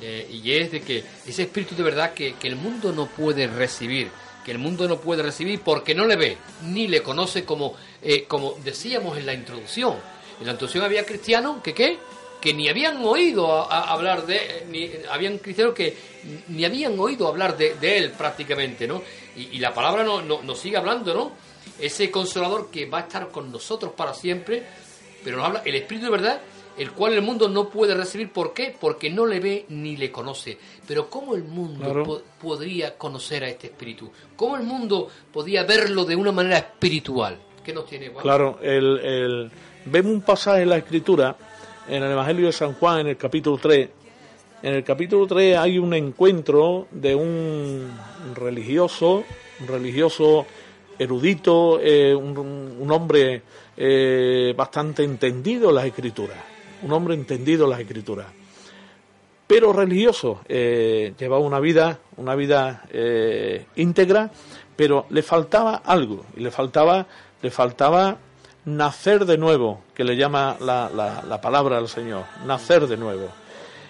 y 0.00 0.52
es 0.52 0.70
de 0.70 0.80
que 0.80 1.02
ese 1.26 1.42
espíritu 1.42 1.74
de 1.74 1.82
verdad 1.82 2.12
que, 2.12 2.36
el 2.42 2.54
mundo 2.54 2.92
no 2.92 3.06
puede 3.06 3.48
recibir, 3.48 4.10
que 4.44 4.52
el 4.52 4.58
mundo 4.58 4.86
no 4.86 5.00
puede 5.00 5.24
recibir 5.24 5.60
porque 5.60 5.92
no 5.92 6.04
le 6.04 6.14
ve, 6.14 6.38
ni 6.62 6.86
le 6.86 7.02
conoce 7.02 7.44
como, 7.44 7.74
como 8.28 8.54
decíamos 8.62 9.18
en 9.18 9.26
la 9.26 9.34
introducción. 9.34 9.96
En 10.38 10.46
la 10.46 10.52
introducción 10.52 10.84
había 10.84 11.04
cristianos 11.04 11.60
que, 11.64 11.74
¿qué? 11.74 11.98
Que 12.40 12.54
ni 12.54 12.68
habían 12.68 13.04
oído 13.04 13.70
hablar 13.70 14.26
de, 14.26 14.64
ni 14.70 14.90
habían 15.10 15.38
cristianos 15.38 15.74
que 15.74 15.96
ni 16.48 16.64
habían 16.64 16.98
oído 16.98 17.28
hablar 17.28 17.56
de, 17.56 17.76
él 17.80 18.12
prácticamente, 18.12 18.86
¿no? 18.86 19.02
Y, 19.36 19.58
la 19.58 19.72
palabra 19.72 20.04
nos 20.04 20.44
no, 20.44 20.54
sigue 20.54 20.76
hablando, 20.76 21.14
¿no? 21.14 21.32
Ese 21.78 22.10
consolador 22.10 22.70
que 22.70 22.86
va 22.86 22.98
a 22.98 23.00
estar 23.02 23.28
con 23.28 23.50
nosotros 23.52 23.92
para 23.92 24.14
siempre, 24.14 24.64
pero 25.22 25.36
nos 25.36 25.46
habla 25.46 25.62
el 25.64 25.74
Espíritu 25.74 26.06
de 26.06 26.12
verdad, 26.12 26.40
el 26.76 26.92
cual 26.92 27.14
el 27.14 27.22
mundo 27.22 27.48
no 27.48 27.68
puede 27.68 27.94
recibir. 27.94 28.32
¿Por 28.32 28.52
qué? 28.52 28.74
Porque 28.78 29.10
no 29.10 29.26
le 29.26 29.40
ve 29.40 29.66
ni 29.68 29.96
le 29.96 30.10
conoce. 30.10 30.58
Pero 30.86 31.10
¿cómo 31.10 31.34
el 31.34 31.44
mundo 31.44 32.22
podría 32.40 32.96
conocer 32.96 33.44
a 33.44 33.48
este 33.48 33.68
Espíritu? 33.68 34.10
¿Cómo 34.36 34.56
el 34.56 34.62
mundo 34.62 35.08
podía 35.32 35.64
verlo 35.64 36.04
de 36.04 36.16
una 36.16 36.32
manera 36.32 36.58
espiritual? 36.58 37.38
¿Qué 37.64 37.72
nos 37.72 37.86
tiene? 37.86 38.12
Claro, 38.12 38.58
el, 38.62 38.98
el... 39.00 39.50
vemos 39.84 40.12
un 40.12 40.22
pasaje 40.22 40.62
en 40.62 40.70
la 40.70 40.78
Escritura 40.78 41.36
en 41.88 42.02
el 42.02 42.12
Evangelio 42.12 42.46
de 42.46 42.52
San 42.52 42.74
Juan, 42.74 43.00
en 43.00 43.06
el 43.08 43.16
capítulo 43.16 43.56
3. 43.56 43.88
En 44.62 44.74
el 44.74 44.84
capítulo 44.84 45.26
3 45.26 45.56
hay 45.56 45.78
un 45.78 45.94
encuentro 45.94 46.86
de 46.90 47.14
un 47.14 47.90
religioso, 48.34 49.24
un 49.60 49.66
religioso 49.66 50.46
erudito, 50.98 51.80
eh, 51.80 52.14
un, 52.14 52.90
hombre 52.90 53.42
eh, 53.76 54.52
bastante 54.56 55.04
entendido 55.04 55.70
en 55.70 55.76
las 55.76 55.86
escrituras, 55.86 56.38
un 56.82 56.92
hombre 56.92 57.14
entendido 57.14 57.64
en 57.64 57.70
las 57.70 57.80
escrituras, 57.80 58.26
pero 59.46 59.72
religioso, 59.72 60.40
eh, 60.48 61.14
llevaba 61.18 61.42
una 61.42 61.60
vida, 61.60 62.00
una 62.16 62.34
vida 62.34 62.84
íntegra, 63.76 64.30
pero 64.76 65.06
le 65.10 65.22
faltaba 65.22 65.76
algo, 65.76 66.26
y 66.36 66.40
le 66.40 66.50
faltaba, 66.50 67.06
le 67.40 67.50
faltaba 67.50 68.18
nacer 68.76 69.24
de 69.24 69.38
nuevo, 69.38 69.80
que 69.94 70.04
le 70.04 70.16
llama 70.16 70.56
la, 70.60 70.90
la, 71.26 71.40
palabra 71.40 71.76
del 71.76 71.88
Señor, 71.88 72.24
nacer 72.44 72.86
de 72.86 72.96
nuevo. 72.96 73.28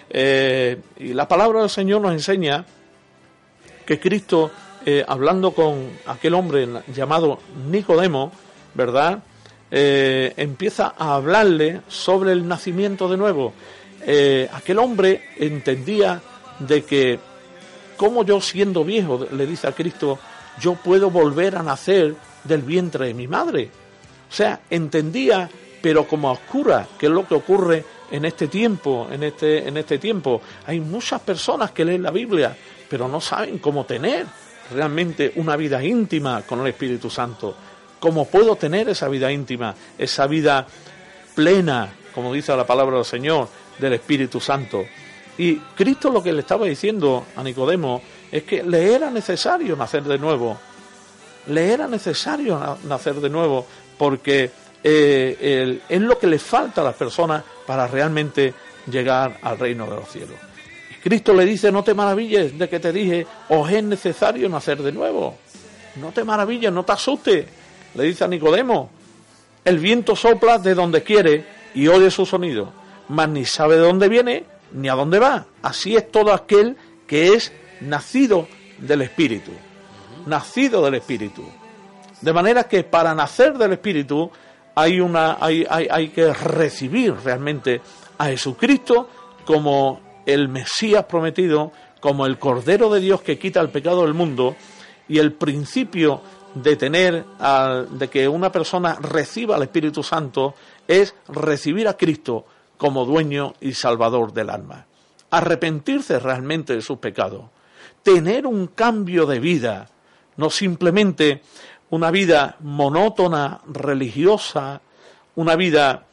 Eh, 0.09 0.79
y 0.97 1.13
la 1.13 1.27
palabra 1.27 1.61
del 1.61 1.69
Señor 1.69 2.01
nos 2.01 2.13
enseña 2.13 2.65
que 3.85 3.99
Cristo, 3.99 4.51
eh, 4.85 5.03
hablando 5.07 5.51
con 5.51 5.89
aquel 6.05 6.33
hombre 6.33 6.67
llamado 6.93 7.39
Nicodemo, 7.69 8.31
¿verdad? 8.73 9.19
Eh, 9.71 10.33
empieza 10.37 10.93
a 10.97 11.15
hablarle 11.15 11.81
sobre 11.87 12.31
el 12.31 12.47
nacimiento 12.47 13.07
de 13.09 13.17
nuevo. 13.17 13.53
aquel 14.53 14.79
hombre 14.79 15.21
entendía 15.37 16.21
de 16.59 16.83
que, 16.83 17.19
como 17.97 18.23
yo 18.23 18.39
siendo 18.41 18.83
viejo, 18.83 19.27
le 19.31 19.45
dice 19.45 19.67
a 19.67 19.73
Cristo, 19.73 20.17
yo 20.59 20.75
puedo 20.75 21.09
volver 21.09 21.55
a 21.57 21.63
nacer 21.63 22.15
del 22.43 22.61
vientre 22.61 23.07
de 23.07 23.13
mi 23.13 23.27
madre. 23.27 23.69
O 24.29 24.33
sea, 24.33 24.61
entendía, 24.69 25.49
pero 25.81 26.07
como 26.07 26.31
oscura, 26.31 26.87
que 26.97 27.07
es 27.07 27.11
lo 27.11 27.27
que 27.27 27.35
ocurre 27.35 27.83
en 28.11 28.25
este 28.25 28.47
tiempo, 28.47 29.07
en 29.11 29.23
este, 29.23 29.67
en 29.67 29.77
este 29.77 29.97
tiempo. 29.97 30.41
Hay 30.65 30.79
muchas 30.79 31.21
personas 31.21 31.71
que 31.71 31.85
leen 31.85 32.03
la 32.03 32.11
Biblia, 32.11 32.55
pero 32.89 33.07
no 33.07 33.21
saben 33.21 33.59
cómo 33.59 33.85
tener 33.85 34.25
realmente 34.71 35.33
una 35.35 35.55
vida 35.55 35.83
íntima 35.83 36.43
con 36.43 36.61
el 36.61 36.67
Espíritu 36.67 37.09
Santo. 37.09 37.55
¿Cómo 37.99 38.25
puedo 38.25 38.55
tener 38.55 38.87
esa 38.89 39.09
vida 39.09 39.31
íntima, 39.31 39.75
esa 39.97 40.27
vida 40.27 40.65
plena, 41.35 41.89
como 42.13 42.33
dice 42.33 42.55
la 42.55 42.65
palabra 42.65 42.97
del 42.97 43.05
Señor, 43.05 43.49
del 43.77 43.93
Espíritu 43.93 44.39
Santo? 44.39 44.85
Y 45.37 45.55
Cristo 45.55 46.09
lo 46.09 46.21
que 46.21 46.33
le 46.33 46.41
estaba 46.41 46.65
diciendo 46.65 47.25
a 47.35 47.43
Nicodemo 47.43 48.01
es 48.31 48.43
que 48.43 48.63
le 48.63 48.93
era 48.93 49.09
necesario 49.09 49.75
nacer 49.75 50.03
de 50.03 50.17
nuevo. 50.17 50.57
Le 51.47 51.73
era 51.73 51.87
necesario 51.87 52.77
nacer 52.83 53.15
de 53.15 53.29
nuevo 53.29 53.65
porque 53.99 54.49
eh, 54.81 55.81
es 55.87 56.01
lo 56.01 56.17
que 56.17 56.25
le 56.25 56.39
falta 56.39 56.81
a 56.81 56.85
las 56.85 56.95
personas 56.95 57.43
para 57.67 57.85
realmente 57.85 58.53
llegar 58.89 59.37
al 59.43 59.59
reino 59.59 59.85
de 59.85 59.95
los 59.97 60.09
cielos. 60.09 60.35
Cristo 61.03 61.33
le 61.33 61.45
dice, 61.45 61.71
no 61.71 61.83
te 61.83 61.93
maravilles 61.93 62.57
de 62.57 62.67
que 62.67 62.79
te 62.79 62.91
dije, 62.91 63.27
os 63.49 63.69
es 63.69 63.83
necesario 63.83 64.49
nacer 64.49 64.81
de 64.81 64.91
nuevo. 64.91 65.37
No 65.97 66.11
te 66.11 66.23
maravilles, 66.23 66.71
no 66.71 66.83
te 66.83 66.93
asustes, 66.93 67.45
le 67.93 68.03
dice 68.03 68.23
a 68.23 68.27
Nicodemo. 68.27 68.89
El 69.65 69.79
viento 69.79 70.15
sopla 70.15 70.57
de 70.57 70.73
donde 70.73 71.03
quiere 71.03 71.45
y 71.75 71.87
oye 71.87 72.09
su 72.09 72.25
sonido, 72.25 72.71
mas 73.09 73.29
ni 73.29 73.45
sabe 73.45 73.75
de 73.75 73.81
dónde 73.81 74.07
viene 74.07 74.45
ni 74.71 74.87
a 74.87 74.93
dónde 74.93 75.19
va. 75.19 75.45
Así 75.61 75.95
es 75.95 76.09
todo 76.09 76.33
aquel 76.33 76.77
que 77.05 77.33
es 77.33 77.51
nacido 77.81 78.47
del 78.77 79.01
Espíritu. 79.01 79.51
Nacido 80.25 80.83
del 80.85 80.95
Espíritu. 80.95 81.43
De 82.21 82.33
manera 82.33 82.65
que 82.65 82.83
para 82.83 83.15
nacer 83.15 83.57
del 83.57 83.73
Espíritu 83.73 84.29
hay, 84.75 84.99
una, 84.99 85.37
hay, 85.39 85.65
hay, 85.69 85.87
hay 85.89 86.09
que 86.09 86.33
recibir 86.33 87.13
realmente 87.23 87.81
a 88.17 88.25
Jesucristo 88.27 89.09
como 89.45 90.01
el 90.25 90.49
Mesías 90.49 91.05
prometido, 91.05 91.71
como 91.99 92.25
el 92.25 92.37
Cordero 92.37 92.89
de 92.89 92.99
Dios 92.99 93.21
que 93.21 93.39
quita 93.39 93.61
el 93.61 93.69
pecado 93.69 94.03
del 94.03 94.13
mundo 94.13 94.55
y 95.07 95.17
el 95.17 95.33
principio 95.33 96.21
de 96.53 96.75
tener, 96.75 97.25
de 97.91 98.07
que 98.07 98.27
una 98.27 98.51
persona 98.51 98.95
reciba 98.95 99.55
al 99.55 99.63
Espíritu 99.63 100.03
Santo 100.03 100.55
es 100.87 101.15
recibir 101.27 101.87
a 101.87 101.97
Cristo 101.97 102.45
como 102.77 103.05
dueño 103.05 103.53
y 103.59 103.73
salvador 103.73 104.33
del 104.33 104.49
alma. 104.49 104.85
Arrepentirse 105.31 106.19
realmente 106.19 106.75
de 106.75 106.81
sus 106.81 106.97
pecados. 106.97 107.45
Tener 108.01 108.47
un 108.47 108.67
cambio 108.67 109.25
de 109.25 109.39
vida, 109.39 109.89
no 110.37 110.49
simplemente 110.49 111.41
una 111.91 112.11
vida 112.11 112.57
monótona, 112.61 113.61
religiosa, 113.67 114.81
una 115.35 115.55
vida, 115.55 116.05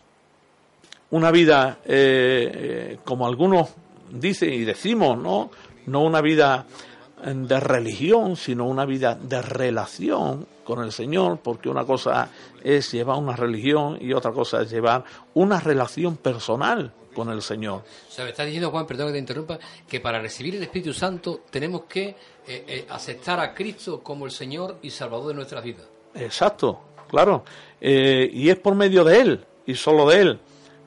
una 1.11 1.31
vida 1.31 1.79
eh, 1.85 2.51
eh, 2.55 2.99
como 3.05 3.27
algunos 3.27 3.71
dicen 4.11 4.53
y 4.53 4.65
decimos, 4.65 5.19
¿no? 5.19 5.51
No 5.87 6.03
una 6.03 6.21
vida 6.21 6.67
de 7.25 7.61
religión, 7.61 8.37
sino 8.37 8.67
una 8.67 8.85
vida 8.85 9.15
de 9.15 9.41
relación 9.41 10.47
con 10.65 10.83
el 10.83 10.93
Señor, 10.93 11.39
porque 11.43 11.69
una 11.69 11.85
cosa 11.85 12.29
es 12.63 12.93
llevar 12.93 13.19
una 13.19 13.35
religión 13.35 13.99
y 14.01 14.13
otra 14.13 14.33
cosa 14.33 14.63
es 14.63 14.71
llevar 14.71 15.05
una 15.35 15.61
relación 15.61 16.17
personal 16.17 16.93
con 17.15 17.31
el 17.31 17.41
Señor. 17.41 17.83
O 18.09 18.13
sea, 18.13 18.25
me 18.25 18.31
está 18.31 18.45
diciendo, 18.45 18.71
Juan, 18.71 18.87
perdón 18.87 19.07
que 19.07 19.15
te 19.15 19.19
interrumpa, 19.19 19.59
que 19.89 20.01
para 20.01 20.21
recibir 20.21 20.57
el 20.57 20.63
Espíritu 20.63 20.93
Santo 20.93 21.41
tenemos 21.51 21.85
que 21.85 22.09
eh, 22.09 22.17
eh, 22.47 22.87
aceptar 22.91 23.41
a 23.41 23.55
Cristo 23.55 24.03
como 24.03 24.27
el 24.27 24.31
Señor 24.31 24.79
y 24.83 24.91
Salvador 24.91 25.29
de 25.29 25.35
nuestras 25.35 25.65
vidas. 25.65 25.87
Exacto, 26.15 26.81
claro. 27.09 27.43
Eh, 27.81 28.29
y 28.31 28.51
es 28.51 28.57
por 28.57 28.75
medio 28.75 29.03
de 29.03 29.21
Él 29.21 29.47
y 29.65 29.75
solo 29.75 30.07
de 30.11 30.21
Él. 30.21 30.41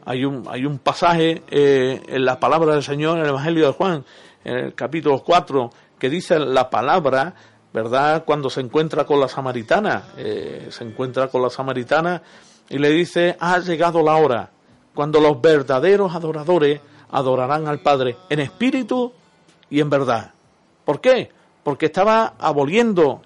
Hay 0.05 0.23
un, 0.23 0.45
hay 0.47 0.65
un 0.65 0.77
pasaje 0.77 1.43
en 1.49 2.25
la 2.25 2.39
palabra 2.39 2.73
del 2.73 2.83
Señor 2.83 3.17
en 3.17 3.23
el 3.23 3.29
Evangelio 3.29 3.67
de 3.67 3.73
Juan, 3.73 4.05
en 4.43 4.57
el 4.57 4.73
capítulo 4.73 5.21
4, 5.23 5.71
que 5.99 6.09
dice 6.09 6.39
la 6.39 6.69
palabra, 6.69 7.35
¿verdad? 7.73 8.23
Cuando 8.25 8.49
se 8.49 8.61
encuentra 8.61 9.05
con 9.05 9.19
la 9.19 9.27
samaritana, 9.27 10.13
eh, 10.17 10.67
se 10.71 10.83
encuentra 10.83 11.27
con 11.27 11.41
la 11.41 11.49
samaritana 11.49 12.21
y 12.69 12.77
le 12.79 12.89
dice, 12.89 13.35
ha 13.39 13.59
llegado 13.59 14.01
la 14.01 14.15
hora, 14.15 14.49
cuando 14.95 15.19
los 15.19 15.39
verdaderos 15.41 16.15
adoradores 16.15 16.81
adorarán 17.11 17.67
al 17.67 17.79
Padre 17.79 18.17
en 18.29 18.39
espíritu 18.39 19.11
y 19.69 19.79
en 19.79 19.89
verdad. 19.89 20.33
¿Por 20.85 21.01
qué? 21.01 21.31
Porque 21.63 21.87
estaba 21.87 22.33
aboliendo 22.39 23.21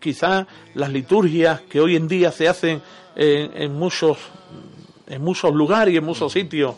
quizás 0.00 0.46
las 0.74 0.90
liturgias 0.90 1.62
que 1.62 1.80
hoy 1.80 1.96
en 1.96 2.08
día 2.08 2.32
se 2.32 2.48
hacen 2.48 2.82
en, 3.14 3.72
muchos, 3.74 4.18
en 5.06 5.22
muchos 5.22 5.54
lugares 5.54 5.94
y 5.94 5.96
en 5.96 6.04
muchos 6.04 6.32
sitios. 6.32 6.74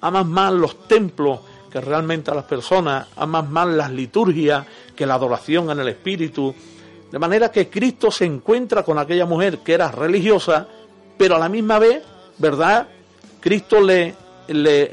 Aman 0.00 0.30
más 0.30 0.52
los 0.52 0.88
templos 0.88 1.40
que 1.72 1.80
realmente 1.80 2.30
a 2.30 2.34
las 2.34 2.44
personas 2.44 3.08
aman 3.16 3.50
más 3.50 3.66
las 3.66 3.90
liturgias 3.90 4.66
que 4.94 5.06
la 5.06 5.14
adoración 5.14 5.70
en 5.70 5.80
el 5.80 5.88
Espíritu. 5.88 6.54
De 7.10 7.18
manera 7.18 7.50
que 7.50 7.70
Cristo 7.70 8.10
se 8.10 8.26
encuentra 8.26 8.82
con 8.82 8.98
aquella 8.98 9.24
mujer 9.24 9.58
que 9.58 9.72
era 9.72 9.90
religiosa, 9.90 10.66
pero 11.16 11.36
a 11.36 11.38
la 11.38 11.48
misma 11.48 11.78
vez, 11.78 12.02
¿verdad? 12.36 12.88
Cristo 13.40 13.80
le, 13.80 14.14
le, 14.48 14.90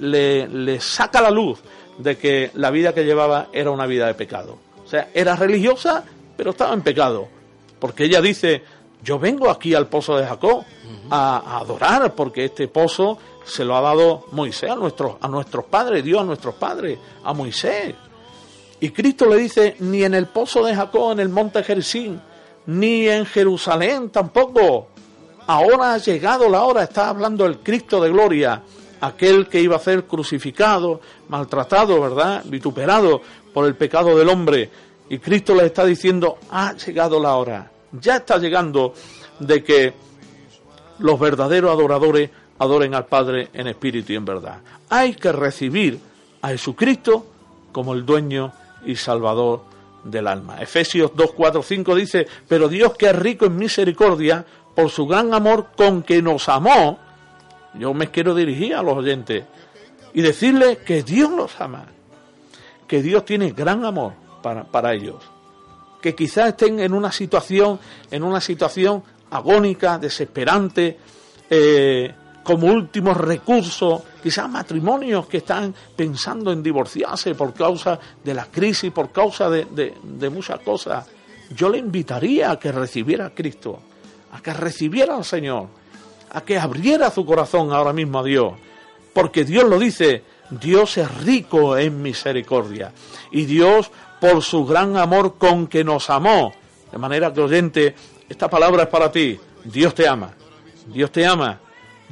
le, 0.48 0.80
saca 0.80 1.22
la 1.22 1.32
luz 1.32 1.60
de 1.98 2.18
que 2.18 2.52
la 2.54 2.72
vida 2.72 2.94
que 2.94 3.04
llevaba 3.04 3.50
era 3.52 3.72
una 3.72 3.86
vida 3.86 4.08
de 4.08 4.14
pecado. 4.14 4.58
O 4.84 4.88
sea, 4.88 5.10
era 5.14 5.36
religiosa, 5.36 6.04
pero 6.38 6.52
estaba 6.52 6.74
en 6.74 6.82
pecado. 6.82 7.28
Porque 7.78 8.06
ella 8.06 8.22
dice, 8.22 8.64
yo 9.04 9.20
vengo 9.20 9.50
aquí 9.50 9.74
al 9.74 9.88
pozo 9.88 10.18
de 10.18 10.26
Jacob 10.26 10.64
a, 11.10 11.60
adorar, 11.60 12.16
porque 12.16 12.46
este 12.46 12.68
pozo 12.70 13.18
se 13.50 13.66
lo 13.66 13.76
ha 13.76 13.82
dado 13.82 14.26
Moisés 14.32 14.70
a 14.70 14.76
nuestros, 14.76 15.16
a 15.20 15.28
nuestros 15.28 15.66
padres, 15.66 16.04
Dios 16.04 16.22
a 16.22 16.24
nuestros 16.24 16.56
padres, 16.56 16.98
a 17.24 17.34
Moisés. 17.34 17.96
Y 18.80 18.92
Cristo 18.92 19.26
le 19.26 19.38
dice, 19.38 19.76
ni 19.80 20.04
en 20.04 20.14
el 20.14 20.28
pozo 20.28 20.64
de 20.64 20.76
Jacob, 20.76 21.12
en 21.12 21.20
el 21.20 21.30
monte 21.30 21.64
Jericín, 21.64 22.22
ni 22.68 23.08
en 23.08 23.26
Jerusalén 23.26 24.10
tampoco. 24.10 24.88
Ahora 25.48 25.96
ha 25.96 25.98
llegado 25.98 26.48
la 26.48 26.64
hora, 26.64 26.84
está 26.84 27.10
hablando 27.10 27.46
el 27.46 27.60
Cristo 27.60 28.00
de 28.02 28.10
gloria, 28.10 28.62
aquel 29.02 29.48
que 29.48 29.60
iba 29.60 29.76
a 29.76 29.80
ser 29.80 30.06
crucificado, 30.06 31.02
maltratado, 31.28 32.00
¿verdad? 32.00 32.44
Vituperado 32.46 33.22
por 33.54 33.66
el 33.66 33.76
pecado 33.76 34.18
del 34.18 34.30
hombre. 34.30 34.70
Y 35.10 35.18
Cristo 35.18 35.56
le 35.56 35.66
está 35.66 35.86
diciendo, 35.86 36.38
ha 36.52 36.74
llegado 36.74 37.20
la 37.20 37.36
hora, 37.36 37.72
ya 37.92 38.18
está 38.18 38.38
llegando 38.38 38.94
de 39.40 39.64
que 39.64 39.94
los 41.00 41.20
verdaderos 41.20 41.72
adoradores 41.72 42.30
adoren 42.60 42.94
al 42.94 43.06
Padre 43.06 43.50
en 43.54 43.68
espíritu 43.68 44.14
y 44.14 44.16
en 44.18 44.26
verdad. 44.26 44.60
Hay 44.90 45.16
que 45.16 45.32
recibir 45.32 46.00
a 46.42 46.50
Jesucristo 46.50 47.26
como 47.72 47.94
el 47.94 48.06
dueño 48.06 48.52
y 48.86 48.96
salvador 48.96 49.64
del 50.04 50.28
alma. 50.28 50.62
Efesios 50.62 51.12
2, 51.16 51.32
4, 51.32 51.64
5 51.64 51.96
dice, 51.96 52.28
pero 52.48 52.68
Dios 52.68 52.96
que 52.96 53.08
es 53.08 53.16
rico 53.16 53.46
en 53.46 53.58
misericordia, 53.58 54.46
por 54.76 54.90
su 54.90 55.06
gran 55.08 55.34
amor 55.34 55.70
con 55.76 56.04
que 56.04 56.22
nos 56.22 56.48
amó, 56.48 57.00
yo 57.74 57.94
me 57.94 58.10
quiero 58.12 58.34
dirigir 58.34 58.76
a 58.76 58.82
los 58.82 58.98
oyentes 58.98 59.44
y 60.14 60.22
decirles 60.22 60.80
que 60.80 61.04
Dios 61.04 61.30
los 61.32 61.60
ama, 61.60 61.86
que 62.88 63.02
Dios 63.02 63.26
tiene 63.26 63.52
gran 63.52 63.84
amor 63.86 64.14
para, 64.42 64.64
para 64.64 64.94
ellos, 64.94 65.18
que 66.02 66.16
quizás 66.16 66.50
estén 66.50 66.80
en 66.80 66.94
una 66.94 67.12
situación, 67.12 67.80
en 68.10 68.24
una 68.24 68.40
situación 68.40 69.04
agónica, 69.30 69.98
desesperante, 69.98 70.98
eh, 71.50 72.14
como 72.50 72.66
último 72.66 73.14
recurso, 73.14 74.04
quizás 74.24 74.50
matrimonios 74.50 75.28
que 75.28 75.38
están 75.38 75.72
pensando 75.96 76.52
en 76.52 76.64
divorciarse 76.64 77.36
por 77.36 77.54
causa 77.54 78.00
de 78.24 78.34
la 78.34 78.46
crisis, 78.46 78.92
por 78.92 79.12
causa 79.12 79.52
de, 79.52 79.94
muchas 80.32 80.60
cosas. 80.62 81.06
Yo 81.56 81.70
le 81.70 81.78
invitaría 81.78 82.50
a 82.50 82.58
que 82.58 82.72
recibiera 82.72 83.28
a 83.28 83.36
Cristo, 83.36 83.80
a 84.32 84.42
que 84.42 84.52
recibiera 84.52 85.16
al 85.16 85.26
Señor, 85.26 85.68
a 86.32 86.42
que 86.42 86.58
abriera 86.58 87.12
su 87.12 87.24
corazón 87.24 87.72
ahora 87.72 87.94
mismo 87.94 88.18
a 88.18 88.24
Dios, 88.24 88.54
porque 89.14 89.46
Dios 89.46 89.66
lo 89.66 89.78
dice, 89.78 90.24
Dios 90.50 90.98
es 90.98 91.24
rico 91.24 91.78
en 91.78 92.02
misericordia 92.02 92.92
y 93.30 93.46
Dios 93.46 93.92
por 94.20 94.42
su 94.42 94.66
gran 94.66 94.98
amor 94.98 95.36
con 95.38 95.68
que 95.68 95.84
nos 95.84 96.10
amó. 96.10 96.52
De 96.92 96.98
manera 96.98 97.32
que 97.32 97.42
oyente, 97.42 97.96
esta 98.28 98.50
palabra 98.50 98.84
es 98.84 98.90
para 98.90 99.12
ti. 99.12 99.40
Dios 99.66 99.94
te 99.94 100.08
ama. 100.08 100.32
Dios 100.88 101.12
te 101.12 101.28
ama 101.28 101.60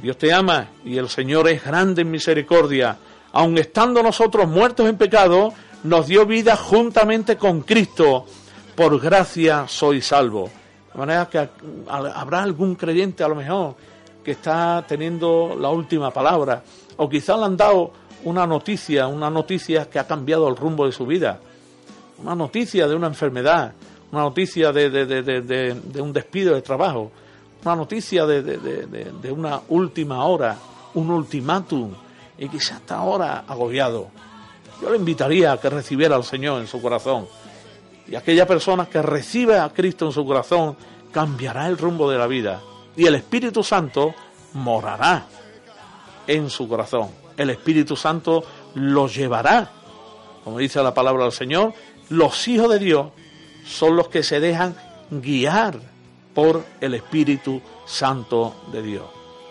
Dios 0.00 0.16
te 0.16 0.32
ama 0.32 0.68
y 0.84 0.96
el 0.96 1.08
Señor 1.08 1.48
es 1.48 1.64
grande 1.64 2.02
en 2.02 2.10
misericordia. 2.10 2.96
Aun 3.32 3.58
estando 3.58 4.02
nosotros 4.02 4.48
muertos 4.48 4.88
en 4.88 4.96
pecado, 4.96 5.52
nos 5.84 6.06
dio 6.06 6.24
vida 6.24 6.56
juntamente 6.56 7.36
con 7.36 7.62
Cristo. 7.62 8.24
Por 8.76 9.00
gracia 9.00 9.66
soy 9.66 10.00
salvo. 10.00 10.50
De 10.92 10.98
manera 10.98 11.28
que 11.28 11.48
habrá 11.88 12.42
algún 12.42 12.76
creyente 12.76 13.24
a 13.24 13.28
lo 13.28 13.34
mejor 13.34 13.74
que 14.24 14.32
está 14.32 14.84
teniendo 14.86 15.56
la 15.58 15.70
última 15.70 16.12
palabra. 16.12 16.62
O 16.96 17.08
quizás 17.08 17.38
le 17.38 17.44
han 17.44 17.56
dado 17.56 17.92
una 18.24 18.46
noticia, 18.46 19.08
una 19.08 19.30
noticia 19.30 19.90
que 19.90 19.98
ha 19.98 20.06
cambiado 20.06 20.48
el 20.48 20.56
rumbo 20.56 20.86
de 20.86 20.92
su 20.92 21.06
vida. 21.06 21.40
Una 22.22 22.36
noticia 22.36 22.86
de 22.86 22.94
una 22.94 23.08
enfermedad, 23.08 23.72
una 24.12 24.22
noticia 24.22 24.72
de, 24.72 24.90
de 24.90 26.00
un 26.00 26.12
despido 26.12 26.54
de 26.54 26.62
trabajo 26.62 27.10
una 27.64 27.76
noticia 27.76 28.26
de, 28.26 29.32
una 29.32 29.60
última 29.68 30.24
hora, 30.24 30.56
un 30.94 31.10
ultimátum, 31.10 31.92
y 32.38 32.48
quizás 32.48 32.72
hasta 32.72 32.96
ahora 32.96 33.44
agobiado. 33.46 34.08
Yo 34.80 34.90
le 34.90 34.96
invitaría 34.96 35.52
a 35.52 35.60
que 35.60 35.68
recibiera 35.68 36.16
al 36.16 36.24
Señor 36.24 36.60
en 36.60 36.68
su 36.68 36.80
corazón. 36.80 37.26
Y 38.06 38.14
aquella 38.14 38.46
persona 38.46 38.86
que 38.86 39.02
recibe 39.02 39.58
a 39.58 39.68
Cristo 39.70 40.06
en 40.06 40.12
su 40.12 40.24
corazón 40.24 40.76
cambiará 41.12 41.66
el 41.66 41.76
rumbo 41.76 42.10
de 42.10 42.18
la 42.18 42.26
vida. 42.26 42.60
Y 42.96 43.06
el 43.06 43.16
Espíritu 43.16 43.62
Santo 43.62 44.14
morará 44.54 45.26
en 46.26 46.48
su 46.48 46.68
corazón. 46.68 47.08
El 47.36 47.50
Espíritu 47.50 47.96
Santo 47.96 48.44
lo 48.74 49.08
llevará. 49.08 49.70
Como 50.44 50.58
dice 50.58 50.82
la 50.82 50.94
palabra 50.94 51.24
del 51.24 51.32
Señor, 51.32 51.74
los 52.08 52.46
hijos 52.48 52.70
de 52.70 52.78
Dios 52.78 53.08
son 53.66 53.96
los 53.96 54.08
que 54.08 54.22
se 54.22 54.40
dejan 54.40 54.76
guiar 55.10 55.80
por 56.34 56.64
el 56.80 56.94
Espíritu 56.94 57.60
Santo 57.86 58.54
de 58.72 58.82
Dios. 58.82 59.04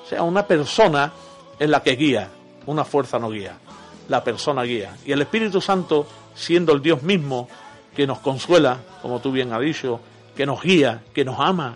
O 0.05 0.07
sea, 0.07 0.23
una 0.23 0.45
persona 0.45 1.11
es 1.59 1.69
la 1.69 1.83
que 1.83 1.95
guía, 1.95 2.29
una 2.65 2.85
fuerza 2.85 3.19
no 3.19 3.29
guía, 3.29 3.57
la 4.07 4.23
persona 4.23 4.63
guía. 4.63 4.95
Y 5.05 5.11
el 5.11 5.21
Espíritu 5.21 5.59
Santo, 5.59 6.07
siendo 6.35 6.73
el 6.73 6.81
Dios 6.81 7.03
mismo 7.03 7.49
que 7.95 8.07
nos 8.07 8.19
consuela, 8.19 8.79
como 9.01 9.19
tú 9.19 9.31
bien 9.31 9.51
has 9.51 9.61
dicho, 9.61 9.99
que 10.35 10.45
nos 10.45 10.61
guía, 10.61 11.01
que 11.13 11.25
nos 11.25 11.39
ama, 11.39 11.75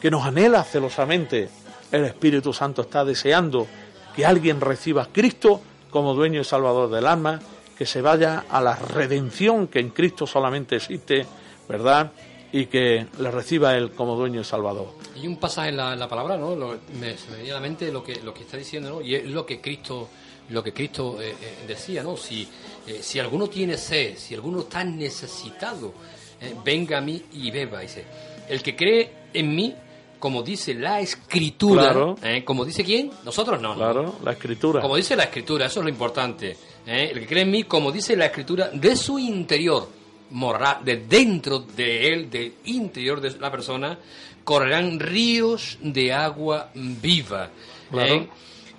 que 0.00 0.10
nos 0.10 0.24
anhela 0.24 0.62
celosamente, 0.64 1.50
el 1.90 2.04
Espíritu 2.04 2.52
Santo 2.52 2.82
está 2.82 3.04
deseando 3.04 3.66
que 4.14 4.24
alguien 4.24 4.60
reciba 4.60 5.02
a 5.02 5.06
Cristo 5.06 5.60
como 5.90 6.14
dueño 6.14 6.40
y 6.40 6.44
salvador 6.44 6.88
del 6.90 7.06
alma, 7.06 7.40
que 7.76 7.86
se 7.86 8.00
vaya 8.00 8.44
a 8.48 8.60
la 8.60 8.76
redención 8.76 9.66
que 9.66 9.80
en 9.80 9.90
Cristo 9.90 10.26
solamente 10.26 10.76
existe, 10.76 11.26
¿verdad? 11.68 12.12
Y 12.52 12.66
que 12.66 13.06
le 13.18 13.30
reciba 13.30 13.76
él 13.76 13.92
como 13.92 14.16
dueño 14.16 14.40
y 14.40 14.44
salvador. 14.44 14.88
Hay 15.14 15.26
un 15.26 15.36
pasaje 15.36 15.68
en 15.70 15.76
la, 15.76 15.94
la 15.96 16.08
palabra, 16.08 16.36
¿no? 16.36 16.56
Lo- 16.56 16.78
me, 17.00 17.16
se 17.16 17.30
me 17.30 17.36
viene 17.38 17.50
a 17.52 17.54
la 17.54 17.60
mente 17.60 17.90
lo 17.92 18.02
que, 18.02 18.16
lo 18.22 18.34
que 18.34 18.42
está 18.42 18.56
diciendo, 18.56 18.90
¿no? 18.90 19.00
Y 19.00 19.14
es 19.14 19.24
lo 19.26 19.46
que 19.46 19.60
Cristo, 19.60 20.08
lo 20.48 20.62
que 20.62 20.72
Cristo 20.72 21.20
eh, 21.22 21.30
eh, 21.40 21.54
decía, 21.68 22.02
¿no? 22.02 22.16
Si, 22.16 22.46
eh, 22.86 22.98
si 23.02 23.18
alguno 23.20 23.46
tiene 23.48 23.76
sed, 23.76 24.16
si 24.16 24.34
alguno 24.34 24.60
está 24.60 24.82
necesitado, 24.84 25.92
eh, 26.40 26.54
venga 26.64 26.98
a 26.98 27.00
mí 27.00 27.22
y 27.32 27.50
beba. 27.50 27.80
Dice, 27.80 28.04
el 28.48 28.62
que 28.62 28.74
cree 28.74 29.12
en 29.32 29.54
mí, 29.54 29.74
como 30.18 30.42
dice 30.42 30.74
la 30.74 31.00
Escritura, 31.00 31.82
Claro. 31.84 32.16
¿eh? 32.22 32.44
como 32.44 32.64
dice 32.64 32.82
quién, 32.84 33.10
nosotros 33.24 33.60
no, 33.60 33.70
¿no? 33.70 33.76
Claro, 33.76 34.14
la 34.24 34.32
escritura. 34.32 34.80
Como 34.82 34.96
dice 34.96 35.14
la 35.16 35.24
escritura, 35.24 35.66
eso 35.66 35.80
es 35.80 35.84
lo 35.84 35.90
importante. 35.90 36.56
¿eh? 36.86 37.10
El 37.12 37.20
que 37.20 37.26
cree 37.26 37.42
en 37.42 37.50
mí, 37.50 37.62
como 37.64 37.92
dice 37.92 38.16
la 38.16 38.26
escritura, 38.26 38.70
de 38.72 38.96
su 38.96 39.18
interior, 39.18 39.88
morará, 40.30 40.80
de 40.84 40.96
dentro 40.96 41.60
de 41.60 42.12
él, 42.12 42.30
del 42.30 42.54
interior 42.64 43.20
de 43.20 43.30
la 43.38 43.50
persona, 43.50 43.98
correrán 44.44 44.98
ríos 44.98 45.78
de 45.80 46.12
agua 46.12 46.70
viva. 46.74 47.50
¿eh? 47.92 48.28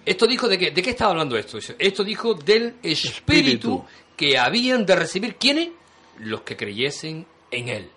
Esto 0.06 0.26
dijo 0.26 0.48
de 0.48 0.58
qué, 0.58 0.72
de 0.72 0.82
qué 0.82 0.90
estaba 0.92 1.12
hablando 1.12 1.38
esto. 1.38 1.60
Esto 1.78 2.04
dijo 2.04 2.34
del 2.34 2.76
espíritu, 2.82 3.10
Espíritu. 3.18 3.86
que 4.18 4.38
habían 4.38 4.86
de 4.86 4.96
recibir 4.96 5.36
quiénes? 5.36 5.70
Los 6.20 6.42
que 6.42 6.58
creyesen 6.58 7.26
en 7.52 7.70
él. 7.70 7.90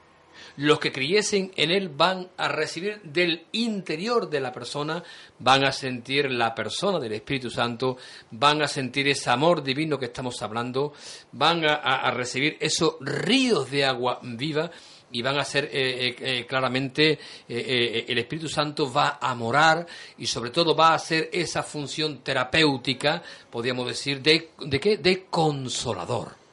Los 0.57 0.79
que 0.79 0.93
creyesen 0.93 1.51
en 1.57 1.73
Él 1.73 1.89
van 1.89 2.29
a 2.37 2.47
recibir 2.47 3.01
del 3.03 3.47
interior 3.53 4.31
de 4.31 4.41
la 4.41 4.53
persona, 4.53 5.03
van 5.41 5.65
a 5.65 5.73
sentir 5.73 6.31
la 6.31 6.55
persona 6.55 7.01
del 7.01 7.13
Espíritu 7.13 7.51
Santo, 7.51 7.97
van 8.31 8.63
a 8.63 8.69
sentir 8.69 9.09
ese 9.09 9.31
amor 9.31 9.65
divino 9.65 9.99
que 9.99 10.07
estamos 10.07 10.41
hablando, 10.43 10.93
van 11.33 11.65
a, 11.65 12.11
recibir 12.13 12.57
esos 12.61 12.97
ríos 13.01 13.69
de 13.69 13.85
agua 13.85 14.21
viva 14.23 14.71
y 15.11 15.23
van 15.23 15.39
a 15.39 15.45
ser 15.45 15.65
eh, 15.67 15.71
eh, 15.73 16.17
eh, 16.21 16.47
claramente 16.47 17.19
eh, 17.49 18.05
el 18.09 18.19
Espíritu 18.19 18.49
Santo 18.49 18.93
va 18.93 19.19
a 19.21 19.35
morar 19.35 19.87
y 20.19 20.27
sobre 20.27 20.51
todo 20.51 20.77
va 20.77 20.91
a 20.91 20.95
hacer 20.95 21.31
esa 21.33 21.65
función 21.65 22.19
terapéutica, 22.19 23.23
podríamos 23.51 23.89
decir, 23.89 24.23
de, 24.23 24.51
de 24.61 24.81
qué? 24.81 24.99
De 24.99 25.27
consolador 25.27 26.44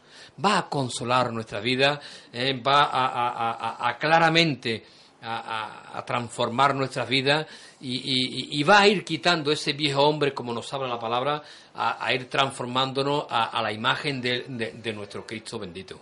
va 0.43 0.57
a 0.57 0.69
consolar 0.69 1.31
nuestra 1.31 1.59
vida, 1.59 1.99
eh, 2.31 2.59
va 2.61 2.89
a, 2.91 3.97
claramente 3.97 4.83
a, 5.21 6.03
transformar 6.05 6.73
nuestras 6.75 7.07
vidas 7.07 7.45
y, 7.79 8.63
va 8.63 8.81
a 8.81 8.87
ir 8.87 9.03
quitando 9.03 9.51
ese 9.51 9.73
viejo 9.73 10.01
hombre, 10.03 10.33
como 10.33 10.53
nos 10.53 10.73
habla 10.73 10.87
la 10.87 10.99
palabra, 10.99 11.43
a, 11.75 12.13
ir 12.13 12.29
transformándonos 12.29 13.25
a, 13.29 13.61
la 13.61 13.71
imagen 13.71 14.21
de 14.21 14.93
nuestro 14.93 15.25
Cristo 15.25 15.59
bendito. 15.59 15.99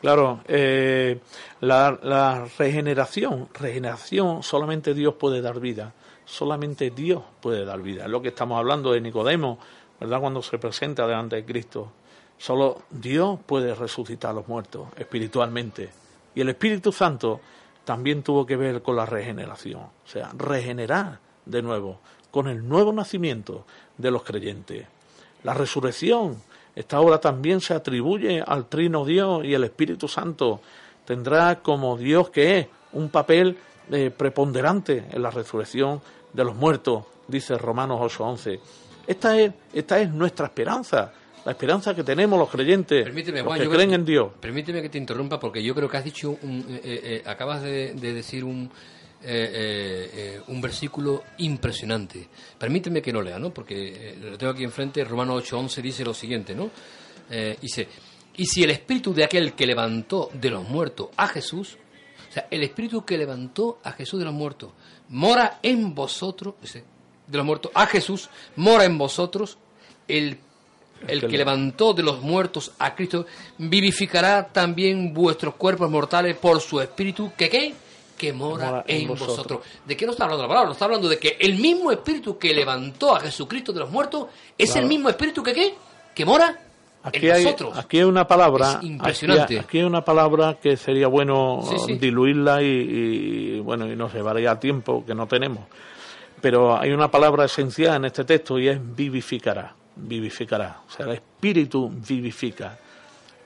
Claro, 0.00 0.40
eh, 0.48 1.20
la, 1.60 1.98
la 2.02 2.46
regeneración, 2.56 3.50
regeneración 3.52 4.42
solamente 4.42 4.94
Dios 4.94 5.16
puede 5.16 5.42
dar 5.42 5.60
vida, 5.60 5.92
solamente 6.24 6.88
Dios 6.88 7.22
puede 7.42 7.66
dar 7.66 7.82
vida. 7.82 8.04
Es 8.04 8.10
lo 8.10 8.22
que 8.22 8.28
estamos 8.28 8.58
hablando 8.58 8.92
de 8.92 9.02
Nicodemo, 9.02 9.58
¿verdad? 10.00 10.20
Cuando 10.20 10.40
se 10.40 10.56
presenta 10.56 11.06
delante 11.06 11.36
de 11.36 11.44
Cristo. 11.44 11.92
Solo 12.40 12.78
Dios 12.88 13.38
puede 13.44 13.74
resucitar 13.74 14.30
a 14.30 14.34
los 14.34 14.48
muertos 14.48 14.88
espiritualmente. 14.96 15.90
Y 16.34 16.40
el 16.40 16.48
Espíritu 16.48 16.90
Santo 16.90 17.38
también 17.84 18.22
tuvo 18.22 18.46
que 18.46 18.56
ver 18.56 18.80
con 18.80 18.96
la 18.96 19.04
regeneración, 19.04 19.82
o 19.82 20.08
sea, 20.08 20.30
regenerar 20.38 21.18
de 21.44 21.60
nuevo, 21.60 22.00
con 22.30 22.48
el 22.48 22.66
nuevo 22.66 22.94
nacimiento 22.94 23.66
de 23.98 24.10
los 24.10 24.22
creyentes. 24.22 24.86
La 25.42 25.52
resurrección, 25.52 26.40
esta 26.74 26.98
obra 27.00 27.20
también 27.20 27.60
se 27.60 27.74
atribuye 27.74 28.40
al 28.40 28.70
Trino 28.70 29.04
Dios 29.04 29.44
y 29.44 29.52
el 29.52 29.64
Espíritu 29.64 30.08
Santo 30.08 30.62
tendrá 31.04 31.60
como 31.60 31.98
Dios 31.98 32.30
que 32.30 32.58
es 32.58 32.66
un 32.94 33.10
papel 33.10 33.58
eh, 33.90 34.10
preponderante 34.16 35.04
en 35.10 35.22
la 35.22 35.30
resurrección 35.30 36.00
de 36.32 36.44
los 36.44 36.56
muertos, 36.56 37.04
dice 37.28 37.58
Romanos 37.58 38.00
8:11. 38.00 38.60
Esta 39.06 39.38
es, 39.38 39.52
esta 39.74 40.00
es 40.00 40.10
nuestra 40.10 40.46
esperanza, 40.46 41.12
la 41.44 41.52
esperanza 41.52 41.94
que 41.94 42.04
tenemos 42.04 42.38
los 42.38 42.50
creyentes, 42.50 43.04
Permíteme, 43.04 43.42
los 43.42 43.58
que 43.58 43.68
creen 43.68 43.94
en 43.94 44.04
Dios. 44.04 44.32
Permíteme 44.40 44.82
que 44.82 44.88
te 44.88 44.98
interrumpa 44.98 45.40
porque 45.40 45.62
yo 45.62 45.74
creo 45.74 45.88
que 45.88 45.96
has 45.96 46.04
dicho, 46.04 46.36
un, 46.42 46.60
eh, 46.68 46.80
eh, 46.82 47.00
eh, 47.04 47.22
acabas 47.26 47.62
de, 47.62 47.94
de 47.94 48.12
decir 48.12 48.44
un, 48.44 48.70
eh, 49.22 50.40
un 50.48 50.60
versículo 50.60 51.24
impresionante. 51.38 52.28
Permíteme 52.58 53.00
que 53.00 53.12
lo 53.12 53.22
lea, 53.22 53.38
¿no? 53.38 53.52
Porque 53.52 54.16
lo 54.20 54.36
tengo 54.36 54.52
aquí 54.52 54.64
enfrente, 54.64 55.04
Romanos 55.04 55.50
8:11 55.50 55.82
dice 55.82 56.04
lo 56.04 56.14
siguiente, 56.14 56.54
¿no? 56.54 56.70
Dice, 57.60 57.86
y 58.36 58.46
si 58.46 58.64
el 58.64 58.70
espíritu 58.70 59.14
de 59.14 59.24
aquel 59.24 59.52
que 59.54 59.66
levantó 59.66 60.30
de 60.32 60.50
los 60.50 60.68
muertos 60.68 61.10
a 61.16 61.28
Jesús, 61.28 61.78
o 62.28 62.32
sea, 62.32 62.48
el 62.50 62.62
espíritu 62.62 63.04
que 63.04 63.16
levantó 63.16 63.78
a 63.84 63.92
Jesús 63.92 64.18
de 64.18 64.24
los 64.24 64.34
muertos, 64.34 64.72
mora 65.08 65.60
en 65.62 65.94
vosotros, 65.94 66.54
dice, 66.60 66.84
de 67.26 67.36
los 67.38 67.46
muertos 67.46 67.70
a 67.74 67.86
Jesús, 67.86 68.28
mora 68.56 68.84
en 68.84 68.98
vosotros, 68.98 69.58
el 70.08 70.38
el 71.08 71.20
que 71.20 71.26
que 71.26 71.32
le- 71.32 71.38
levantó 71.38 71.92
de 71.94 72.02
los 72.02 72.20
muertos 72.20 72.72
a 72.78 72.94
Cristo 72.94 73.26
vivificará 73.58 74.48
también 74.48 75.12
vuestros 75.14 75.54
cuerpos 75.54 75.90
mortales 75.90 76.36
por 76.36 76.60
su 76.60 76.80
espíritu 76.80 77.32
que 77.36 77.48
qué 77.48 77.74
que 78.18 78.34
mora, 78.34 78.66
Mora 78.66 78.84
en, 78.86 79.02
en 79.02 79.08
vosotros. 79.08 79.36
vosotros. 79.36 79.60
¿De 79.86 79.96
qué 79.96 80.04
nos 80.04 80.12
está 80.14 80.24
hablando 80.24 80.42
la 80.42 80.48
palabra? 80.48 80.68
Nos 80.68 80.76
está 80.76 80.84
hablando 80.84 81.08
de 81.08 81.18
que 81.18 81.38
el 81.40 81.54
mismo 81.56 81.90
espíritu 81.90 82.36
que 82.36 82.52
levantó 82.52 83.16
a 83.16 83.20
Jesucristo 83.20 83.72
de 83.72 83.80
los 83.80 83.90
muertos 83.90 84.26
es 84.58 84.72
Claro. 84.72 84.82
el 84.82 84.88
mismo 84.90 85.08
espíritu 85.08 85.42
que 85.42 85.54
qué 85.54 85.74
que 86.14 86.24
mora 86.26 86.54
Aquí 87.02 87.26
en 87.26 87.32
hay, 87.32 87.44
nosotros. 87.44 87.78
aquí 87.78 87.96
hay 87.96 88.04
una 88.04 88.26
palabra, 88.26 88.72
Es 88.82 88.84
impresionante. 88.86 89.42
Aquí, 89.44 89.56
aquí 89.56 89.78
hay 89.78 89.84
una 89.84 90.04
palabra 90.04 90.58
que 90.62 90.76
sería 90.76 91.06
bueno 91.06 91.62
Sí, 91.66 91.76
sí. 91.86 91.94
diluirla 91.94 92.62
y, 92.62 92.66
y, 92.66 93.60
bueno 93.60 93.90
y 93.90 93.96
nos 93.96 94.12
llevaría 94.12 94.60
tiempo 94.60 95.02
que 95.06 95.14
no 95.14 95.26
tenemos. 95.26 95.64
Pero 96.42 96.78
hay 96.78 96.90
una 96.90 97.10
palabra 97.10 97.46
esencial 97.46 97.96
en 97.96 98.04
este 98.04 98.24
texto 98.24 98.58
y 98.58 98.68
es 98.68 98.78
vivificará, 98.96 99.74
vivificará. 99.96 100.80
O 100.88 100.90
sea, 100.90 101.06
el 101.06 101.12
espíritu 101.12 101.90
vivifica. 101.90 102.78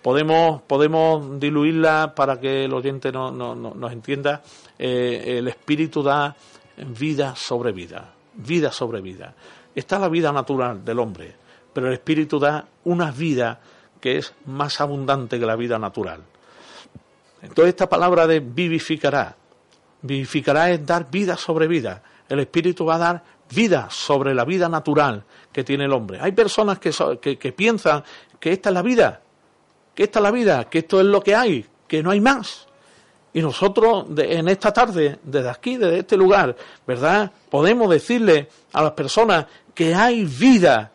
Podemos, 0.03 0.61
podemos 0.63 1.41
diluirla 1.41 2.15
para 2.15 2.39
que 2.39 2.67
el 2.67 2.73
oyente 2.75 3.11
no, 3.11 3.31
no- 3.31 3.55
no- 3.55 3.75
nos 3.75 3.93
entienda. 3.93 4.43
Eh, 4.79 5.37
el 5.39 5.49
espíritu 5.49 6.03
da 6.03 6.37
vida 6.77 7.35
sobre 7.37 7.73
vida, 7.73 8.13
vida 8.35 8.71
sobre 8.71 9.01
vida. 9.01 9.35
Está 9.75 9.99
la 9.99 10.09
vida 10.09 10.31
natural 10.33 10.85
del 10.85 10.99
hombre, 10.99 11.35
pero 11.73 11.89
el 11.89 11.95
espíritu 11.95 12.39
da 12.39 12.67
una 12.85 13.11
vida 13.11 13.61
que 14.01 14.19
es 14.19 14.35
más 14.47 14.81
abundante 14.81 15.39
que 15.41 15.47
la 15.47 15.57
vida 15.57 15.79
natural. 15.79 16.21
Entonces 17.43 17.71
esta 17.71 17.89
palabra 17.89 18.27
de 18.27 18.41
vivificará, 18.41 19.37
vivificará 20.03 20.71
es 20.71 20.85
dar 20.85 21.11
vida 21.11 21.37
sobre 21.37 21.67
vida. 21.67 22.03
El 22.29 22.41
espíritu 22.41 22.85
va 22.85 22.95
a 22.97 22.99
dar 22.99 23.25
vida 23.51 23.89
sobre 23.91 24.35
la 24.35 24.45
vida 24.45 24.69
natural 24.69 25.25
que 25.53 25.65
tiene 25.65 25.85
el 25.85 25.93
hombre. 25.93 26.19
Hay 26.21 26.33
personas 26.33 26.79
que, 26.79 26.93
so- 26.93 27.21
que, 27.21 27.37
piensan 27.53 28.03
que 28.41 28.53
esta 28.53 28.71
es 28.71 28.75
la 28.75 28.83
vida, 28.83 29.21
que 29.95 30.05
esta 30.05 30.19
es 30.19 30.23
la 30.23 30.31
vida, 30.31 30.65
que 30.65 30.79
esto 30.79 31.01
es 31.01 31.07
lo 31.07 31.23
que 31.23 31.35
hay, 31.35 31.67
que 31.87 32.03
no 32.03 32.11
hay 32.11 32.21
más. 32.21 32.67
Y 33.33 33.43
nosotros 33.43 34.07
en 34.17 34.49
esta 34.49 34.73
tarde, 34.73 35.19
desde 35.23 35.51
aquí, 35.51 35.77
desde 35.77 35.99
este 35.99 36.17
lugar, 36.17 36.55
¿verdad? 36.87 37.31
Podemos 37.51 37.91
decirle 37.91 38.49
a 38.73 38.83
las 38.83 38.93
personas 38.93 39.47
que 39.75 39.95
hay 39.95 40.25
vida. 40.25 40.93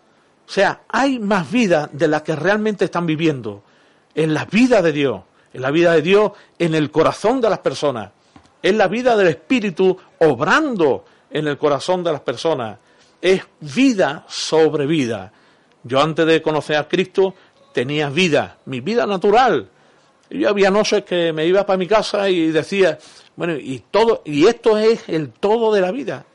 O 0.47 0.51
sea, 0.51 0.81
hay 0.87 1.19
más 1.19 1.51
vida 1.51 1.89
de 1.91 2.07
la 2.07 2.23
que 2.23 2.35
realmente 2.35 2.85
están 2.85 3.05
viviendo. 3.05 3.63
En 4.15 4.33
la 4.33 4.45
vida 4.45 4.81
de 4.81 4.91
Dios. 4.93 5.21
En 5.53 5.61
la 5.61 5.71
vida 5.71 5.91
de 5.93 6.01
Dios, 6.01 6.31
en 6.57 6.75
el 6.75 6.91
corazón 6.91 7.41
de 7.41 7.49
las 7.49 7.59
personas. 7.59 8.11
Es 8.61 8.73
la 8.73 8.87
vida 8.87 9.17
del 9.17 9.27
Espíritu 9.27 9.97
obrando 10.19 11.05
en 11.31 11.47
el 11.47 11.57
corazón 11.57 12.03
de 12.03 12.11
las 12.11 12.21
personas. 12.21 12.77
Es 13.21 13.43
vida 13.59 14.25
sobre 14.27 14.85
vida. 14.85 15.31
Yo 15.83 16.01
antes 16.01 16.25
de 16.25 16.41
conocer 16.41 16.77
a 16.77 16.87
Cristo 16.87 17.35
tenía 17.73 18.09
vida, 18.09 18.57
mi 18.65 18.81
vida 18.81 19.05
natural. 19.05 19.69
Yo 20.29 20.49
había 20.49 20.69
noches 20.69 21.03
que 21.03 21.33
me 21.33 21.45
iba 21.45 21.65
para 21.65 21.77
mi 21.77 21.87
casa 21.87 22.29
y 22.29 22.51
decía, 22.51 22.97
bueno, 23.35 23.55
y 23.55 23.83
todo, 23.89 24.21
y 24.25 24.47
esto 24.47 24.77
es 24.77 25.07
el 25.09 25.31
todo 25.31 25.73
de 25.73 25.81
la 25.81 25.91
vida. 25.91 26.25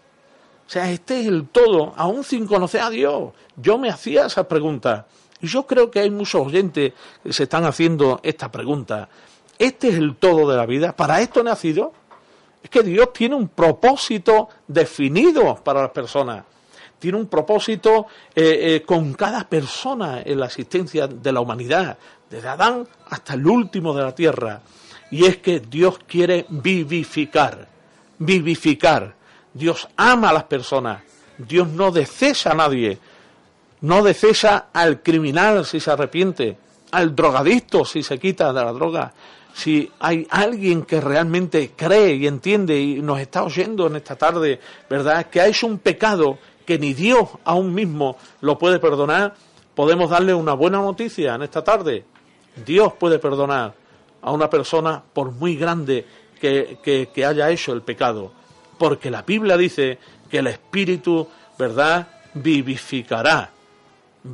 O 0.67 0.71
sea, 0.71 0.91
este 0.91 1.21
es 1.21 1.27
el 1.27 1.49
todo, 1.49 1.93
aún 1.97 2.25
sin 2.25 2.47
conocer 2.47 2.81
a 2.81 2.91
Dios. 2.91 3.33
Yo 3.57 3.79
me 3.79 3.91
hacía 3.91 4.27
esa 4.27 4.49
pregunta. 4.49 5.07
Y 5.41 5.47
yo 5.47 5.67
creo 5.67 5.91
que 5.91 6.01
hay 6.01 6.11
muchos 6.11 6.47
oyentes 6.47 6.93
que 7.23 7.33
se 7.33 7.43
están 7.43 7.65
haciendo 7.65 8.21
esta 8.23 8.51
pregunta. 8.51 9.09
¿Este 9.59 9.89
es 9.89 9.97
el 9.97 10.17
todo 10.17 10.51
de 10.51 10.57
la 10.57 10.67
vida? 10.67 10.97
¿Para 10.97 11.21
esto 11.21 11.41
he 11.41 11.45
nacido? 11.45 11.93
Es 12.65 12.71
que 12.71 12.83
Dios 12.83 13.13
tiene 13.13 13.35
un 13.35 13.49
propósito 13.49 14.49
definido 14.67 15.55
para 15.63 15.83
las 15.83 15.91
personas. 15.91 16.45
Tiene 16.99 17.19
un 17.19 17.27
propósito 17.27 18.07
eh, 18.35 18.77
eh, 18.77 18.83
con 18.87 19.13
cada 19.13 19.47
persona 19.47 20.23
en 20.25 20.41
la 20.41 20.47
existencia 20.47 21.07
de 21.07 21.31
la 21.31 21.41
humanidad, 21.41 21.99
desde 22.31 22.49
Adán 22.49 22.89
hasta 23.11 23.35
el 23.35 23.47
último 23.47 23.93
de 23.93 24.03
la 24.03 24.15
tierra. 24.15 24.63
Y 25.11 25.27
es 25.27 25.37
que 25.37 25.61
Dios 25.61 25.99
quiere 26.07 26.47
vivificar, 26.49 27.69
vivificar. 28.19 29.15
Dios 29.53 29.87
ama 29.99 30.31
a 30.31 30.33
las 30.33 30.45
personas. 30.45 31.03
Dios 31.37 31.69
no 31.69 31.91
decesa 31.91 32.53
a 32.53 32.55
nadie. 32.55 32.99
No 33.83 34.03
decesa 34.03 34.69
al 34.73 35.03
criminal 35.03 35.67
si 35.67 35.81
se 35.81 35.91
arrepiente. 35.91 36.57
al 36.93 37.15
drogadicto 37.15 37.85
si 37.85 38.03
se 38.03 38.19
quita 38.19 38.53
de 38.53 38.65
la 38.65 38.73
droga, 38.73 39.13
si 39.55 39.91
hay 40.01 40.27
alguien 40.31 40.83
que 40.83 41.01
realmente 41.01 41.73
cree 41.77 42.15
y 42.15 42.27
entiende 42.27 42.79
y 42.79 43.01
nos 43.01 43.21
está 43.21 43.45
oyendo 43.45 43.87
en 43.87 43.97
esta 43.97 44.17
tarde, 44.17 44.59
¿verdad? 44.91 45.27
Que 45.27 45.41
ha 45.41 45.47
hecho 45.47 45.69
un 45.69 45.79
pecado 45.79 46.39
que 46.67 46.79
ni 46.79 46.93
Dios 46.93 47.29
aún 47.45 47.73
mismo 47.73 48.17
lo 48.41 48.59
puede 48.59 48.81
perdonar, 48.81 49.35
podemos 49.75 50.11
darle 50.11 50.35
una 50.35 50.55
buena 50.55 50.79
noticia 50.79 51.37
en 51.37 51.43
esta 51.43 51.63
tarde. 51.63 52.05
Dios 52.67 52.95
puede 52.95 53.21
perdonar 53.21 53.75
a 54.23 54.33
una 54.33 54.51
persona 54.51 55.03
por 55.13 55.31
muy 55.31 55.55
grande 55.57 56.05
que, 56.41 57.09
que 57.15 57.25
haya 57.25 57.49
hecho 57.51 57.73
el 57.73 57.83
pecado, 57.83 58.33
porque 58.77 59.11
la 59.11 59.23
Biblia 59.23 59.57
dice 59.57 59.99
que 60.29 60.39
el 60.39 60.49
Espíritu, 60.49 61.29
¿verdad?, 61.57 62.09
vivificará, 62.35 63.51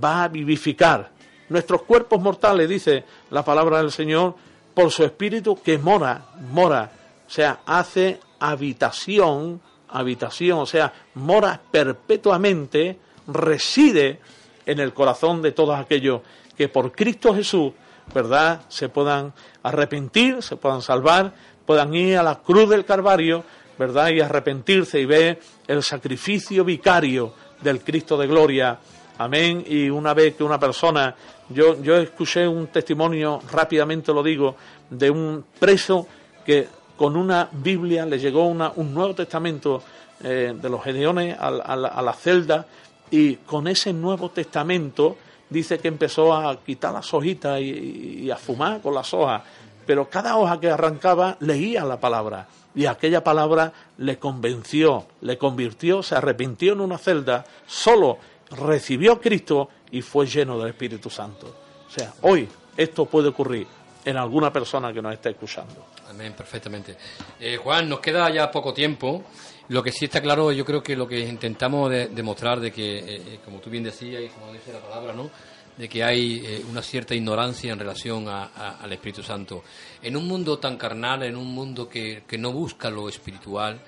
va 0.03 0.25
a 0.25 0.29
vivificar 0.29 1.11
nuestros 1.51 1.83
cuerpos 1.83 2.23
mortales, 2.23 2.69
dice 2.69 3.05
la 3.31 3.45
palabra 3.45 3.79
del 3.79 3.93
Señor, 3.93 4.35
por 4.75 4.91
su 4.91 5.05
Espíritu 5.05 5.61
que 5.63 5.79
mora, 5.79 6.27
mora, 6.51 6.91
o 7.27 7.31
sea, 7.31 7.61
hace 7.67 8.21
habitación, 8.39 9.61
habitación, 9.89 10.59
o 10.59 10.67
sea, 10.67 10.93
mora 11.15 11.61
perpetuamente, 11.71 12.99
reside 13.27 14.21
en 14.67 14.81
el 14.81 14.93
corazón 14.93 15.43
de 15.43 15.53
todos 15.53 15.79
aquellos 15.79 16.23
que 16.57 16.69
por 16.69 16.93
Cristo 16.93 17.35
Jesús, 17.35 17.73
¿verdad?, 18.15 18.63
se 18.69 18.89
puedan 18.89 19.33
arrepentir, 19.63 20.43
se 20.43 20.57
puedan 20.57 20.83
salvar, 20.83 21.33
puedan 21.67 21.95
ir 21.95 22.19
a 22.19 22.23
la 22.23 22.41
cruz 22.41 22.69
del 22.69 22.85
Calvario, 22.85 23.45
¿verdad?, 23.79 24.11
y 24.11 24.21
arrepentirse 24.21 25.01
y 25.01 25.07
ver 25.07 25.41
el 25.67 25.83
sacrificio 25.83 26.65
vicario 26.65 27.33
del 27.61 27.81
Cristo 27.83 28.17
de 28.17 28.27
gloria. 28.27 28.79
Amén. 29.21 29.63
Y 29.67 29.91
una 29.91 30.15
vez 30.15 30.35
que 30.35 30.43
una 30.43 30.59
persona 30.59 31.15
yo, 31.51 31.75
escuché 31.97 32.49
un 32.49 32.69
testimonio, 32.69 33.39
rápidamente 33.53 34.15
lo 34.15 34.23
digo, 34.23 34.57
de 34.89 35.11
un 35.11 35.45
preso 35.59 36.07
que 36.43 36.67
con 36.97 37.17
una 37.17 37.47
Biblia 37.53 38.07
le 38.07 38.19
llegó 38.19 38.47
una, 38.47 38.73
un 38.77 38.95
Nuevo 38.95 39.15
Testamento 39.15 39.83
eh, 40.25 40.55
de 40.59 40.71
los 40.71 40.83
Gedeones 40.83 41.37
a, 41.39 41.51
la 41.77 42.13
celda 42.15 42.65
y 43.11 43.37
con 43.37 43.69
ese 43.69 43.93
Nuevo 43.93 44.31
Testamento 44.31 45.19
dice 45.51 45.79
que 45.79 45.89
empezó 45.89 46.33
a 46.33 46.59
quitar 46.59 46.95
las 46.95 47.13
hojitas 47.13 47.61
y, 47.61 48.31
a 48.31 48.37
fumar 48.37 48.81
con 48.81 48.95
las 48.95 49.13
hojas, 49.13 49.43
pero 49.85 50.09
cada 50.09 50.39
hoja 50.39 50.59
que 50.59 50.71
arrancaba 50.71 51.37
leía 51.41 51.85
la 51.85 52.01
palabra 52.01 52.49
y 52.75 52.87
aquella 52.87 53.23
palabra 53.23 53.71
le 53.99 54.19
convenció, 54.19 55.05
le 55.21 55.37
convirtió, 55.37 56.03
se 56.03 56.15
arrepintió 56.15 56.73
en 56.73 56.81
una 56.81 56.97
celda, 56.97 57.45
solo 57.67 58.17
recibió 58.51 59.13
a 59.13 59.21
Cristo 59.21 59.69
y 59.91 60.03
fue 60.03 60.27
lleno 60.27 60.59
del 60.59 60.69
Espíritu 60.71 61.11
Santo. 61.11 61.55
O 61.89 61.91
sea, 61.91 62.15
hoy 62.23 62.49
esto 62.77 63.07
puede 63.07 63.29
ocurrir 63.29 63.67
en 64.05 64.17
alguna 64.17 64.53
persona 64.53 64.93
que 64.93 65.03
nos 65.03 65.13
esté 65.13 65.31
escuchando. 65.31 65.87
Amén, 66.09 66.35
perfectamente. 66.37 66.97
Eh, 67.39 67.57
Juan, 67.57 67.89
nos 67.89 68.01
queda 68.01 68.31
ya 68.31 68.51
poco 68.51 68.73
tiempo. 68.73 69.25
Lo 69.69 69.83
que 69.83 69.93
sí 69.93 70.07
está 70.07 70.21
claro, 70.21 70.51
yo 70.51 70.65
creo 70.65 70.83
que 70.83 70.97
lo 70.97 71.07
que 71.07 71.21
intentamos 71.21 71.91
demostrar 71.91 72.59
de 72.59 72.73
que, 72.73 72.99
eh, 72.99 73.05
eh, 73.07 73.41
como 73.45 73.59
tú 73.59 73.71
bien 73.71 73.85
decías 73.85 74.23
y 74.23 74.29
como 74.29 74.53
dice 74.53 74.73
la 74.73 74.81
palabra, 74.81 75.13
¿no? 75.13 75.31
de 75.77 75.89
que 75.89 76.05
hay 76.05 76.63
una 76.69 76.83
cierta 76.83 77.15
ignorancia 77.15 77.73
en 77.73 77.79
relación 77.79 78.29
al 78.29 78.93
Espíritu 78.93 79.23
Santo. 79.23 79.65
En 80.03 80.15
un 80.15 80.29
mundo 80.29 80.59
tan 80.59 80.77
carnal, 80.77 81.23
en 81.23 81.37
un 81.37 81.55
mundo 81.55 81.89
que, 81.89 82.25
que 82.27 82.37
no 82.37 82.53
busca 82.53 82.91
lo 82.91 83.09
espiritual, 83.09 83.81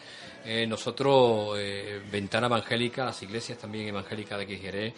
nosotros, 0.66 1.56
Ventana 2.10 2.46
Evangélica, 2.48 3.04
las 3.04 3.22
iglesias 3.22 3.58
también 3.58 3.88
evangélicas 3.88 4.38
de 4.38 4.46
Quijeré, 4.46 4.94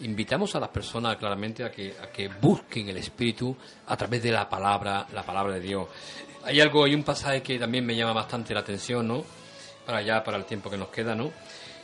invitamos 0.00 0.54
a 0.54 0.60
las 0.60 0.68
personas 0.68 1.16
claramente 1.16 1.64
a 1.64 1.70
que, 1.70 1.94
a 2.02 2.08
que 2.08 2.28
busquen 2.28 2.88
el 2.88 2.96
Espíritu 2.96 3.56
a 3.86 3.96
través 3.96 4.22
de 4.22 4.32
la 4.32 4.48
palabra, 4.48 5.06
la 5.12 5.22
palabra 5.22 5.54
de 5.54 5.60
Dios. 5.60 5.88
Hay 6.44 6.60
algo, 6.60 6.84
hay 6.84 6.94
un 6.94 7.02
pasaje 7.02 7.42
que 7.42 7.58
también 7.58 7.84
me 7.84 7.96
llama 7.96 8.12
bastante 8.12 8.54
la 8.54 8.60
atención, 8.60 9.08
¿no? 9.08 9.24
Para 9.84 10.02
ya, 10.02 10.22
para 10.22 10.36
el 10.36 10.44
tiempo 10.44 10.70
que 10.70 10.76
nos 10.76 10.88
queda, 10.88 11.14
¿no? 11.14 11.32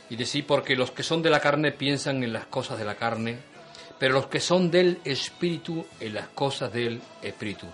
Y 0.09 0.15
decir, 0.15 0.45
porque 0.45 0.75
los 0.75 0.91
que 0.91 1.03
son 1.03 1.21
de 1.21 1.29
la 1.29 1.39
carne 1.39 1.71
piensan 1.71 2.23
en 2.23 2.31
las 2.31 2.45
cosas 2.45 2.77
de 2.77 2.85
la 2.85 2.95
carne, 2.95 3.37
pero 3.99 4.13
los 4.13 4.27
que 4.27 4.39
son 4.39 4.69
del 4.69 4.99
Espíritu 5.03 5.85
en 5.99 6.13
las 6.13 6.27
cosas 6.29 6.71
del 6.71 7.01
Espíritu. 7.21 7.65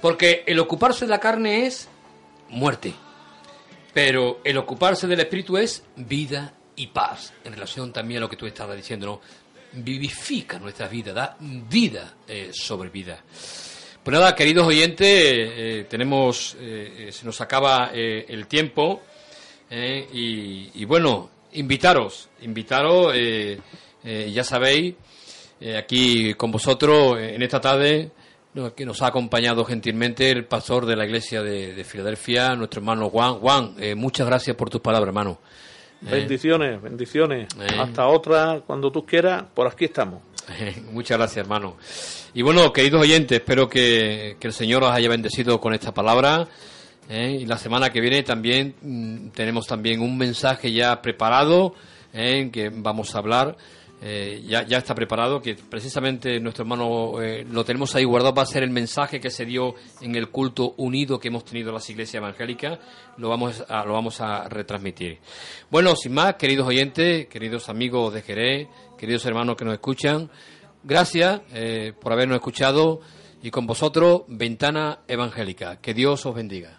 Porque 0.00 0.44
el 0.46 0.58
ocuparse 0.58 1.06
de 1.06 1.10
la 1.10 1.20
carne 1.20 1.66
es 1.66 1.88
muerte, 2.48 2.94
pero 3.96 4.40
el 4.44 4.58
ocuparse 4.58 5.06
del 5.06 5.20
Espíritu 5.20 5.56
es 5.56 5.82
vida 5.96 6.52
y 6.76 6.88
paz, 6.88 7.32
en 7.42 7.54
relación 7.54 7.94
también 7.94 8.18
a 8.18 8.20
lo 8.20 8.28
que 8.28 8.36
tú 8.36 8.44
estabas 8.44 8.76
diciendo, 8.76 9.22
vivifica 9.72 10.58
nuestra 10.58 10.86
vida, 10.86 11.14
da 11.14 11.34
vida 11.40 12.16
eh, 12.28 12.50
sobre 12.52 12.90
vida. 12.90 13.24
Pues 14.04 14.12
nada, 14.12 14.34
queridos 14.34 14.66
oyentes, 14.66 15.08
eh, 15.08 15.86
tenemos, 15.88 16.58
eh, 16.60 17.08
se 17.10 17.24
nos 17.24 17.40
acaba 17.40 17.90
el 17.94 18.46
tiempo 18.46 19.00
y, 19.70 20.84
bueno, 20.84 21.30
invitaros, 21.54 22.28
invitaros, 22.42 23.14
ya 24.04 24.44
sabéis, 24.44 24.94
aquí 25.74 26.34
con 26.34 26.50
vosotros 26.50 27.18
en 27.18 27.40
esta 27.40 27.62
tarde 27.62 28.10
que 28.74 28.86
nos 28.86 29.02
ha 29.02 29.08
acompañado 29.08 29.64
gentilmente 29.64 30.30
el 30.30 30.46
pastor 30.46 30.86
de 30.86 30.96
la 30.96 31.04
iglesia 31.04 31.42
de, 31.42 31.74
de 31.74 31.84
Filadelfia, 31.84 32.54
nuestro 32.54 32.80
hermano 32.80 33.10
Juan. 33.10 33.34
Juan, 33.34 33.74
muchas 33.96 34.26
gracias 34.26 34.56
por 34.56 34.70
tus 34.70 34.80
palabras, 34.80 35.08
hermano. 35.08 35.38
Eh. 36.04 36.10
Bendiciones, 36.10 36.80
bendiciones. 36.80 37.48
Eh. 37.58 37.66
Hasta 37.78 38.06
otra, 38.06 38.60
cuando 38.66 38.90
tú 38.90 39.06
quieras, 39.06 39.44
por 39.54 39.66
aquí 39.66 39.86
estamos. 39.86 40.22
Muchas 40.92 41.18
gracias, 41.18 41.38
hermano. 41.38 41.76
Y 42.34 42.42
bueno, 42.42 42.72
queridos 42.72 43.02
oyentes, 43.02 43.38
espero 43.38 43.68
que, 43.68 44.36
el 44.40 44.52
Señor 44.52 44.84
os 44.84 44.90
haya 44.90 45.08
bendecido 45.08 45.60
con 45.60 45.74
esta 45.74 45.92
palabra. 45.92 46.46
Eh, 47.08 47.38
y 47.40 47.46
la 47.46 47.56
semana 47.56 47.90
que 47.90 48.00
viene 48.00 48.22
también 48.24 48.74
mm, 48.82 49.28
tenemos 49.28 49.66
también 49.66 50.00
un 50.00 50.18
mensaje 50.18 50.72
ya 50.72 51.00
preparado 51.02 51.74
en 52.12 52.50
que 52.50 52.68
vamos 52.68 53.14
a 53.14 53.18
hablar 53.18 53.56
eh, 54.02 54.42
ya, 54.46 54.62
ya, 54.66 54.78
está 54.78 54.94
preparado, 54.94 55.40
que 55.40 55.54
precisamente 55.54 56.38
nuestro 56.38 56.64
hermano 56.64 57.22
eh, 57.22 57.46
lo 57.50 57.64
tenemos 57.64 57.94
ahí 57.94 58.04
guardado, 58.04 58.34
va 58.34 58.42
a 58.42 58.46
ser 58.46 58.62
el 58.62 58.70
mensaje 58.70 59.20
que 59.20 59.30
se 59.30 59.46
dio 59.46 59.74
en 60.02 60.14
el 60.16 60.28
culto 60.28 60.74
unido 60.76 61.18
que 61.18 61.28
hemos 61.28 61.44
tenido 61.44 61.70
en 61.70 61.76
las 61.76 61.88
iglesias 61.88 62.22
evangélicas, 62.22 62.78
lo 63.16 63.30
vamos 63.30 63.64
a, 63.66 63.84
lo 63.86 63.94
vamos 63.94 64.20
a 64.20 64.48
retransmitir. 64.48 65.18
Bueno, 65.70 65.96
sin 65.96 66.12
más, 66.12 66.34
queridos 66.34 66.66
oyentes, 66.66 67.26
queridos 67.28 67.70
amigos 67.70 68.12
de 68.12 68.22
Jerez, 68.22 68.68
queridos 68.98 69.24
hermanos 69.24 69.56
que 69.56 69.64
nos 69.64 69.74
escuchan, 69.74 70.30
gracias 70.84 71.40
eh, 71.54 71.94
por 71.98 72.12
habernos 72.12 72.36
escuchado 72.36 73.00
y 73.42 73.50
con 73.50 73.66
vosotros, 73.66 74.22
Ventana 74.28 75.00
Evangélica. 75.08 75.76
Que 75.76 75.94
Dios 75.94 76.26
os 76.26 76.34
bendiga. 76.34 76.78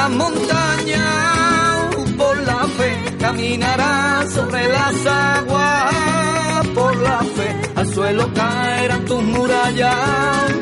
Moverás 0.00 0.10
montañas, 0.10 1.94
por 2.16 2.36
la 2.42 2.64
fe 2.78 3.16
caminarás 3.18 4.32
sobre 4.32 4.68
las 4.68 5.06
aguas, 5.06 6.66
por 6.74 6.96
la 6.96 7.18
fe 7.18 7.60
al 7.74 7.94
suelo 7.94 8.32
caerán 8.32 9.04
tus 9.04 9.22
murallas 9.22 10.52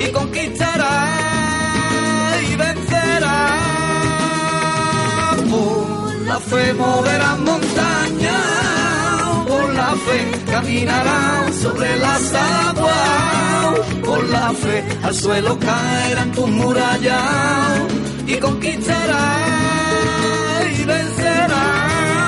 y 0.00 0.10
conquistarás 0.10 0.82
y 2.50 2.56
vencerás. 2.56 3.58
La 6.26 6.40
fe 6.40 6.72
moverá 6.74 7.36
montaña, 7.36 8.38
por 9.46 9.74
la 9.74 9.94
fe 10.06 10.30
caminará 10.50 11.52
sobre 11.52 11.96
las 11.98 12.34
aguas, 12.34 13.80
por 14.04 14.28
la 14.28 14.52
fe 14.52 14.84
al 15.02 15.14
suelo 15.14 15.58
caerán 15.58 16.32
tus 16.32 16.48
murallas 16.48 18.08
y 18.28 18.36
conquistará 18.38 19.24
y 20.78 20.84
vencerá. 20.84 22.27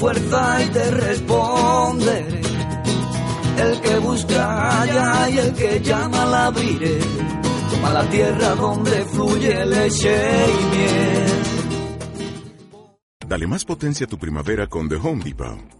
Fuerza 0.00 0.64
y 0.64 0.68
te 0.70 0.90
responderé. 0.90 2.40
El 3.58 3.80
que 3.82 3.98
busca 3.98 4.80
halla 4.80 5.28
y 5.28 5.38
el 5.38 5.52
que 5.54 5.80
llama 5.80 6.24
la 6.24 6.46
abriré. 6.46 6.98
Toma 7.70 7.90
la 7.92 8.08
tierra 8.08 8.54
donde 8.54 9.04
fluye 9.04 9.66
leche 9.66 10.16
y 10.60 10.76
miel. 10.76 11.30
Dale 13.28 13.46
más 13.46 13.64
potencia 13.64 14.06
a 14.06 14.08
tu 14.08 14.18
primavera 14.18 14.66
con 14.66 14.88
The 14.88 14.96
Home 14.96 15.22
Depot. 15.22 15.79